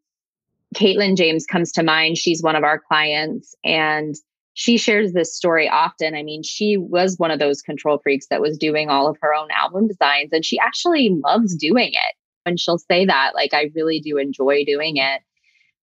Katelyn 0.76 1.16
James 1.16 1.46
comes 1.46 1.72
to 1.74 1.84
mind. 1.84 2.18
She's 2.18 2.44
one 2.44 2.56
of 2.56 2.64
our 2.64 2.80
clients 2.80 3.56
and 3.64 4.16
she 4.56 4.78
shares 4.78 5.12
this 5.12 5.36
story 5.36 5.70
often. 5.70 6.16
I 6.16 6.24
mean, 6.24 6.42
she 6.42 6.78
was 6.78 7.18
one 7.18 7.30
of 7.30 7.40
those 7.40 7.62
control 7.62 8.00
freaks 8.02 8.28
that 8.30 8.42
was 8.42 8.58
doing 8.58 8.90
all 8.90 9.08
of 9.08 9.18
her 9.22 9.34
own 9.34 9.50
album 9.52 9.88
designs, 9.88 10.30
and 10.32 10.44
she 10.44 10.58
actually 10.58 11.10
loves 11.24 11.56
doing 11.56 11.92
it. 11.94 12.16
And 12.46 12.60
she'll 12.60 12.78
say 12.78 13.06
that, 13.06 13.34
like, 13.36 13.54
I 13.54 13.70
really 13.76 14.00
do 14.00 14.18
enjoy 14.18 14.64
doing 14.66 14.96
it. 14.96 15.22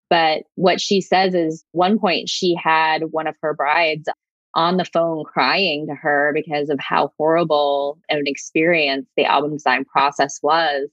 But 0.09 0.45
what 0.55 0.81
she 0.81 1.01
says 1.01 1.35
is 1.35 1.65
one 1.73 1.99
point 1.99 2.29
she 2.29 2.55
had 2.55 3.11
one 3.11 3.27
of 3.27 3.35
her 3.43 3.55
brides 3.55 4.09
on 4.55 4.77
the 4.77 4.85
phone 4.85 5.25
crying 5.25 5.87
to 5.89 5.95
her 5.95 6.31
because 6.33 6.71
of 6.71 6.79
how 6.81 7.13
horrible 7.19 7.99
an 8.09 8.23
experience 8.27 9.09
the 9.17 9.25
album 9.25 9.53
design 9.53 9.85
process 9.85 10.39
was. 10.43 10.89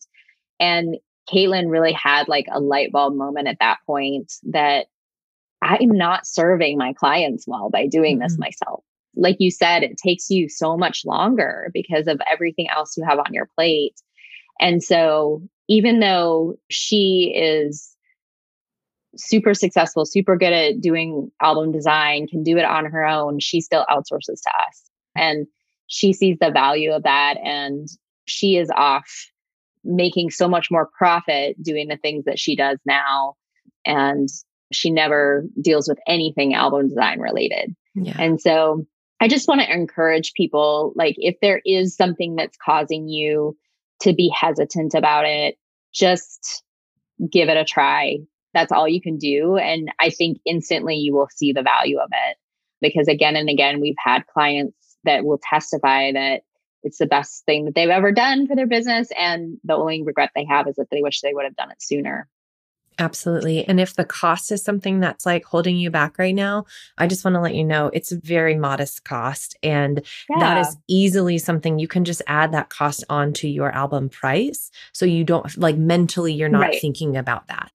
And 0.59 0.97
Katelyn 1.31 1.69
really 1.69 1.93
had 1.93 2.27
like 2.27 2.47
a 2.51 2.59
light 2.59 2.91
bulb 2.91 3.15
moment 3.15 3.47
at 3.47 3.57
that 3.59 3.79
point 3.85 4.33
that 4.43 4.87
I'm 5.67 5.91
not 5.91 6.25
serving 6.25 6.77
my 6.77 6.93
clients 6.93 7.45
well 7.47 7.69
by 7.69 7.87
doing 7.87 8.17
mm-hmm. 8.17 8.23
this 8.23 8.37
myself. 8.37 8.83
Like 9.15 9.37
you 9.39 9.51
said, 9.51 9.83
it 9.83 9.97
takes 9.97 10.29
you 10.29 10.47
so 10.47 10.77
much 10.77 11.03
longer 11.05 11.69
because 11.73 12.07
of 12.07 12.21
everything 12.31 12.69
else 12.69 12.95
you 12.95 13.03
have 13.03 13.19
on 13.19 13.33
your 13.33 13.49
plate. 13.55 13.99
And 14.59 14.81
so, 14.81 15.41
even 15.67 15.99
though 15.99 16.57
she 16.69 17.33
is 17.35 17.95
super 19.17 19.53
successful, 19.53 20.05
super 20.05 20.37
good 20.37 20.53
at 20.53 20.79
doing 20.79 21.31
album 21.41 21.71
design, 21.71 22.27
can 22.27 22.43
do 22.43 22.57
it 22.57 22.65
on 22.65 22.85
her 22.85 23.05
own, 23.05 23.39
she 23.39 23.59
still 23.59 23.85
outsources 23.89 24.41
to 24.43 24.51
us. 24.67 24.89
And 25.15 25.47
she 25.87 26.13
sees 26.13 26.37
the 26.39 26.51
value 26.51 26.91
of 26.91 27.03
that. 27.03 27.37
And 27.43 27.87
she 28.25 28.57
is 28.57 28.69
off 28.75 29.09
making 29.83 30.29
so 30.29 30.47
much 30.47 30.69
more 30.69 30.89
profit 30.97 31.61
doing 31.61 31.87
the 31.87 31.97
things 31.97 32.25
that 32.25 32.39
she 32.39 32.55
does 32.55 32.77
now. 32.85 33.35
And 33.85 34.29
she 34.71 34.91
never 34.91 35.45
deals 35.61 35.87
with 35.87 35.99
anything 36.07 36.53
album 36.53 36.89
design 36.89 37.19
related. 37.19 37.75
Yeah. 37.95 38.15
And 38.19 38.39
so 38.39 38.85
I 39.19 39.27
just 39.27 39.47
want 39.47 39.61
to 39.61 39.71
encourage 39.71 40.33
people 40.33 40.93
like 40.95 41.15
if 41.17 41.35
there 41.41 41.61
is 41.65 41.95
something 41.95 42.35
that's 42.35 42.57
causing 42.63 43.07
you 43.07 43.57
to 44.01 44.13
be 44.13 44.33
hesitant 44.35 44.93
about 44.93 45.25
it, 45.25 45.57
just 45.93 46.63
give 47.31 47.49
it 47.49 47.57
a 47.57 47.65
try. 47.65 48.17
That's 48.53 48.71
all 48.71 48.87
you 48.87 49.01
can 49.01 49.17
do. 49.17 49.57
And 49.57 49.91
I 49.99 50.09
think 50.09 50.37
instantly 50.45 50.95
you 50.95 51.13
will 51.13 51.29
see 51.35 51.51
the 51.53 51.63
value 51.63 51.97
of 51.99 52.09
it. 52.11 52.37
Because 52.79 53.07
again 53.07 53.35
and 53.35 53.49
again, 53.49 53.81
we've 53.81 53.95
had 53.97 54.27
clients 54.27 54.75
that 55.03 55.25
will 55.25 55.39
testify 55.41 56.11
that 56.11 56.41
it's 56.83 56.99
the 56.99 57.07
best 57.07 57.43
thing 57.45 57.65
that 57.65 57.73
they've 57.73 57.89
ever 57.89 58.11
done 58.11 58.47
for 58.47 58.55
their 58.55 58.67
business. 58.67 59.09
And 59.17 59.57
the 59.63 59.75
only 59.75 60.03
regret 60.03 60.31
they 60.35 60.45
have 60.45 60.67
is 60.67 60.75
that 60.75 60.87
they 60.91 61.01
wish 61.01 61.21
they 61.21 61.33
would 61.33 61.45
have 61.45 61.55
done 61.55 61.71
it 61.71 61.81
sooner. 61.81 62.29
Absolutely. 62.99 63.63
And 63.67 63.79
if 63.79 63.95
the 63.95 64.05
cost 64.05 64.51
is 64.51 64.63
something 64.63 64.99
that's 64.99 65.25
like 65.25 65.45
holding 65.45 65.77
you 65.77 65.91
back 65.91 66.17
right 66.17 66.33
now, 66.33 66.65
I 66.97 67.05
just 67.05 67.23
want 67.23 67.35
to 67.35 67.41
let 67.41 67.53
you 67.53 67.63
know 67.63 67.91
it's 67.93 68.11
a 68.11 68.19
very 68.19 68.55
modest 68.55 69.03
cost. 69.03 69.55
And 69.61 70.01
yeah. 70.29 70.39
that 70.39 70.57
is 70.59 70.77
easily 70.87 71.37
something 71.37 71.77
you 71.77 71.87
can 71.87 72.05
just 72.05 72.23
add 72.25 72.51
that 72.53 72.69
cost 72.69 73.03
onto 73.09 73.47
your 73.47 73.71
album 73.71 74.09
price. 74.09 74.71
So 74.93 75.05
you 75.05 75.23
don't 75.23 75.55
like 75.57 75.77
mentally, 75.77 76.33
you're 76.33 76.49
not 76.49 76.61
right. 76.61 76.81
thinking 76.81 77.15
about 77.15 77.47
that. 77.47 77.71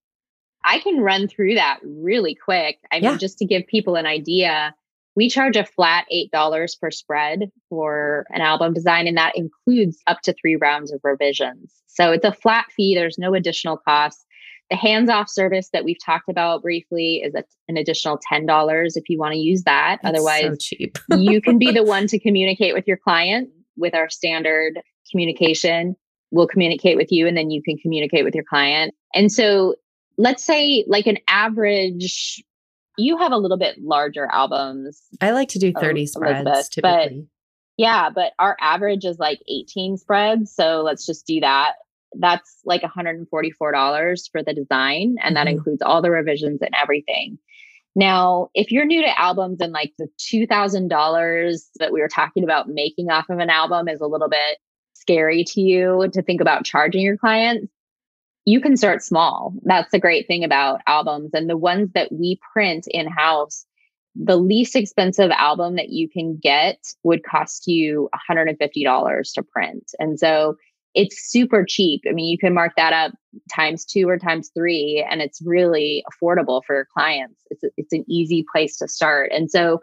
I 0.64 0.78
can 0.80 1.00
run 1.00 1.28
through 1.28 1.54
that 1.54 1.78
really 1.84 2.34
quick. 2.34 2.78
I 2.90 2.96
yeah. 2.96 3.10
mean, 3.10 3.18
just 3.18 3.38
to 3.38 3.44
give 3.44 3.66
people 3.66 3.96
an 3.96 4.06
idea, 4.06 4.74
we 5.14 5.28
charge 5.28 5.56
a 5.56 5.64
flat 5.64 6.06
$8 6.12 6.80
per 6.80 6.90
spread 6.90 7.50
for 7.68 8.26
an 8.30 8.40
album 8.40 8.72
design, 8.72 9.06
and 9.06 9.16
that 9.16 9.36
includes 9.36 9.98
up 10.06 10.20
to 10.22 10.32
three 10.32 10.56
rounds 10.56 10.92
of 10.92 11.00
revisions. 11.02 11.74
So 11.86 12.12
it's 12.12 12.24
a 12.24 12.32
flat 12.32 12.66
fee, 12.74 12.94
there's 12.94 13.18
no 13.18 13.34
additional 13.34 13.76
cost. 13.76 14.24
The 14.72 14.78
hands 14.78 15.10
off 15.10 15.28
service 15.28 15.68
that 15.74 15.84
we've 15.84 16.02
talked 16.02 16.30
about 16.30 16.62
briefly 16.62 17.16
is 17.22 17.34
an 17.68 17.76
additional 17.76 18.18
$10 18.32 18.92
if 18.96 19.06
you 19.10 19.18
want 19.18 19.34
to 19.34 19.38
use 19.38 19.64
that. 19.64 19.98
It's 20.02 20.08
Otherwise, 20.08 20.44
so 20.44 20.56
cheap. 20.58 20.96
you 21.14 21.42
can 21.42 21.58
be 21.58 21.72
the 21.72 21.82
one 21.84 22.06
to 22.06 22.18
communicate 22.18 22.72
with 22.72 22.88
your 22.88 22.96
client 22.96 23.50
with 23.76 23.94
our 23.94 24.08
standard 24.08 24.80
communication. 25.10 25.94
We'll 26.30 26.46
communicate 26.46 26.96
with 26.96 27.12
you 27.12 27.26
and 27.26 27.36
then 27.36 27.50
you 27.50 27.62
can 27.62 27.76
communicate 27.76 28.24
with 28.24 28.34
your 28.34 28.44
client. 28.44 28.94
And 29.12 29.30
so 29.30 29.74
let's 30.16 30.42
say 30.42 30.86
like 30.88 31.06
an 31.06 31.18
average 31.28 32.42
you 32.96 33.18
have 33.18 33.32
a 33.32 33.36
little 33.36 33.58
bit 33.58 33.76
larger 33.78 34.26
albums. 34.32 35.02
I 35.20 35.32
like 35.32 35.50
to 35.50 35.58
do 35.58 35.72
um, 35.76 35.82
30 35.82 36.06
spreads 36.06 36.68
typically. 36.70 36.80
But 36.80 37.12
yeah, 37.76 38.08
but 38.08 38.32
our 38.38 38.56
average 38.58 39.04
is 39.04 39.18
like 39.18 39.40
18 39.50 39.98
spreads. 39.98 40.54
So 40.54 40.80
let's 40.80 41.04
just 41.04 41.26
do 41.26 41.40
that 41.40 41.72
that's 42.18 42.60
like 42.64 42.82
$144 42.82 44.30
for 44.30 44.42
the 44.42 44.54
design. 44.54 45.16
And 45.22 45.36
that 45.36 45.46
mm-hmm. 45.46 45.56
includes 45.56 45.82
all 45.82 46.02
the 46.02 46.10
revisions 46.10 46.60
and 46.62 46.74
everything. 46.80 47.38
Now, 47.94 48.48
if 48.54 48.70
you're 48.70 48.86
new 48.86 49.02
to 49.02 49.20
albums 49.20 49.60
and 49.60 49.72
like 49.72 49.92
the 49.98 50.08
$2,000 50.18 51.60
that 51.78 51.92
we 51.92 52.00
were 52.00 52.08
talking 52.08 52.42
about 52.42 52.68
making 52.68 53.10
off 53.10 53.28
of 53.28 53.38
an 53.38 53.50
album 53.50 53.88
is 53.88 54.00
a 54.00 54.06
little 54.06 54.28
bit 54.28 54.58
scary 54.94 55.44
to 55.44 55.60
you 55.60 56.08
to 56.12 56.22
think 56.22 56.40
about 56.40 56.64
charging 56.64 57.02
your 57.02 57.18
clients, 57.18 57.70
you 58.44 58.60
can 58.60 58.76
start 58.76 59.02
small. 59.02 59.54
That's 59.62 59.90
the 59.92 60.00
great 60.00 60.26
thing 60.26 60.42
about 60.42 60.80
albums. 60.86 61.30
And 61.34 61.48
the 61.48 61.56
ones 61.56 61.90
that 61.94 62.10
we 62.10 62.40
print 62.52 62.86
in 62.88 63.06
house, 63.06 63.66
the 64.16 64.36
least 64.36 64.74
expensive 64.74 65.30
album 65.30 65.76
that 65.76 65.90
you 65.90 66.08
can 66.08 66.38
get 66.42 66.78
would 67.02 67.24
cost 67.24 67.66
you 67.66 68.08
$150 68.30 69.34
to 69.34 69.42
print. 69.42 69.92
And 69.98 70.18
so 70.18 70.56
it's 70.94 71.30
super 71.30 71.64
cheap. 71.66 72.02
I 72.08 72.12
mean, 72.12 72.26
you 72.26 72.38
can 72.38 72.54
mark 72.54 72.72
that 72.76 72.92
up 72.92 73.12
times 73.54 73.84
two 73.84 74.08
or 74.08 74.18
times 74.18 74.50
three, 74.54 75.06
and 75.10 75.20
it's 75.22 75.40
really 75.42 76.04
affordable 76.10 76.62
for 76.64 76.74
your 76.74 76.88
clients. 76.92 77.40
It's 77.50 77.64
a, 77.64 77.68
it's 77.76 77.92
an 77.92 78.04
easy 78.08 78.44
place 78.52 78.76
to 78.78 78.88
start, 78.88 79.32
and 79.32 79.50
so 79.50 79.80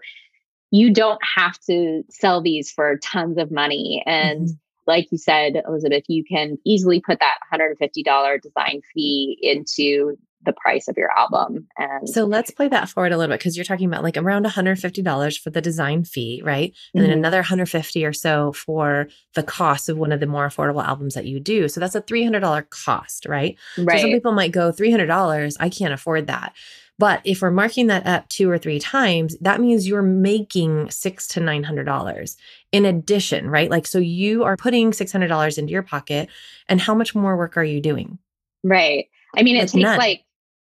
you 0.72 0.94
don't 0.94 1.20
have 1.36 1.60
to 1.62 2.04
sell 2.10 2.42
these 2.42 2.72
for 2.72 2.98
tons 2.98 3.38
of 3.38 3.52
money. 3.52 4.04
And 4.06 4.42
mm-hmm. 4.42 4.54
like 4.86 5.12
you 5.12 5.18
said, 5.18 5.62
Elizabeth, 5.68 6.04
you 6.08 6.24
can 6.24 6.58
easily 6.66 7.02
put 7.02 7.20
that 7.20 7.40
$150 7.52 8.42
design 8.42 8.82
fee 8.94 9.38
into 9.42 10.18
the 10.46 10.54
price 10.54 10.88
of 10.88 10.98
your 10.98 11.12
album. 11.12 11.68
And 11.78 12.08
so 12.08 12.26
let's 12.26 12.52
play 12.52 12.68
that 12.70 12.90
forward 12.90 13.12
a 13.12 13.18
little 13.18 13.34
bit 13.34 13.40
because 13.40 13.58
you're 13.58 13.66
talking 13.66 13.88
about 13.88 14.04
like 14.04 14.18
around 14.18 14.46
$150 14.46 15.40
for 15.40 15.50
the 15.50 15.62
design 15.62 16.04
fee, 16.04 16.42
right? 16.44 16.74
And 16.94 17.02
mm-hmm. 17.02 17.10
then 17.10 17.18
another 17.18 17.38
150 17.38 18.06
or 18.06 18.14
so 18.14 18.54
for 18.54 19.08
the 19.36 19.44
cost 19.44 19.90
of 19.90 19.98
one 19.98 20.12
of 20.12 20.20
the 20.20 20.28
more 20.28 20.48
affordable 20.48 20.84
albums 20.84 21.14
that 21.16 21.26
you 21.26 21.40
do. 21.40 21.68
So 21.68 21.80
that's 21.80 21.96
a 21.96 22.02
$300 22.02 22.70
cost, 22.70 23.26
right? 23.28 23.58
Right. 23.78 24.00
So 24.00 24.04
some 24.04 24.12
people 24.12 24.32
might 24.32 24.52
go 24.52 24.72
$300, 24.72 25.58
I 25.60 25.70
can't 25.70 25.94
afford 25.94 26.28
that. 26.28 26.54
But 26.98 27.22
if 27.24 27.42
we're 27.42 27.50
marking 27.50 27.88
that 27.88 28.06
up 28.06 28.28
two 28.28 28.52
or 28.52 28.58
three 28.58 28.78
times, 28.78 29.38
that 29.40 29.62
means 29.62 29.88
you're 29.88 30.02
making 30.02 30.92
six 30.92 31.30
to 31.30 31.40
nine 31.40 31.64
hundred 31.64 31.86
dollars 31.86 32.36
in 32.74 32.84
addition, 32.84 33.50
right? 33.50 33.72
Like, 33.72 33.88
so 33.88 34.00
you 34.00 34.44
are 34.44 34.58
putting 34.58 34.92
six 34.92 35.10
hundred 35.14 35.30
dollars 35.30 35.58
into 35.58 35.72
your 35.72 35.82
pocket, 35.82 36.28
and 36.68 36.82
how 36.82 36.94
much 36.94 37.16
more 37.16 37.38
work 37.38 37.56
are 37.56 37.64
you 37.64 37.80
doing? 37.80 38.20
Right. 38.66 39.08
I 39.36 39.44
mean, 39.44 39.56
it 39.56 39.62
takes 39.62 39.76
none. 39.76 39.98
like 39.98 40.26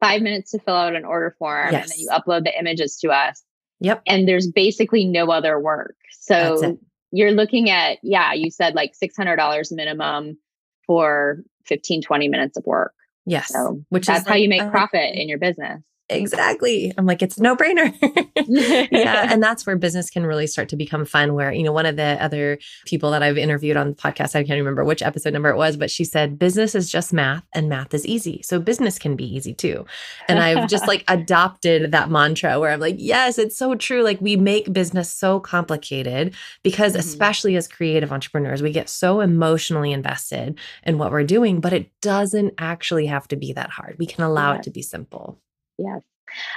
five 0.05 0.23
minutes 0.23 0.51
to 0.51 0.59
fill 0.59 0.75
out 0.75 0.95
an 0.95 1.05
order 1.05 1.35
form, 1.39 1.73
yes. 1.73 1.83
and 1.83 1.91
then 1.91 1.99
you 1.99 2.09
upload 2.09 2.45
the 2.45 2.59
images 2.59 2.97
to 2.99 3.11
us. 3.11 3.43
Yep. 3.81 4.03
And 4.07 4.29
there's 4.29 4.51
basically 4.51 5.05
no 5.05 5.31
other 5.31 5.59
work. 5.59 5.97
So 6.11 6.79
you're 7.11 7.33
looking 7.33 7.71
at, 7.71 7.99
yeah, 8.03 8.33
you 8.33 8.51
said 8.51 8.75
like 8.75 8.95
six 8.95 9.17
hundred 9.17 9.37
dollars 9.37 9.73
minimum 9.73 10.39
for 10.87 11.43
15, 11.67 12.03
20 12.03 12.29
minutes 12.29 12.57
of 12.57 12.67
work. 12.67 12.95
Yes. 13.27 13.49
So 13.49 13.83
which 13.89 14.07
that's 14.07 14.27
how 14.27 14.35
like, 14.35 14.43
you 14.43 14.49
make 14.49 14.69
profit 14.71 15.15
in 15.15 15.29
your 15.29 15.39
business 15.39 15.83
exactly. 16.09 16.93
I'm 16.97 17.07
like, 17.07 17.23
it's 17.23 17.39
no 17.39 17.57
brainer. 17.57 17.95
yeah. 18.91 19.23
And 19.35 19.43
that's 19.43 19.67
where 19.67 19.77
business 19.77 20.11
can 20.11 20.27
really 20.27 20.47
start 20.47 20.69
to 20.69 20.77
become 20.77 21.05
fun. 21.05 21.35
Where, 21.35 21.53
you 21.53 21.63
know, 21.63 21.73
one 21.73 21.87
of 21.87 21.97
the 21.97 22.17
other 22.21 22.59
people 22.85 23.11
that 23.11 23.23
I've 23.23 23.39
interviewed 23.39 23.77
on 23.77 23.89
the 23.89 23.95
podcast, 23.95 24.37
I 24.37 24.45
can't 24.45 24.59
remember 24.59 24.85
which 24.85 25.03
episode 25.03 25.33
number 25.33 25.49
it 25.49 25.57
was, 25.57 25.77
but 25.77 25.91
she 25.91 26.05
said, 26.05 26.39
business 26.39 26.75
is 26.75 26.91
just 26.91 27.13
math 27.13 27.43
and 27.53 27.69
math 27.69 27.95
is 27.95 28.07
easy. 28.07 28.43
So 28.43 28.61
business 28.61 28.99
can 28.99 29.17
be 29.17 29.25
easy 29.25 29.55
too. 29.55 29.87
And 30.29 30.39
I've 30.39 30.69
just 30.69 30.87
like 30.87 31.05
adopted 31.09 31.91
that 31.93 32.11
mantra 32.11 32.61
where 32.61 32.71
I'm 32.71 32.81
like, 32.81 32.97
yes, 32.99 33.39
it's 33.39 33.57
so 33.57 33.75
true. 33.75 34.03
Like 34.03 34.21
we 34.21 34.37
make 34.37 34.73
business 34.73 35.13
so 35.13 35.41
complicated 35.41 36.35
because, 36.63 36.93
mm-hmm. 36.93 37.01
especially 37.01 37.57
as 37.57 37.67
creative 37.67 38.13
entrepreneurs, 38.13 38.63
we 38.63 38.71
get 38.71 38.89
so 38.89 39.21
emotionally 39.21 39.93
invested 39.93 40.59
in 40.85 40.99
what 40.99 41.11
we're 41.11 41.25
doing, 41.25 41.61
but 41.61 41.73
it 41.73 41.91
doesn't 42.01 42.55
actually 42.59 43.07
have 43.07 43.27
to 43.29 43.37
be 43.37 43.53
that 43.55 43.71
hard. 43.71 43.97
We 43.99 44.07
can 44.07 44.23
allow 44.23 44.53
yeah. 44.53 44.59
it 44.59 44.63
to 44.65 44.71
be 44.71 44.83
simple. 44.83 45.41
Yes. 45.79 46.03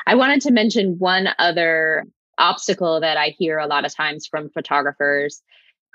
I 0.05 0.15
wanted 0.15 0.41
to 0.41 0.51
mention 0.51 0.97
one 0.97 1.29
other 1.39 2.05
obstacle 2.37 2.99
that 3.01 3.17
I 3.17 3.29
hear 3.37 3.57
a 3.57 3.67
lot 3.67 3.85
of 3.85 3.95
times 3.95 4.27
from 4.27 4.49
photographers 4.49 5.41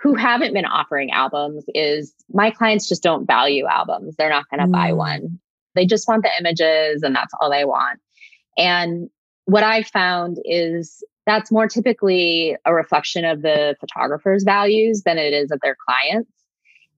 who 0.01 0.15
haven't 0.15 0.53
been 0.53 0.65
offering 0.65 1.13
albums 1.13 1.65
is 1.75 2.13
my 2.33 2.51
clients 2.51 2.89
just 2.89 3.03
don't 3.03 3.27
value 3.27 3.67
albums. 3.67 4.17
They're 4.17 4.31
not 4.31 4.49
going 4.51 4.61
to 4.61 4.67
mm. 4.67 4.73
buy 4.73 4.93
one. 4.93 5.39
They 5.75 5.87
just 5.87 6.09
want 6.09 6.25
the 6.25 6.31
images 6.39 7.03
and 7.03 7.15
that's 7.15 7.33
all 7.41 7.51
they 7.51 7.65
want. 7.65 8.01
And 8.59 9.09
what 9.45 9.63
I've 9.63 9.87
found 9.87 10.39
is 10.45 11.03
that's 11.25 11.53
more 11.53 11.69
typically 11.69 12.57
a 12.65 12.75
reflection 12.75 13.25
of 13.25 13.43
the 13.43 13.77
photographer's 13.81 14.43
values 14.43 15.03
than 15.05 15.19
it 15.19 15.33
is 15.33 15.53
of 15.53 15.61
their 15.63 15.77
clients. 15.87 16.31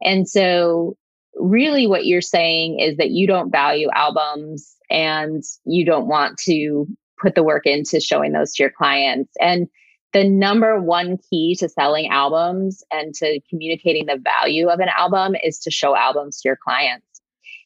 And 0.02 0.28
so 0.28 0.96
really 1.36 1.86
what 1.86 2.06
you're 2.06 2.20
saying 2.20 2.78
is 2.80 2.96
that 2.96 3.10
you 3.10 3.26
don't 3.26 3.50
value 3.50 3.88
albums 3.92 4.76
and 4.90 5.42
you 5.64 5.84
don't 5.84 6.06
want 6.06 6.38
to 6.38 6.86
put 7.20 7.34
the 7.34 7.42
work 7.42 7.66
into 7.66 8.00
showing 8.00 8.32
those 8.32 8.52
to 8.54 8.62
your 8.62 8.70
clients. 8.70 9.32
And 9.40 9.68
the 10.12 10.28
number 10.28 10.80
one 10.80 11.18
key 11.28 11.56
to 11.58 11.68
selling 11.68 12.08
albums 12.08 12.84
and 12.92 13.14
to 13.14 13.40
communicating 13.50 14.06
the 14.06 14.22
value 14.22 14.68
of 14.68 14.78
an 14.78 14.88
album 14.96 15.34
is 15.42 15.58
to 15.60 15.70
show 15.70 15.96
albums 15.96 16.40
to 16.40 16.48
your 16.48 16.58
clients. 16.62 17.20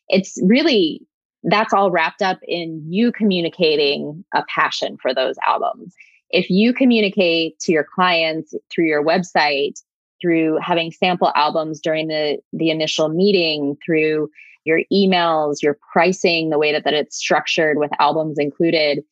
It's 0.09 0.39
really, 0.43 1.03
that's 1.43 1.75
all 1.75 1.91
wrapped 1.91 2.23
up 2.23 2.39
in 2.47 2.83
you 2.89 3.13
communicating 3.13 4.25
a 4.35 4.45
passion 4.49 4.97
for 5.01 5.13
those 5.13 5.37
albums. 5.47 5.95
If 6.31 6.49
you 6.49 6.73
communicate 6.73 7.59
to 7.61 7.73
your 7.73 7.85
clients 7.85 8.55
through 8.71 8.87
your 8.87 9.05
website 9.05 9.83
through 10.21 10.59
having 10.63 10.93
sample 10.93 11.33
albums 11.35 11.81
during 11.81 12.09
the 12.09 12.39
the 12.53 12.71
initial 12.71 13.09
meeting 13.09 13.77
through 13.85 14.29
your 14.65 14.81
emails 14.93 15.63
your 15.63 15.79
pricing 15.93 16.51
the 16.51 16.59
way 16.59 16.73
that, 16.73 16.85
that 16.85 16.95
it's 16.95 17.17
structured 17.17 17.79
with 17.79 17.91
albums 17.99 18.39
included. 18.39 19.03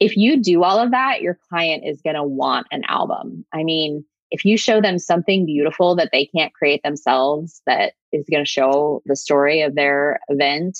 If 0.00 0.16
you 0.16 0.42
do 0.42 0.62
all 0.62 0.78
of 0.78 0.90
that 0.90 1.22
your 1.22 1.38
client 1.48 1.84
is 1.86 2.02
going 2.02 2.16
to 2.16 2.22
want 2.22 2.66
an 2.70 2.82
album. 2.88 3.44
I 3.52 3.64
mean 3.64 4.04
if 4.30 4.44
you 4.44 4.56
show 4.56 4.80
them 4.80 4.98
something 4.98 5.46
beautiful 5.46 5.94
that 5.96 6.10
they 6.10 6.26
can't 6.26 6.54
create 6.54 6.82
themselves 6.82 7.62
that 7.66 7.92
is 8.12 8.26
going 8.30 8.44
to 8.44 8.50
show 8.50 9.02
the 9.06 9.16
story 9.16 9.62
of 9.62 9.74
their 9.74 10.18
event 10.28 10.78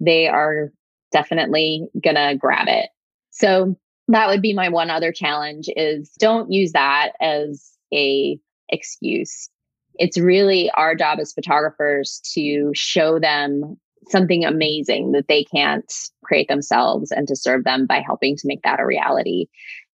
they 0.00 0.26
are 0.28 0.72
definitely 1.12 1.86
going 2.02 2.16
to 2.16 2.36
grab 2.36 2.66
it. 2.68 2.90
So 3.30 3.76
that 4.08 4.28
would 4.28 4.42
be 4.42 4.52
my 4.52 4.68
one 4.68 4.90
other 4.90 5.12
challenge 5.12 5.68
is 5.76 6.10
don't 6.18 6.52
use 6.52 6.72
that 6.72 7.12
as 7.20 7.70
a 7.92 8.38
excuse. 8.68 9.48
It's 9.96 10.18
really 10.18 10.70
our 10.72 10.94
job 10.94 11.18
as 11.20 11.32
photographers 11.32 12.20
to 12.34 12.72
show 12.74 13.18
them 13.18 13.76
something 14.08 14.44
amazing 14.44 15.12
that 15.12 15.28
they 15.28 15.44
can't 15.44 15.92
create 16.24 16.48
themselves 16.48 17.10
and 17.10 17.26
to 17.28 17.36
serve 17.36 17.64
them 17.64 17.86
by 17.86 18.00
helping 18.00 18.36
to 18.36 18.46
make 18.46 18.62
that 18.62 18.80
a 18.80 18.86
reality. 18.86 19.46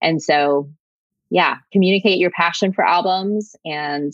And 0.03 0.23
so, 0.23 0.69
yeah, 1.31 1.57
communicate 1.73 2.19
your 2.19 2.31
passion 2.31 2.73
for 2.73 2.85
albums. 2.85 3.55
And 3.65 4.13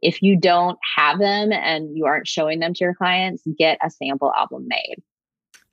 if 0.00 0.22
you 0.22 0.38
don't 0.38 0.78
have 0.96 1.18
them 1.18 1.52
and 1.52 1.96
you 1.96 2.06
aren't 2.06 2.28
showing 2.28 2.60
them 2.60 2.74
to 2.74 2.84
your 2.84 2.94
clients, 2.94 3.42
get 3.58 3.78
a 3.84 3.90
sample 3.90 4.32
album 4.36 4.66
made. 4.66 4.96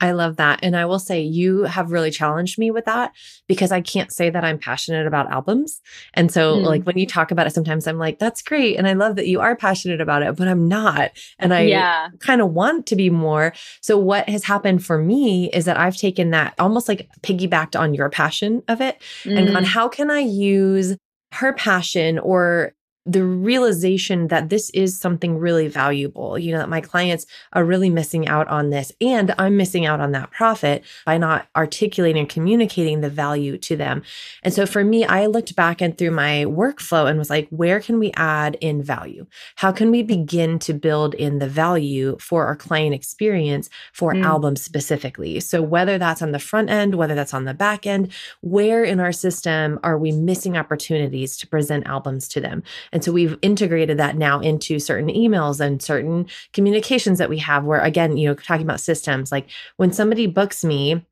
I 0.01 0.11
love 0.11 0.37
that. 0.37 0.59
And 0.63 0.75
I 0.75 0.85
will 0.85 0.99
say 0.99 1.21
you 1.21 1.63
have 1.63 1.91
really 1.91 2.09
challenged 2.09 2.57
me 2.57 2.71
with 2.71 2.85
that 2.85 3.13
because 3.47 3.71
I 3.71 3.81
can't 3.81 4.11
say 4.11 4.31
that 4.31 4.43
I'm 4.43 4.57
passionate 4.57 5.05
about 5.05 5.31
albums. 5.31 5.79
And 6.15 6.31
so, 6.31 6.55
mm. 6.57 6.65
like, 6.65 6.83
when 6.83 6.97
you 6.97 7.05
talk 7.05 7.29
about 7.31 7.45
it, 7.45 7.53
sometimes 7.53 7.85
I'm 7.87 7.99
like, 7.99 8.17
that's 8.17 8.41
great. 8.41 8.77
And 8.77 8.87
I 8.87 8.93
love 8.93 9.15
that 9.15 9.27
you 9.27 9.39
are 9.39 9.55
passionate 9.55 10.01
about 10.01 10.23
it, 10.23 10.35
but 10.35 10.47
I'm 10.47 10.67
not. 10.67 11.11
And 11.37 11.53
I 11.53 11.61
yeah. 11.61 12.09
kind 12.19 12.41
of 12.41 12.51
want 12.51 12.87
to 12.87 12.95
be 12.95 13.11
more. 13.11 13.53
So, 13.81 13.97
what 13.97 14.27
has 14.27 14.43
happened 14.43 14.83
for 14.83 14.97
me 14.97 15.51
is 15.51 15.65
that 15.65 15.77
I've 15.77 15.97
taken 15.97 16.31
that 16.31 16.55
almost 16.57 16.87
like 16.87 17.07
piggybacked 17.21 17.79
on 17.79 17.93
your 17.93 18.09
passion 18.09 18.63
of 18.67 18.81
it 18.81 18.99
mm. 19.23 19.37
and 19.37 19.53
gone, 19.53 19.63
mm. 19.63 19.67
how 19.67 19.87
can 19.87 20.09
I 20.09 20.19
use 20.19 20.97
her 21.33 21.53
passion 21.53 22.19
or 22.19 22.73
the 23.05 23.23
realization 23.23 24.27
that 24.27 24.49
this 24.49 24.69
is 24.71 24.99
something 24.99 25.39
really 25.39 25.67
valuable, 25.67 26.37
you 26.37 26.51
know, 26.51 26.59
that 26.59 26.69
my 26.69 26.81
clients 26.81 27.25
are 27.53 27.65
really 27.65 27.89
missing 27.89 28.27
out 28.27 28.47
on 28.47 28.69
this 28.69 28.91
and 29.01 29.33
I'm 29.39 29.57
missing 29.57 29.87
out 29.87 29.99
on 29.99 30.11
that 30.11 30.29
profit 30.29 30.83
by 31.03 31.17
not 31.17 31.47
articulating 31.55 32.19
and 32.19 32.29
communicating 32.29 33.01
the 33.01 33.09
value 33.09 33.57
to 33.57 33.75
them. 33.75 34.03
And 34.43 34.53
so 34.53 34.67
for 34.67 34.83
me, 34.83 35.03
I 35.03 35.25
looked 35.25 35.55
back 35.55 35.81
and 35.81 35.97
through 35.97 36.11
my 36.11 36.45
workflow 36.47 37.09
and 37.09 37.17
was 37.17 37.31
like, 37.31 37.47
where 37.49 37.79
can 37.79 37.97
we 37.97 38.11
add 38.15 38.55
in 38.61 38.83
value? 38.83 39.25
How 39.55 39.71
can 39.71 39.89
we 39.89 40.03
begin 40.03 40.59
to 40.59 40.73
build 40.73 41.15
in 41.15 41.39
the 41.39 41.49
value 41.49 42.17
for 42.19 42.45
our 42.45 42.55
client 42.55 42.93
experience 42.93 43.67
for 43.93 44.13
mm. 44.13 44.23
albums 44.23 44.61
specifically? 44.61 45.39
So 45.39 45.63
whether 45.63 45.97
that's 45.97 46.21
on 46.21 46.33
the 46.33 46.39
front 46.39 46.69
end, 46.69 46.95
whether 46.95 47.15
that's 47.15 47.33
on 47.33 47.45
the 47.45 47.55
back 47.55 47.87
end, 47.87 48.11
where 48.41 48.83
in 48.83 48.99
our 48.99 49.11
system 49.11 49.79
are 49.81 49.97
we 49.97 50.11
missing 50.11 50.55
opportunities 50.55 51.35
to 51.37 51.47
present 51.47 51.87
albums 51.87 52.27
to 52.29 52.39
them? 52.39 52.61
And 52.91 53.03
so 53.03 53.11
we've 53.11 53.37
integrated 53.41 53.97
that 53.97 54.17
now 54.17 54.39
into 54.39 54.79
certain 54.79 55.09
emails 55.09 55.59
and 55.59 55.81
certain 55.81 56.27
communications 56.53 57.19
that 57.19 57.29
we 57.29 57.37
have 57.39 57.63
where 57.63 57.81
again, 57.81 58.17
you 58.17 58.27
know, 58.27 58.35
talking 58.35 58.65
about 58.65 58.81
systems, 58.81 59.31
like 59.31 59.49
when 59.77 59.91
somebody 59.93 60.27
books 60.27 60.63
me, 60.63 61.05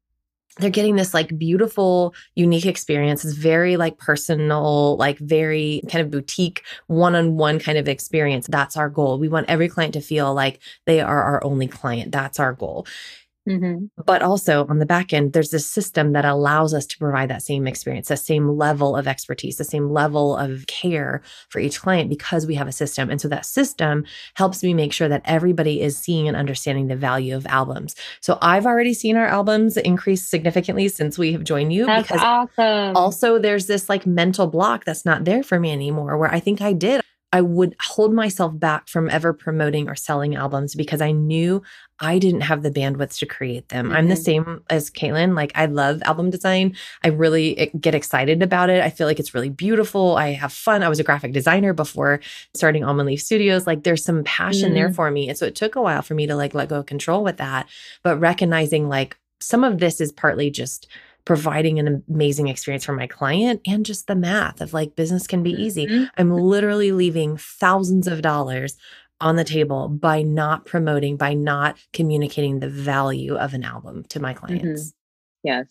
they're 0.57 0.69
getting 0.69 0.95
this 0.95 1.13
like 1.13 1.37
beautiful, 1.37 2.13
unique 2.35 2.65
experience. 2.65 3.23
It's 3.23 3.33
very 3.33 3.77
like 3.77 3.97
personal, 3.97 4.97
like 4.97 5.17
very 5.19 5.81
kind 5.89 6.01
of 6.03 6.11
boutique, 6.11 6.63
one 6.87 7.15
on 7.15 7.37
one 7.37 7.59
kind 7.59 7.77
of 7.77 7.87
experience. 7.87 8.47
That's 8.47 8.75
our 8.75 8.89
goal. 8.89 9.19
We 9.19 9.29
want 9.29 9.49
every 9.49 9.69
client 9.69 9.93
to 9.93 10.01
feel 10.01 10.33
like 10.33 10.59
they 10.85 10.99
are 10.99 11.23
our 11.23 11.43
only 11.43 11.67
client. 11.67 12.11
That's 12.11 12.39
our 12.39 12.53
goal. 12.53 12.85
Mm-hmm. 13.49 13.85
But 14.05 14.21
also 14.21 14.67
on 14.67 14.77
the 14.77 14.85
back 14.85 15.11
end, 15.11 15.33
there's 15.33 15.49
this 15.49 15.65
system 15.65 16.13
that 16.13 16.23
allows 16.23 16.73
us 16.73 16.85
to 16.85 16.97
provide 16.97 17.29
that 17.29 17.41
same 17.41 17.65
experience, 17.65 18.09
the 18.09 18.17
same 18.17 18.47
level 18.57 18.95
of 18.95 19.07
expertise, 19.07 19.57
the 19.57 19.63
same 19.63 19.89
level 19.89 20.37
of 20.37 20.67
care 20.67 21.21
for 21.49 21.59
each 21.59 21.81
client 21.81 22.09
because 22.09 22.45
we 22.45 22.55
have 22.55 22.67
a 22.67 22.71
system. 22.71 23.09
And 23.09 23.19
so 23.19 23.27
that 23.29 23.45
system 23.45 24.05
helps 24.35 24.61
me 24.61 24.73
make 24.73 24.93
sure 24.93 25.07
that 25.07 25.23
everybody 25.25 25.81
is 25.81 25.97
seeing 25.97 26.27
and 26.27 26.37
understanding 26.37 26.87
the 26.87 26.95
value 26.95 27.35
of 27.35 27.47
albums. 27.47 27.95
So 28.21 28.37
I've 28.41 28.67
already 28.67 28.93
seen 28.93 29.17
our 29.17 29.27
albums 29.27 29.77
increase 29.77 30.27
significantly 30.27 30.87
since 30.87 31.17
we 31.17 31.33
have 31.33 31.43
joined 31.43 31.73
you. 31.73 31.87
That's 31.87 32.07
because 32.07 32.21
awesome. 32.23 32.95
Also, 32.95 33.39
there's 33.39 33.65
this 33.65 33.89
like 33.89 34.05
mental 34.05 34.45
block 34.47 34.85
that's 34.85 35.05
not 35.05 35.25
there 35.25 35.41
for 35.41 35.59
me 35.59 35.71
anymore 35.71 36.17
where 36.17 36.31
I 36.31 36.39
think 36.39 36.61
I 36.61 36.73
did. 36.73 37.01
I 37.31 37.41
would 37.41 37.75
hold 37.79 38.13
myself 38.13 38.57
back 38.57 38.87
from 38.87 39.09
ever 39.09 39.33
promoting 39.33 39.87
or 39.87 39.95
selling 39.95 40.35
albums 40.35 40.73
because 40.73 40.99
I 40.99 41.11
knew 41.11 41.61
I 41.99 42.17
didn't 42.17 42.41
have 42.41 42.63
the 42.63 42.71
bandwidth 42.71 43.17
to 43.19 43.25
create 43.25 43.69
them. 43.69 43.87
Mm-hmm. 43.87 43.95
I'm 43.95 44.07
the 44.07 44.15
mm-hmm. 44.15 44.23
same 44.23 44.63
as 44.69 44.89
Katelyn. 44.89 45.35
Like, 45.35 45.51
I 45.53 45.67
love 45.67 46.01
album 46.03 46.31
design. 46.31 46.75
I 47.03 47.09
really 47.09 47.57
eh, 47.57 47.69
get 47.79 47.93
excited 47.93 48.41
about 48.41 48.69
it. 48.69 48.81
I 48.81 48.89
feel 48.89 49.05
like 49.05 49.19
it's 49.19 49.35
really 49.35 49.49
beautiful. 49.49 50.15
I 50.15 50.29
have 50.31 50.51
fun. 50.53 50.81
I 50.81 50.89
was 50.89 50.99
a 50.99 51.03
graphic 51.03 51.33
designer 51.33 51.73
before 51.73 52.19
starting 52.55 52.83
Almond 52.83 53.07
Leaf 53.07 53.21
Studios. 53.21 53.67
Like, 53.67 53.83
there's 53.83 54.03
some 54.03 54.23
passion 54.23 54.69
mm-hmm. 54.69 54.75
there 54.75 54.93
for 54.93 55.11
me. 55.11 55.29
And 55.29 55.37
so 55.37 55.45
it 55.45 55.55
took 55.55 55.75
a 55.75 55.81
while 55.81 56.01
for 56.01 56.15
me 56.15 56.25
to 56.25 56.35
like 56.35 56.55
let 56.55 56.69
go 56.69 56.79
of 56.79 56.87
control 56.87 57.23
with 57.23 57.37
that. 57.37 57.67
But 58.01 58.19
recognizing, 58.19 58.89
like, 58.89 59.17
some 59.39 59.63
of 59.63 59.79
this 59.79 60.01
is 60.01 60.11
partly 60.11 60.49
just 60.49 60.87
providing 61.29 61.77
an 61.77 62.03
amazing 62.09 62.47
experience 62.47 62.83
for 62.83 62.93
my 62.93 63.05
client 63.05 63.61
and 63.67 63.85
just 63.85 64.07
the 64.07 64.15
math 64.15 64.61
of 64.61 64.73
like 64.73 64.95
business 64.95 65.27
can 65.27 65.43
be 65.43 65.51
easy. 65.51 65.85
Mm-hmm. 65.85 66.05
I'm 66.17 66.31
literally 66.31 66.91
leaving 66.91 67.37
thousands 67.37 68.07
of 68.07 68.23
dollars 68.23 68.77
on 69.21 69.35
the 69.35 69.43
table 69.43 69.89
by 69.89 70.23
not 70.23 70.65
promoting, 70.65 71.17
by 71.17 71.35
not 71.35 71.77
communicating 71.93 72.61
the 72.61 72.67
value 72.67 73.35
of 73.35 73.53
an 73.53 73.63
album 73.63 74.05
to 74.05 74.19
my 74.19 74.33
mm-hmm. 74.33 74.39
clients. 74.47 74.87
Mm-hmm. 74.87 75.47
Yes, 75.47 75.67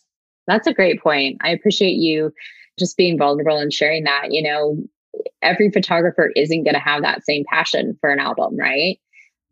that's 0.46 0.68
a 0.68 0.72
great 0.72 1.02
point. 1.02 1.38
I 1.40 1.48
appreciate 1.48 1.96
you 1.96 2.32
just 2.78 2.96
being 2.96 3.18
vulnerable 3.18 3.58
and 3.58 3.72
sharing 3.72 4.04
that. 4.04 4.28
You 4.30 4.44
know, 4.44 4.76
every 5.42 5.72
photographer 5.72 6.30
isn't 6.36 6.62
going 6.62 6.74
to 6.74 6.80
have 6.80 7.02
that 7.02 7.24
same 7.24 7.42
passion 7.50 7.98
for 8.00 8.10
an 8.10 8.20
album, 8.20 8.56
right? 8.56 9.00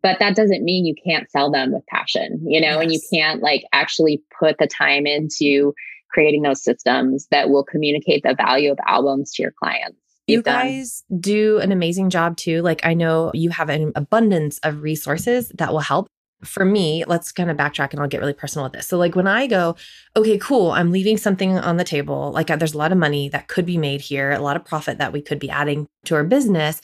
But 0.04 0.20
that 0.20 0.36
doesn't 0.36 0.62
mean 0.62 0.86
you 0.86 0.94
can't 1.04 1.28
sell 1.32 1.50
them 1.50 1.72
with 1.72 1.84
passion, 1.88 2.40
you 2.48 2.60
know, 2.60 2.80
yes. 2.80 2.82
and 2.82 2.92
you 2.92 3.00
can't 3.12 3.42
like 3.42 3.64
actually 3.72 4.22
put 4.38 4.58
the 4.58 4.68
time 4.68 5.04
into 5.04 5.74
creating 6.10 6.42
those 6.42 6.62
systems 6.62 7.26
that 7.30 7.50
will 7.50 7.64
communicate 7.64 8.22
the 8.22 8.34
value 8.34 8.70
of 8.72 8.78
albums 8.86 9.32
to 9.34 9.42
your 9.42 9.52
clients. 9.52 9.98
You 10.26 10.42
guys 10.42 11.04
do 11.20 11.58
an 11.58 11.70
amazing 11.70 12.10
job 12.10 12.36
too. 12.36 12.60
Like, 12.62 12.84
I 12.84 12.94
know 12.94 13.30
you 13.32 13.50
have 13.50 13.68
an 13.68 13.92
abundance 13.94 14.58
of 14.64 14.82
resources 14.82 15.50
that 15.50 15.72
will 15.72 15.80
help. 15.80 16.08
For 16.42 16.64
me, 16.64 17.04
let's 17.06 17.32
kind 17.32 17.50
of 17.50 17.56
backtrack 17.56 17.92
and 17.92 18.00
I'll 18.00 18.08
get 18.08 18.20
really 18.20 18.34
personal 18.34 18.64
with 18.64 18.74
this. 18.74 18.86
So, 18.86 18.98
like, 18.98 19.14
when 19.14 19.26
I 19.26 19.46
go, 19.46 19.76
okay, 20.16 20.36
cool, 20.36 20.72
I'm 20.72 20.90
leaving 20.90 21.16
something 21.16 21.56
on 21.56 21.76
the 21.76 21.84
table, 21.84 22.32
like, 22.32 22.50
uh, 22.50 22.56
there's 22.56 22.74
a 22.74 22.78
lot 22.78 22.92
of 22.92 22.98
money 22.98 23.28
that 23.30 23.48
could 23.48 23.64
be 23.64 23.78
made 23.78 24.00
here, 24.00 24.32
a 24.32 24.40
lot 24.40 24.56
of 24.56 24.64
profit 24.64 24.98
that 24.98 25.12
we 25.12 25.22
could 25.22 25.38
be 25.38 25.48
adding 25.48 25.86
to 26.04 26.14
our 26.14 26.24
business 26.24 26.82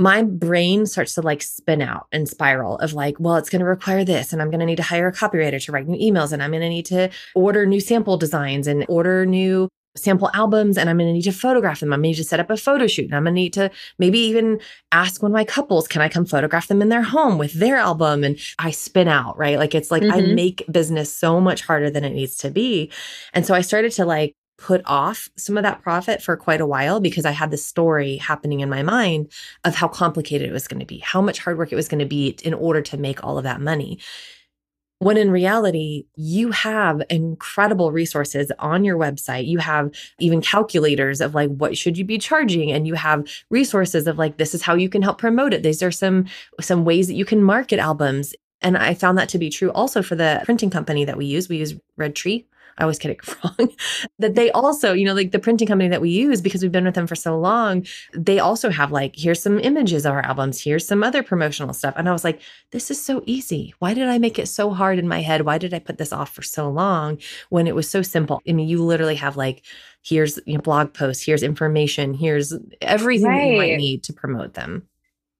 my 0.00 0.22
brain 0.22 0.86
starts 0.86 1.14
to 1.14 1.22
like 1.22 1.42
spin 1.42 1.82
out 1.82 2.06
and 2.10 2.26
spiral 2.26 2.78
of 2.78 2.94
like, 2.94 3.16
well, 3.20 3.36
it's 3.36 3.50
going 3.50 3.60
to 3.60 3.66
require 3.66 4.02
this, 4.02 4.32
and 4.32 4.40
I'm 4.40 4.50
going 4.50 4.60
to 4.60 4.66
need 4.66 4.76
to 4.76 4.82
hire 4.82 5.08
a 5.08 5.12
copywriter 5.12 5.62
to 5.62 5.72
write 5.72 5.86
new 5.86 5.98
emails, 5.98 6.32
and 6.32 6.42
I'm 6.42 6.50
going 6.50 6.62
to 6.62 6.68
need 6.68 6.86
to 6.86 7.10
order 7.34 7.66
new 7.66 7.80
sample 7.80 8.16
designs 8.16 8.66
and 8.66 8.86
order 8.88 9.26
new 9.26 9.68
sample 9.96 10.30
albums 10.34 10.78
and 10.78 10.88
I'm 10.88 10.98
going 10.98 11.08
to 11.08 11.12
need 11.12 11.22
to 11.22 11.32
photograph 11.32 11.80
them. 11.80 11.92
I'm 11.92 11.98
going 11.98 12.12
to 12.14 12.18
need 12.18 12.22
to 12.22 12.28
set 12.28 12.38
up 12.38 12.48
a 12.48 12.56
photo 12.56 12.86
shoot. 12.86 13.06
And 13.06 13.14
I'm 13.14 13.24
going 13.24 13.34
to 13.34 13.40
need 13.40 13.52
to 13.54 13.70
maybe 13.98 14.20
even 14.20 14.60
ask 14.92 15.20
one 15.20 15.32
of 15.32 15.34
my 15.34 15.44
couples, 15.44 15.88
can 15.88 16.00
I 16.00 16.08
come 16.08 16.24
photograph 16.24 16.68
them 16.68 16.80
in 16.80 16.90
their 16.90 17.02
home 17.02 17.38
with 17.38 17.54
their 17.54 17.76
album? 17.76 18.22
And 18.22 18.38
I 18.58 18.70
spin 18.70 19.08
out, 19.08 19.36
right? 19.36 19.58
Like 19.58 19.74
it's 19.74 19.90
like 19.90 20.02
mm-hmm. 20.02 20.30
I 20.30 20.32
make 20.32 20.64
business 20.70 21.12
so 21.12 21.40
much 21.40 21.62
harder 21.62 21.90
than 21.90 22.04
it 22.04 22.12
needs 22.12 22.36
to 22.36 22.50
be. 22.50 22.90
And 23.34 23.44
so 23.44 23.52
I 23.52 23.62
started 23.62 23.90
to 23.92 24.04
like 24.04 24.36
put 24.60 24.82
off 24.84 25.30
some 25.36 25.56
of 25.56 25.62
that 25.62 25.82
profit 25.82 26.22
for 26.22 26.36
quite 26.36 26.60
a 26.60 26.66
while 26.66 27.00
because 27.00 27.24
I 27.24 27.30
had 27.30 27.50
this 27.50 27.64
story 27.64 28.18
happening 28.18 28.60
in 28.60 28.68
my 28.68 28.82
mind 28.82 29.32
of 29.64 29.74
how 29.74 29.88
complicated 29.88 30.48
it 30.48 30.52
was 30.52 30.68
going 30.68 30.80
to 30.80 30.86
be, 30.86 30.98
how 30.98 31.22
much 31.22 31.38
hard 31.38 31.56
work 31.56 31.72
it 31.72 31.76
was 31.76 31.88
going 31.88 32.00
to 32.00 32.06
be 32.06 32.36
in 32.44 32.54
order 32.54 32.82
to 32.82 32.96
make 32.98 33.24
all 33.24 33.38
of 33.38 33.44
that 33.44 33.60
money. 33.60 33.98
When 34.98 35.16
in 35.16 35.30
reality, 35.30 36.04
you 36.14 36.50
have 36.50 37.02
incredible 37.08 37.90
resources 37.90 38.52
on 38.58 38.84
your 38.84 38.98
website. 38.98 39.46
You 39.46 39.56
have 39.56 39.90
even 40.18 40.42
calculators 40.42 41.22
of 41.22 41.34
like, 41.34 41.48
what 41.48 41.78
should 41.78 41.96
you 41.96 42.04
be 42.04 42.18
charging? 42.18 42.70
And 42.70 42.86
you 42.86 42.94
have 42.94 43.26
resources 43.48 44.06
of 44.06 44.18
like, 44.18 44.36
this 44.36 44.54
is 44.54 44.60
how 44.60 44.74
you 44.74 44.90
can 44.90 45.00
help 45.00 45.16
promote 45.16 45.54
it. 45.54 45.62
These 45.62 45.82
are 45.82 45.90
some, 45.90 46.26
some 46.60 46.84
ways 46.84 47.06
that 47.06 47.14
you 47.14 47.24
can 47.24 47.42
market 47.42 47.78
albums. 47.78 48.34
And 48.60 48.76
I 48.76 48.92
found 48.92 49.16
that 49.16 49.30
to 49.30 49.38
be 49.38 49.48
true 49.48 49.72
also 49.72 50.02
for 50.02 50.16
the 50.16 50.42
printing 50.44 50.68
company 50.68 51.06
that 51.06 51.16
we 51.16 51.24
use. 51.24 51.48
We 51.48 51.56
use 51.56 51.74
Red 51.96 52.14
Tree 52.14 52.46
I 52.80 52.84
always 52.84 52.98
get 52.98 53.10
it 53.12 53.20
wrong, 53.44 53.70
that 54.18 54.34
they 54.34 54.50
also, 54.52 54.94
you 54.94 55.04
know, 55.04 55.12
like 55.12 55.32
the 55.32 55.38
printing 55.38 55.68
company 55.68 55.90
that 55.90 56.00
we 56.00 56.08
use 56.08 56.40
because 56.40 56.62
we've 56.62 56.72
been 56.72 56.86
with 56.86 56.94
them 56.94 57.06
for 57.06 57.14
so 57.14 57.38
long, 57.38 57.86
they 58.14 58.38
also 58.38 58.70
have 58.70 58.90
like, 58.90 59.14
here's 59.14 59.42
some 59.42 59.58
images 59.58 60.06
of 60.06 60.12
our 60.12 60.22
albums, 60.22 60.64
here's 60.64 60.86
some 60.86 61.02
other 61.02 61.22
promotional 61.22 61.74
stuff. 61.74 61.92
And 61.98 62.08
I 62.08 62.12
was 62.12 62.24
like, 62.24 62.40
this 62.72 62.90
is 62.90 63.00
so 63.00 63.22
easy. 63.26 63.74
Why 63.80 63.92
did 63.92 64.08
I 64.08 64.16
make 64.16 64.38
it 64.38 64.46
so 64.46 64.70
hard 64.70 64.98
in 64.98 65.06
my 65.06 65.20
head? 65.20 65.42
Why 65.42 65.58
did 65.58 65.74
I 65.74 65.78
put 65.78 65.98
this 65.98 66.12
off 66.12 66.34
for 66.34 66.42
so 66.42 66.70
long 66.70 67.18
when 67.50 67.66
it 67.66 67.74
was 67.74 67.88
so 67.88 68.00
simple? 68.00 68.40
I 68.48 68.52
mean, 68.52 68.66
you 68.66 68.82
literally 68.82 69.16
have 69.16 69.36
like, 69.36 69.62
here's 70.02 70.40
you 70.46 70.54
know, 70.54 70.62
blog 70.62 70.94
posts, 70.94 71.22
here's 71.22 71.42
information, 71.42 72.14
here's 72.14 72.54
everything 72.80 73.28
right. 73.28 73.40
that 73.40 73.52
you 73.52 73.58
might 73.58 73.76
need 73.76 74.02
to 74.04 74.14
promote 74.14 74.54
them. 74.54 74.88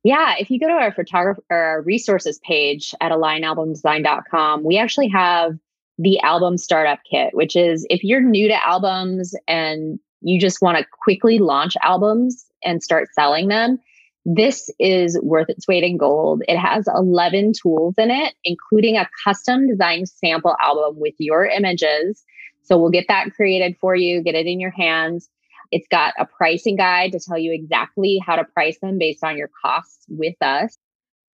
Yeah, 0.02 0.34
if 0.38 0.50
you 0.50 0.58
go 0.58 0.68
to 0.68 0.74
our 0.74 0.92
photographer 0.92 1.42
or 1.50 1.56
our 1.56 1.82
resources 1.82 2.38
page 2.46 2.94
at 3.00 3.12
alignalbumdesign.com, 3.12 4.64
we 4.64 4.78
actually 4.78 5.08
have 5.08 5.58
the 6.00 6.18
album 6.20 6.56
startup 6.56 6.98
kit, 7.08 7.34
which 7.34 7.54
is 7.54 7.86
if 7.90 8.02
you're 8.02 8.22
new 8.22 8.48
to 8.48 8.66
albums 8.66 9.34
and 9.46 9.98
you 10.22 10.40
just 10.40 10.62
want 10.62 10.78
to 10.78 10.86
quickly 11.02 11.38
launch 11.38 11.76
albums 11.82 12.46
and 12.64 12.82
start 12.82 13.08
selling 13.12 13.48
them, 13.48 13.78
this 14.24 14.70
is 14.78 15.18
worth 15.22 15.50
its 15.50 15.68
weight 15.68 15.84
in 15.84 15.98
gold. 15.98 16.42
It 16.48 16.56
has 16.56 16.88
11 16.94 17.52
tools 17.60 17.94
in 17.98 18.10
it, 18.10 18.34
including 18.44 18.96
a 18.96 19.10
custom 19.24 19.68
designed 19.68 20.08
sample 20.08 20.56
album 20.60 20.98
with 20.98 21.14
your 21.18 21.44
images. 21.44 22.24
So 22.62 22.78
we'll 22.78 22.90
get 22.90 23.06
that 23.08 23.34
created 23.34 23.76
for 23.78 23.94
you, 23.94 24.22
get 24.22 24.34
it 24.34 24.46
in 24.46 24.58
your 24.58 24.70
hands. 24.70 25.28
It's 25.70 25.88
got 25.88 26.14
a 26.18 26.24
pricing 26.24 26.76
guide 26.76 27.12
to 27.12 27.20
tell 27.20 27.38
you 27.38 27.52
exactly 27.52 28.22
how 28.24 28.36
to 28.36 28.44
price 28.44 28.78
them 28.80 28.96
based 28.96 29.22
on 29.22 29.36
your 29.36 29.50
costs 29.62 30.06
with 30.08 30.36
us. 30.40 30.78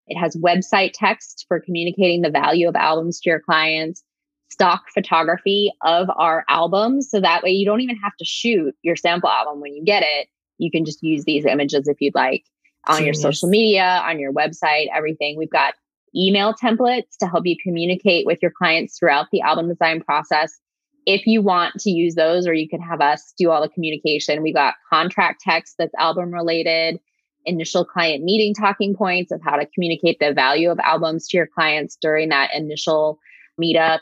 It 0.07 0.17
has 0.17 0.35
website 0.35 0.91
text 0.93 1.45
for 1.47 1.61
communicating 1.61 2.21
the 2.21 2.29
value 2.29 2.67
of 2.67 2.75
albums 2.75 3.21
to 3.21 3.29
your 3.29 3.39
clients 3.39 4.03
stock 4.49 4.85
photography 4.93 5.71
of 5.83 6.09
our 6.17 6.45
albums. 6.47 7.09
So 7.09 7.19
that 7.19 7.43
way 7.43 7.51
you 7.51 7.65
don't 7.65 7.81
even 7.81 7.97
have 7.97 8.15
to 8.17 8.25
shoot 8.25 8.75
your 8.81 8.95
sample 8.95 9.29
album 9.29 9.61
when 9.61 9.73
you 9.73 9.83
get 9.83 10.03
it. 10.03 10.27
You 10.57 10.71
can 10.71 10.85
just 10.85 11.03
use 11.03 11.25
these 11.25 11.45
images 11.45 11.87
if 11.87 11.97
you'd 11.99 12.15
like 12.15 12.43
on 12.87 12.99
Genius. 12.99 13.21
your 13.21 13.31
social 13.31 13.49
media, 13.49 14.01
on 14.05 14.19
your 14.19 14.33
website, 14.33 14.87
everything. 14.93 15.37
We've 15.37 15.49
got 15.49 15.73
email 16.15 16.53
templates 16.53 17.17
to 17.19 17.27
help 17.27 17.45
you 17.45 17.55
communicate 17.61 18.25
with 18.25 18.39
your 18.41 18.51
clients 18.51 18.97
throughout 18.97 19.27
the 19.31 19.41
album 19.41 19.67
design 19.67 20.01
process. 20.01 20.57
If 21.05 21.25
you 21.25 21.41
want 21.41 21.75
to 21.81 21.89
use 21.89 22.15
those, 22.15 22.47
or 22.47 22.53
you 22.53 22.67
can 22.67 22.81
have 22.81 23.01
us 23.01 23.33
do 23.37 23.49
all 23.49 23.61
the 23.61 23.69
communication, 23.69 24.41
We've 24.41 24.53
got 24.53 24.75
contract 24.89 25.41
text 25.41 25.75
that's 25.77 25.93
album 25.95 26.31
related, 26.33 26.99
initial 27.45 27.85
client 27.85 28.23
meeting 28.23 28.53
talking 28.53 28.95
points 28.95 29.31
of 29.31 29.41
how 29.41 29.55
to 29.55 29.65
communicate 29.65 30.19
the 30.19 30.33
value 30.33 30.69
of 30.69 30.79
albums 30.79 31.27
to 31.29 31.37
your 31.37 31.47
clients 31.47 31.97
during 32.01 32.29
that 32.29 32.53
initial 32.53 33.19
meetup 33.59 33.99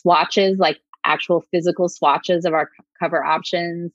swatches, 0.00 0.58
like 0.58 0.78
actual 1.04 1.42
physical 1.50 1.88
swatches 1.88 2.44
of 2.44 2.52
our 2.52 2.70
cover 2.98 3.24
options, 3.24 3.92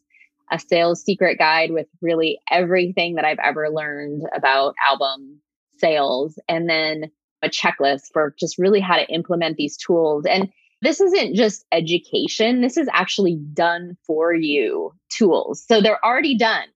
a 0.51 0.59
sales 0.59 1.03
secret 1.03 1.37
guide 1.37 1.71
with 1.71 1.87
really 2.01 2.39
everything 2.51 3.15
that 3.15 3.25
I've 3.25 3.39
ever 3.43 3.69
learned 3.69 4.23
about 4.35 4.75
album 4.87 5.39
sales, 5.77 6.39
and 6.47 6.69
then 6.69 7.11
a 7.41 7.49
checklist 7.49 8.11
for 8.13 8.33
just 8.39 8.57
really 8.57 8.79
how 8.79 8.95
to 8.95 9.07
implement 9.13 9.57
these 9.57 9.77
tools. 9.77 10.25
And 10.25 10.49
this 10.81 11.01
isn't 11.01 11.35
just 11.35 11.65
education, 11.71 12.61
this 12.61 12.77
is 12.77 12.87
actually 12.93 13.37
done 13.53 13.97
for 14.05 14.33
you 14.33 14.91
tools. 15.09 15.65
So 15.65 15.81
they're 15.81 16.03
already 16.05 16.37
done. 16.37 16.67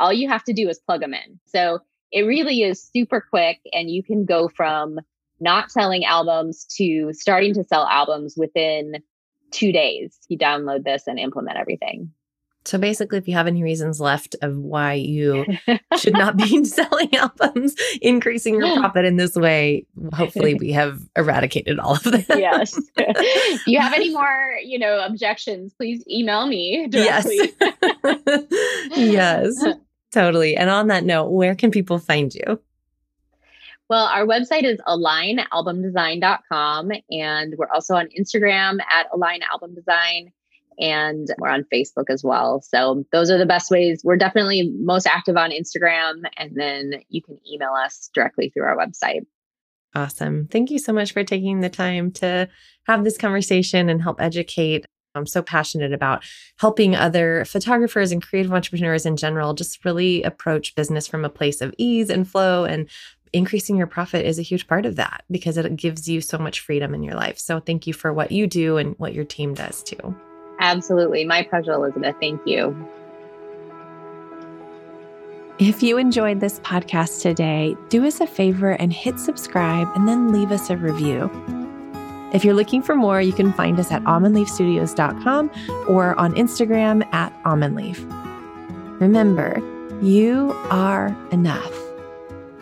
All 0.00 0.12
you 0.12 0.28
have 0.28 0.44
to 0.44 0.52
do 0.52 0.68
is 0.68 0.80
plug 0.80 1.00
them 1.00 1.14
in. 1.14 1.38
So 1.46 1.78
it 2.10 2.22
really 2.22 2.62
is 2.62 2.82
super 2.82 3.24
quick, 3.28 3.60
and 3.72 3.90
you 3.90 4.02
can 4.02 4.24
go 4.24 4.48
from 4.48 4.98
not 5.44 5.70
selling 5.70 6.04
albums 6.04 6.64
to 6.76 7.12
starting 7.12 7.54
to 7.54 7.62
sell 7.62 7.86
albums 7.86 8.34
within 8.36 8.96
two 9.52 9.70
days. 9.70 10.18
You 10.28 10.36
download 10.36 10.82
this 10.82 11.04
and 11.06 11.18
implement 11.18 11.58
everything. 11.58 12.10
So 12.66 12.78
basically, 12.78 13.18
if 13.18 13.28
you 13.28 13.34
have 13.34 13.46
any 13.46 13.62
reasons 13.62 14.00
left 14.00 14.36
of 14.40 14.56
why 14.56 14.94
you 14.94 15.44
should 15.98 16.14
not 16.14 16.36
be 16.36 16.64
selling 16.64 17.14
albums, 17.14 17.76
increasing 18.00 18.54
your 18.54 18.76
profit 18.80 19.04
in 19.04 19.16
this 19.16 19.36
way, 19.36 19.86
hopefully 20.14 20.54
we 20.54 20.72
have 20.72 20.98
eradicated 21.14 21.78
all 21.78 21.92
of 21.92 22.04
them. 22.04 22.24
yes. 22.30 22.80
if 22.96 23.66
you 23.66 23.78
have 23.78 23.92
any 23.92 24.10
more, 24.10 24.58
you 24.64 24.78
know, 24.78 25.04
objections, 25.04 25.74
please 25.74 26.02
email 26.10 26.46
me 26.46 26.88
directly. 26.88 27.52
Yes. 28.96 28.96
yes. 28.96 29.64
Totally. 30.10 30.56
And 30.56 30.70
on 30.70 30.86
that 30.86 31.04
note, 31.04 31.30
where 31.30 31.54
can 31.54 31.70
people 31.70 31.98
find 31.98 32.34
you? 32.34 32.60
Well, 33.90 34.06
our 34.06 34.26
website 34.26 34.64
is 34.64 34.80
alignalbumdesign.com 34.86 36.92
and 37.10 37.54
we're 37.58 37.68
also 37.68 37.94
on 37.94 38.08
Instagram 38.18 38.78
at 38.90 39.12
alignalbumdesign 39.12 40.32
and 40.78 41.28
we're 41.38 41.50
on 41.50 41.64
Facebook 41.72 42.06
as 42.08 42.24
well. 42.24 42.60
So 42.62 43.04
those 43.12 43.30
are 43.30 43.38
the 43.38 43.46
best 43.46 43.70
ways. 43.70 44.00
We're 44.02 44.16
definitely 44.16 44.72
most 44.78 45.06
active 45.06 45.36
on 45.36 45.50
Instagram 45.50 46.22
and 46.36 46.52
then 46.54 47.02
you 47.10 47.22
can 47.22 47.38
email 47.50 47.72
us 47.72 48.10
directly 48.14 48.50
through 48.50 48.64
our 48.64 48.76
website. 48.76 49.26
Awesome. 49.94 50.48
Thank 50.48 50.70
you 50.70 50.78
so 50.78 50.92
much 50.92 51.12
for 51.12 51.22
taking 51.22 51.60
the 51.60 51.68
time 51.68 52.10
to 52.12 52.48
have 52.86 53.04
this 53.04 53.16
conversation 53.16 53.88
and 53.88 54.02
help 54.02 54.20
educate. 54.20 54.86
I'm 55.14 55.26
so 55.26 55.42
passionate 55.42 55.92
about 55.92 56.24
helping 56.58 56.96
other 56.96 57.44
photographers 57.44 58.10
and 58.10 58.20
creative 58.20 58.52
entrepreneurs 58.52 59.06
in 59.06 59.16
general 59.16 59.54
just 59.54 59.84
really 59.84 60.24
approach 60.24 60.74
business 60.74 61.06
from 61.06 61.24
a 61.24 61.28
place 61.28 61.60
of 61.60 61.72
ease 61.78 62.10
and 62.10 62.28
flow 62.28 62.64
and 62.64 62.88
increasing 63.34 63.76
your 63.76 63.86
profit 63.86 64.24
is 64.24 64.38
a 64.38 64.42
huge 64.42 64.66
part 64.66 64.86
of 64.86 64.96
that 64.96 65.24
because 65.30 65.58
it 65.58 65.76
gives 65.76 66.08
you 66.08 66.20
so 66.20 66.38
much 66.38 66.60
freedom 66.60 66.94
in 66.94 67.02
your 67.02 67.14
life. 67.14 67.38
So 67.38 67.60
thank 67.60 67.86
you 67.86 67.92
for 67.92 68.12
what 68.12 68.32
you 68.32 68.46
do 68.46 68.76
and 68.76 68.94
what 68.98 69.12
your 69.12 69.24
team 69.24 69.54
does 69.54 69.82
too. 69.82 70.14
Absolutely. 70.60 71.24
My 71.24 71.42
pleasure, 71.42 71.72
Elizabeth. 71.72 72.14
Thank 72.20 72.40
you. 72.46 72.74
If 75.58 75.82
you 75.82 75.98
enjoyed 75.98 76.40
this 76.40 76.58
podcast 76.60 77.22
today, 77.22 77.76
do 77.88 78.04
us 78.06 78.20
a 78.20 78.26
favor 78.26 78.72
and 78.72 78.92
hit 78.92 79.20
subscribe 79.20 79.88
and 79.94 80.08
then 80.08 80.32
leave 80.32 80.50
us 80.50 80.70
a 80.70 80.76
review. 80.76 81.30
If 82.32 82.44
you're 82.44 82.54
looking 82.54 82.82
for 82.82 82.96
more, 82.96 83.20
you 83.20 83.32
can 83.32 83.52
find 83.52 83.78
us 83.78 83.92
at 83.92 84.02
almondleafstudios.com 84.02 85.50
or 85.88 86.18
on 86.18 86.34
Instagram 86.34 87.06
at 87.14 87.32
almondleaf. 87.44 87.98
Remember, 89.00 89.60
you 90.02 90.52
are 90.70 91.16
enough. 91.30 91.83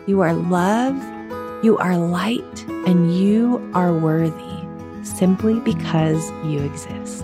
You 0.05 0.19
are 0.19 0.33
love, 0.33 0.95
you 1.63 1.77
are 1.77 1.97
light, 1.97 2.67
and 2.85 3.15
you 3.15 3.71
are 3.73 3.93
worthy 3.93 4.33
simply 5.03 5.61
because 5.61 6.29
you 6.45 6.59
exist. 6.59 7.23